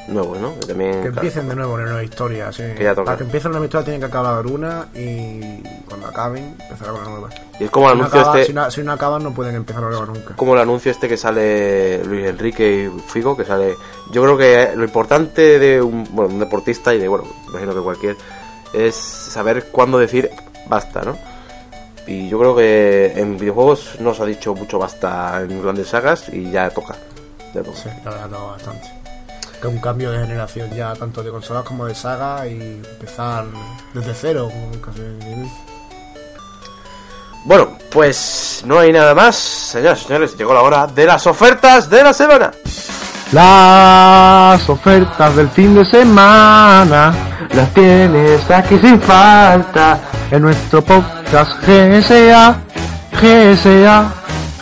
[0.08, 0.58] nuevos, ¿no?
[0.60, 2.64] Que también, Que claro, empiecen de nuevo una nueva historia, sí.
[2.78, 3.06] Que ya toca.
[3.06, 7.04] Para que empiece una nueva historia tienen que acabar una y cuando acaben empezar con
[7.04, 7.30] la nueva.
[7.60, 9.34] Y es como el Si no, anuncio acaba- este, si, no, si no acaban no
[9.34, 10.36] pueden empezar la nueva nunca.
[10.36, 13.76] como el anuncio este que sale Luis Enrique y Figo, que sale.
[14.12, 17.82] Yo creo que lo importante de un, bueno, un deportista y de, bueno, imagino que
[17.82, 18.16] cualquier,
[18.74, 20.30] es saber cuándo decir
[20.68, 21.18] basta, ¿no?
[22.06, 26.30] Y yo creo que en videojuegos no se ha dicho mucho basta en grandes sagas
[26.30, 26.96] y ya toca.
[27.54, 27.78] Ya toca.
[27.78, 28.88] Sí, verdad no, bastante.
[29.62, 33.46] Que un cambio de generación ya tanto de consolas como de saga y empezar
[33.94, 35.52] desde cero, como nunca se dice.
[37.46, 39.36] Bueno, pues no hay nada más.
[39.36, 42.52] Señoras y señores, llegó la hora de las ofertas de la semana.
[43.32, 47.14] Las ofertas del fin de semana
[47.54, 52.56] las tienes aquí sin falta en nuestro podcast GSA,
[53.14, 54.14] GSA,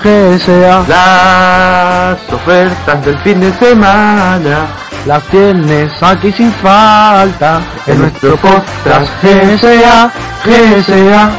[0.04, 0.86] GSA.
[0.88, 4.68] Las ofertas del fin de semana
[5.06, 10.12] las tienes aquí sin falta en nuestro podcast GSA,
[10.44, 11.32] GSA,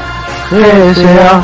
[0.50, 1.42] GSA.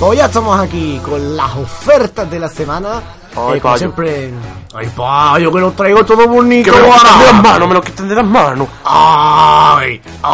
[0.00, 3.00] Pues ya estamos aquí con las ofertas de la semana.
[3.36, 3.78] Ay, Eh, como payo.
[3.78, 4.30] siempre.
[4.74, 6.72] Ay, pa, yo que lo traigo todo bonito.
[6.72, 8.68] Que me lo quiten de las manos, me lo quiten de las manos.
[8.84, 10.32] Ay, ay,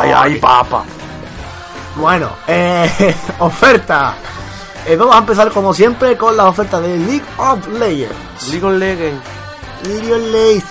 [0.00, 0.82] Ay, ay, papa.
[1.96, 4.14] Bueno, eh, oferta.
[4.86, 8.48] Eh, vamos a empezar como siempre con la oferta de League of Legends.
[8.50, 9.22] League of Legends.
[9.80, 10.64] Of Legends.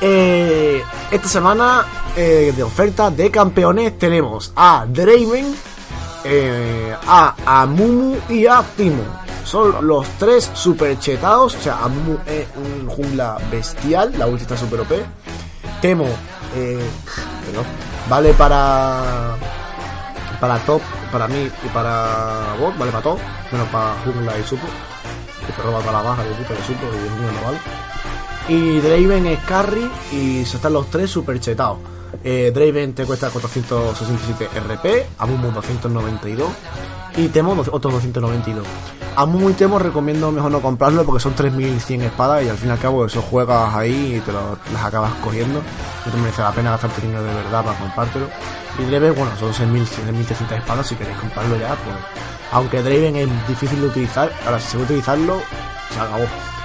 [0.00, 1.86] Eh, esta semana
[2.16, 5.54] eh, de oferta de campeones tenemos a Draven,
[6.24, 9.02] eh, a Amumu y a Timo.
[9.44, 11.54] Son los tres super chetados.
[11.54, 14.12] O sea, Amumu es un jungla bestial.
[14.18, 14.92] La ulti está super OP.
[15.80, 16.06] Temo,
[16.56, 16.80] eh,
[18.08, 19.36] vale para
[20.40, 20.82] para top,
[21.12, 23.18] para mí y para bot, vale para todo,
[23.50, 24.66] menos para jungla y supo,
[25.46, 27.95] que te roba toda la baja de puta de supo y jungla no vale.
[28.48, 31.78] Y Draven es carry y se están los tres super chetados.
[32.22, 36.48] Eh, Draven te cuesta 467 RP, Amumu 292
[37.16, 38.64] y Temo otros 292.
[39.16, 42.72] Amumu y Temo recomiendo mejor no comprarlo porque son 3100 espadas y al fin y
[42.72, 45.60] al cabo eso juegas ahí y te las acabas cogiendo.
[46.04, 48.28] No te merece la pena gastarte dinero de verdad para comprártelo.
[48.78, 51.96] Y Draven, bueno, son 6.000, 6.300 espadas si queréis comprarlo ya, pues.
[52.52, 55.40] Aunque Draven es difícil de utilizar, ahora si se va a utilizarlo,
[55.92, 56.55] se acabó.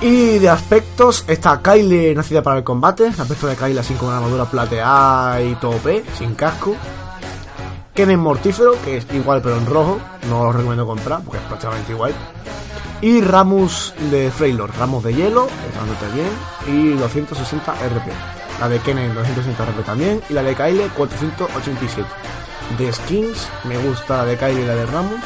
[0.00, 3.08] Y de aspectos, está Kyle nacida para el combate.
[3.08, 6.76] Aspecto de Kyle así con armadura plateada y tope, sin casco.
[7.94, 9.98] Kennen Mortífero, que es igual pero en rojo.
[10.30, 12.14] No lo recomiendo comprar porque es prácticamente igual.
[13.00, 16.28] Y Ramus de Freylord, Ramos de hielo, está bien.
[16.68, 18.12] Y 260 RP.
[18.60, 20.22] La de Kennen 260 RP también.
[20.28, 22.08] Y la de Kyle 487.
[22.78, 25.20] De skins, me gusta la de Kyle y la de Ramus.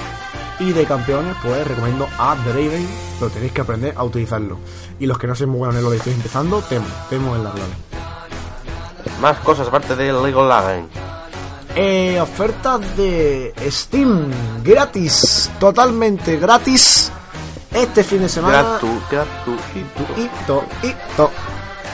[0.59, 2.87] Y de campeones, pues recomiendo a Draven,
[3.19, 4.59] pero tenéis que aprender a utilizarlo.
[4.99, 7.45] Y los que no sean muy buenos en lo que estáis empezando, temo, temo en
[7.45, 7.73] la clave.
[9.20, 11.03] Más cosas aparte de League of Legends.
[11.74, 14.31] Eh, ofertas de Steam,
[14.62, 17.11] gratis, totalmente gratis.
[17.73, 18.62] Este fin de semana.
[18.62, 20.65] Gratu, gratuito.
[20.83, 21.31] Hito.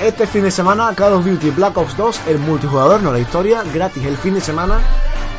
[0.00, 3.64] Este fin de semana, Call of Duty Black Ops 2, el multijugador, no la historia,
[3.74, 4.78] gratis el fin de semana,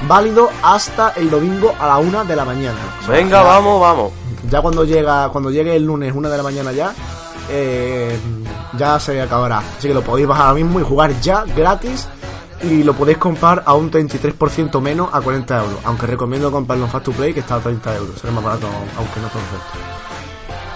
[0.08, 2.78] válido hasta el domingo a la una de la mañana.
[3.02, 4.12] O sea, Venga, ya- vamos, vamos.
[4.50, 6.94] Ya cuando llega, cuando llegue el lunes, una de la mañana ya,
[7.50, 8.18] eh,
[8.78, 9.60] ya se acabará.
[9.78, 12.08] Así que lo podéis bajar ahora mismo y jugar ya gratis.
[12.62, 15.80] y lo podéis comprar a un 33% menos a 40 euros.
[15.86, 18.20] Aunque recomiendo comprarlo en Fast to Play que está a 30 euros.
[18.20, 18.68] Será más barato
[18.98, 19.66] aunque no todo oferta.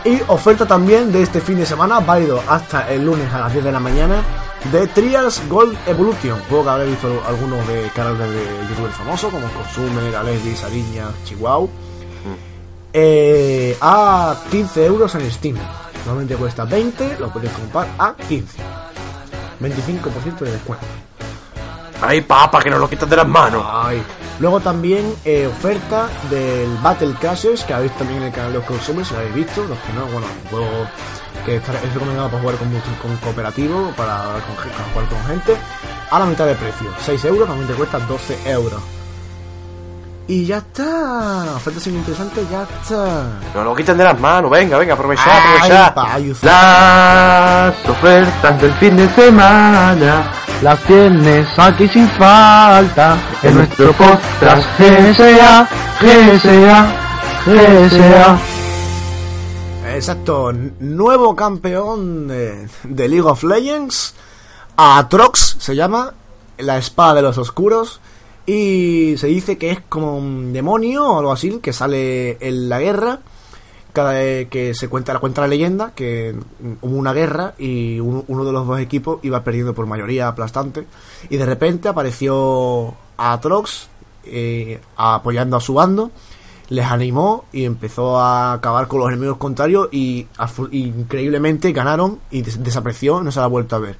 [0.05, 3.65] Y oferta también de este fin de semana, válido hasta el lunes a las 10
[3.65, 4.15] de la mañana,
[4.71, 6.39] de Trials Gold Evolution.
[6.47, 11.69] Juego que habréis visto algunos de canales de youtubers famosos como Consumer, Alessi, Sariña, Chihuahua.
[12.93, 15.57] Eh, a 15 euros en Steam.
[16.05, 18.57] Normalmente cuesta 20, lo podéis comprar a 15.
[19.59, 20.85] 25% de descuento.
[22.05, 23.63] Ay, papa, que nos lo quitas de las manos.
[23.67, 24.03] Ay.
[24.39, 28.67] Luego también eh, oferta del Battle Crashes, que habéis también en el canal de los
[28.67, 30.87] consumers, si lo habéis visto, los que no, bueno, un juego
[31.45, 32.69] que es recomendado para jugar con,
[33.01, 35.55] con cooperativo, para, con, gen- para jugar con gente,
[36.11, 38.81] a la mitad de precio, 6 euros, también te cuesta 12 euros.
[40.25, 43.27] Y ya está, oferta sin interesante, ya está.
[43.53, 44.49] Nos lo quitan de las manos.
[44.49, 45.25] Venga, venga, aprovechad,
[45.57, 45.93] aprovechad.
[46.47, 50.31] Las ofertas del fin de semana
[50.61, 55.67] las tienes aquí sin falta en nuestro podcast GSA,
[55.99, 56.87] GSA,
[57.45, 58.39] GSA.
[59.95, 64.15] Exacto, nuevo campeón de, de League of Legends.
[64.75, 66.13] Atrox se llama,
[66.57, 67.99] la espada de los oscuros.
[68.45, 72.79] Y se dice que es como un demonio o algo así, que sale en la
[72.79, 73.19] guerra.
[73.93, 76.35] Cada vez que se cuenta, cuenta la leyenda que
[76.81, 80.85] hubo una guerra y uno, de los dos equipos iba perdiendo por mayoría aplastante.
[81.29, 83.87] Y de repente apareció Atrox
[84.25, 86.11] eh, apoyando a su bando
[86.69, 90.25] les animó y empezó a acabar con los enemigos contrarios y
[90.71, 93.97] increíblemente ganaron y des- desapareció, no se la ha vuelto a ver.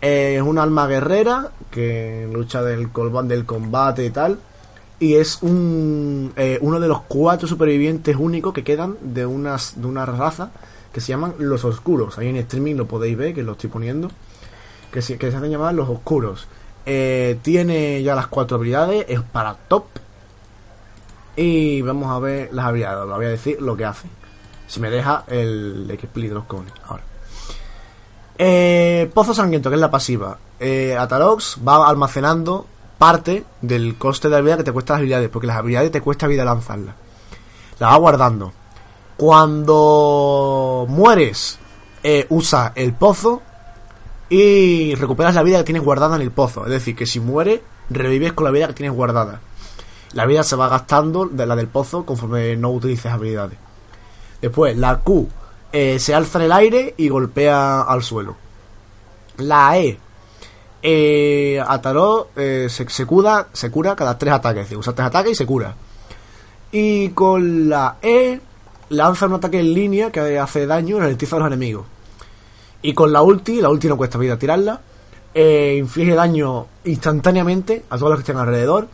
[0.00, 2.90] Es un alma guerrera que lucha del,
[3.24, 4.38] del combate y tal.
[5.00, 9.86] Y es un, eh, uno de los cuatro supervivientes únicos que quedan de, unas, de
[9.86, 10.50] una raza
[10.92, 12.18] que se llaman los oscuros.
[12.18, 14.10] Ahí en streaming lo podéis ver, que lo estoy poniendo.
[14.90, 16.48] Que se, que se hacen llamar los oscuros.
[16.86, 19.84] Eh, tiene ya las cuatro habilidades, es para top.
[21.36, 24.08] Y vamos a ver las habilidades, voy a decir lo que hace.
[24.66, 26.72] Si me deja el X-Split de los cones.
[26.86, 27.04] Ahora.
[28.38, 30.38] Eh, Pozo Sangriento, que es la pasiva.
[30.58, 32.66] Eh, Atarox va almacenando
[32.98, 36.26] parte del coste de habilidad que te cuesta las habilidades, porque las habilidades te cuesta
[36.26, 36.94] vida lanzarlas.
[37.78, 38.52] La va guardando.
[39.16, 41.58] Cuando mueres,
[42.02, 43.42] eh, usa el pozo
[44.28, 46.64] y recuperas la vida que tienes guardada en el pozo.
[46.64, 47.60] Es decir, que si mueres,
[47.90, 49.40] revives con la vida que tienes guardada.
[50.12, 53.58] La vida se va gastando de la del pozo conforme no utilices habilidades.
[54.40, 55.28] Después, la Q
[55.72, 58.36] eh, se alza en el aire y golpea al suelo.
[59.38, 59.98] La E.
[60.82, 64.70] Eh, Ataró eh, se, cura, se cura cada tres ataques.
[64.70, 65.74] Es usa tres ataques y se cura.
[66.70, 68.40] Y con la E
[68.90, 71.86] lanza un ataque en línea que hace daño y ralentiza a los enemigos.
[72.82, 74.80] Y con la ulti, la ulti no cuesta vida tirarla,
[75.34, 78.88] eh, inflige daño instantáneamente a todos los que estén alrededor.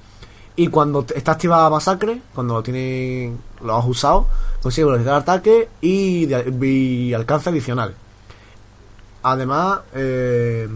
[0.56, 3.32] Y cuando está activada masacre, cuando lo tiene,
[3.62, 4.28] lo has usado,
[4.62, 6.28] consigue velocidad de ataque y,
[6.65, 7.94] y alcance adicional.
[9.24, 10.69] Además, eh,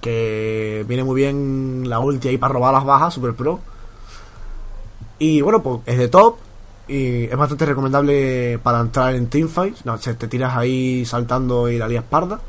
[0.00, 3.60] que viene muy bien la ulti ahí para robar las bajas, super pro.
[5.18, 6.36] Y bueno, pues es de top.
[6.86, 9.84] Y es bastante recomendable para entrar en teamfights.
[9.84, 12.40] No, se te tiras ahí saltando y la lías parda.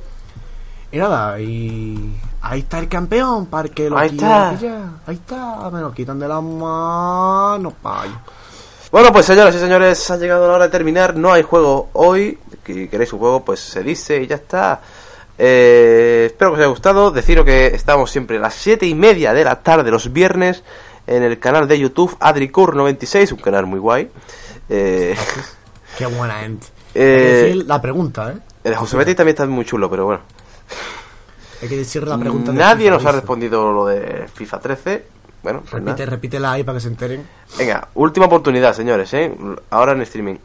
[0.92, 4.50] Y nada, y ahí está el campeón para que lo Ahí está.
[5.06, 8.14] Ahí está, me lo quitan de las manos, payo.
[8.92, 11.16] Bueno, pues señoras y señores, ha llegado la hora de terminar.
[11.16, 12.40] No hay juego hoy.
[12.66, 14.82] Si queréis un juego, pues se dice y ya está.
[15.42, 17.12] Eh, espero que os haya gustado.
[17.12, 20.64] Deciros que estamos siempre a las 7 y media de la tarde los viernes
[21.08, 24.10] en el canal de YouTube AdriCur96, un canal muy guay.
[24.68, 25.16] Eh,
[25.98, 26.68] Qué buena gente.
[26.94, 28.38] Eh, Hay que decir la pregunta, ¿eh?
[28.66, 30.22] el de José Betty también está muy chulo, pero bueno.
[31.62, 32.52] Hay que decir la pregunta.
[32.52, 35.06] Nadie nos ha respondido lo de FIFA 13.
[35.42, 35.96] Bueno, pues nada.
[35.96, 37.26] Repite, repítela ahí para que se enteren.
[37.58, 39.34] Venga, última oportunidad, señores, ¿eh?
[39.70, 40.36] Ahora en streaming.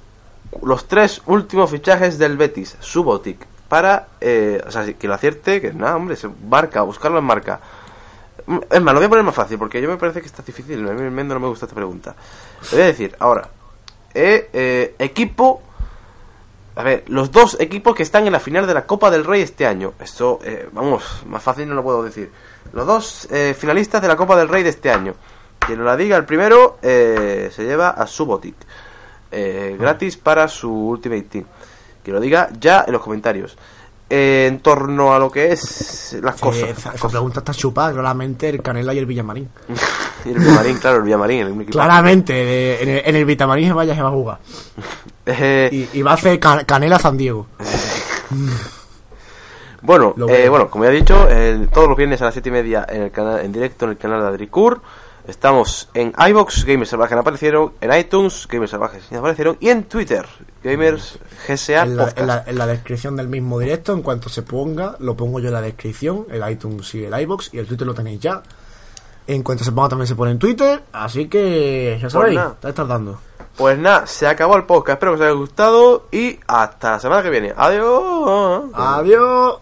[0.62, 5.72] Los tres últimos fichajes del Betis, Subotic, para, eh, o sea, que lo acierte, que
[5.72, 7.60] nada, hombre, se marca, buscarlo en marca.
[8.46, 10.42] Mm, Es más, lo voy a poner más fácil, porque yo me parece que está
[10.42, 12.14] difícil, a mí Mendo no me gusta esta pregunta.
[12.70, 13.48] Le voy a decir, ahora,
[14.12, 15.62] eh, eh, equipo,
[16.76, 19.42] a ver, los dos equipos que están en la final de la Copa del Rey
[19.42, 19.94] este año.
[19.98, 22.30] Esto, eh, vamos, más fácil no lo puedo decir.
[22.72, 25.14] Los dos eh, finalistas de la Copa del Rey de este año.
[25.58, 28.56] Quien la diga el primero eh, se lleva a Subotic.
[29.30, 31.44] Eh, gratis para su Ultimate Team.
[32.04, 33.56] Que lo diga ya en los comentarios.
[34.10, 36.68] Eh, en torno a lo que es las Sí, cosas.
[36.78, 39.48] esa, esa pregunta está chupada, claramente el Canela y el Villamarín.
[40.26, 41.40] y el Villamarín, claro, el Villamarín.
[41.60, 41.66] El.
[41.66, 44.38] Claramente, en, el, en el Vitamarín se vaya se va a jugar.
[45.26, 47.46] Eh, Y, y va a hacer Ca- Canela San Diego.
[49.82, 51.28] Bueno, eh, bueno, como ya he dicho,
[51.72, 53.98] todos los viernes a las 7 y media en, el canal, en directo en el
[53.98, 54.80] canal de Adricur.
[55.26, 60.26] Estamos en iBox, Gamers Salvajes no aparecieron, en iTunes, Gamers Salvajes aparecieron, y en Twitter,
[60.62, 61.18] Gamers
[61.48, 62.18] GSA En la, Podcast.
[62.20, 65.48] en la- en la descripción del mismo directo, en cuanto se ponga, lo pongo yo
[65.48, 68.42] en la descripción, el iTunes y el iBox, y el Twitter lo tenéis ya.
[69.26, 72.50] En cuanto se ponga también se pone en Twitter, así que ya sabéis, nada.
[72.52, 73.18] estáis tardando.
[73.56, 77.22] Pues nada, se acabó el podcast, espero que os haya gustado y hasta la semana
[77.22, 77.54] que viene.
[77.56, 78.64] Adiós.
[78.74, 79.58] Adiós.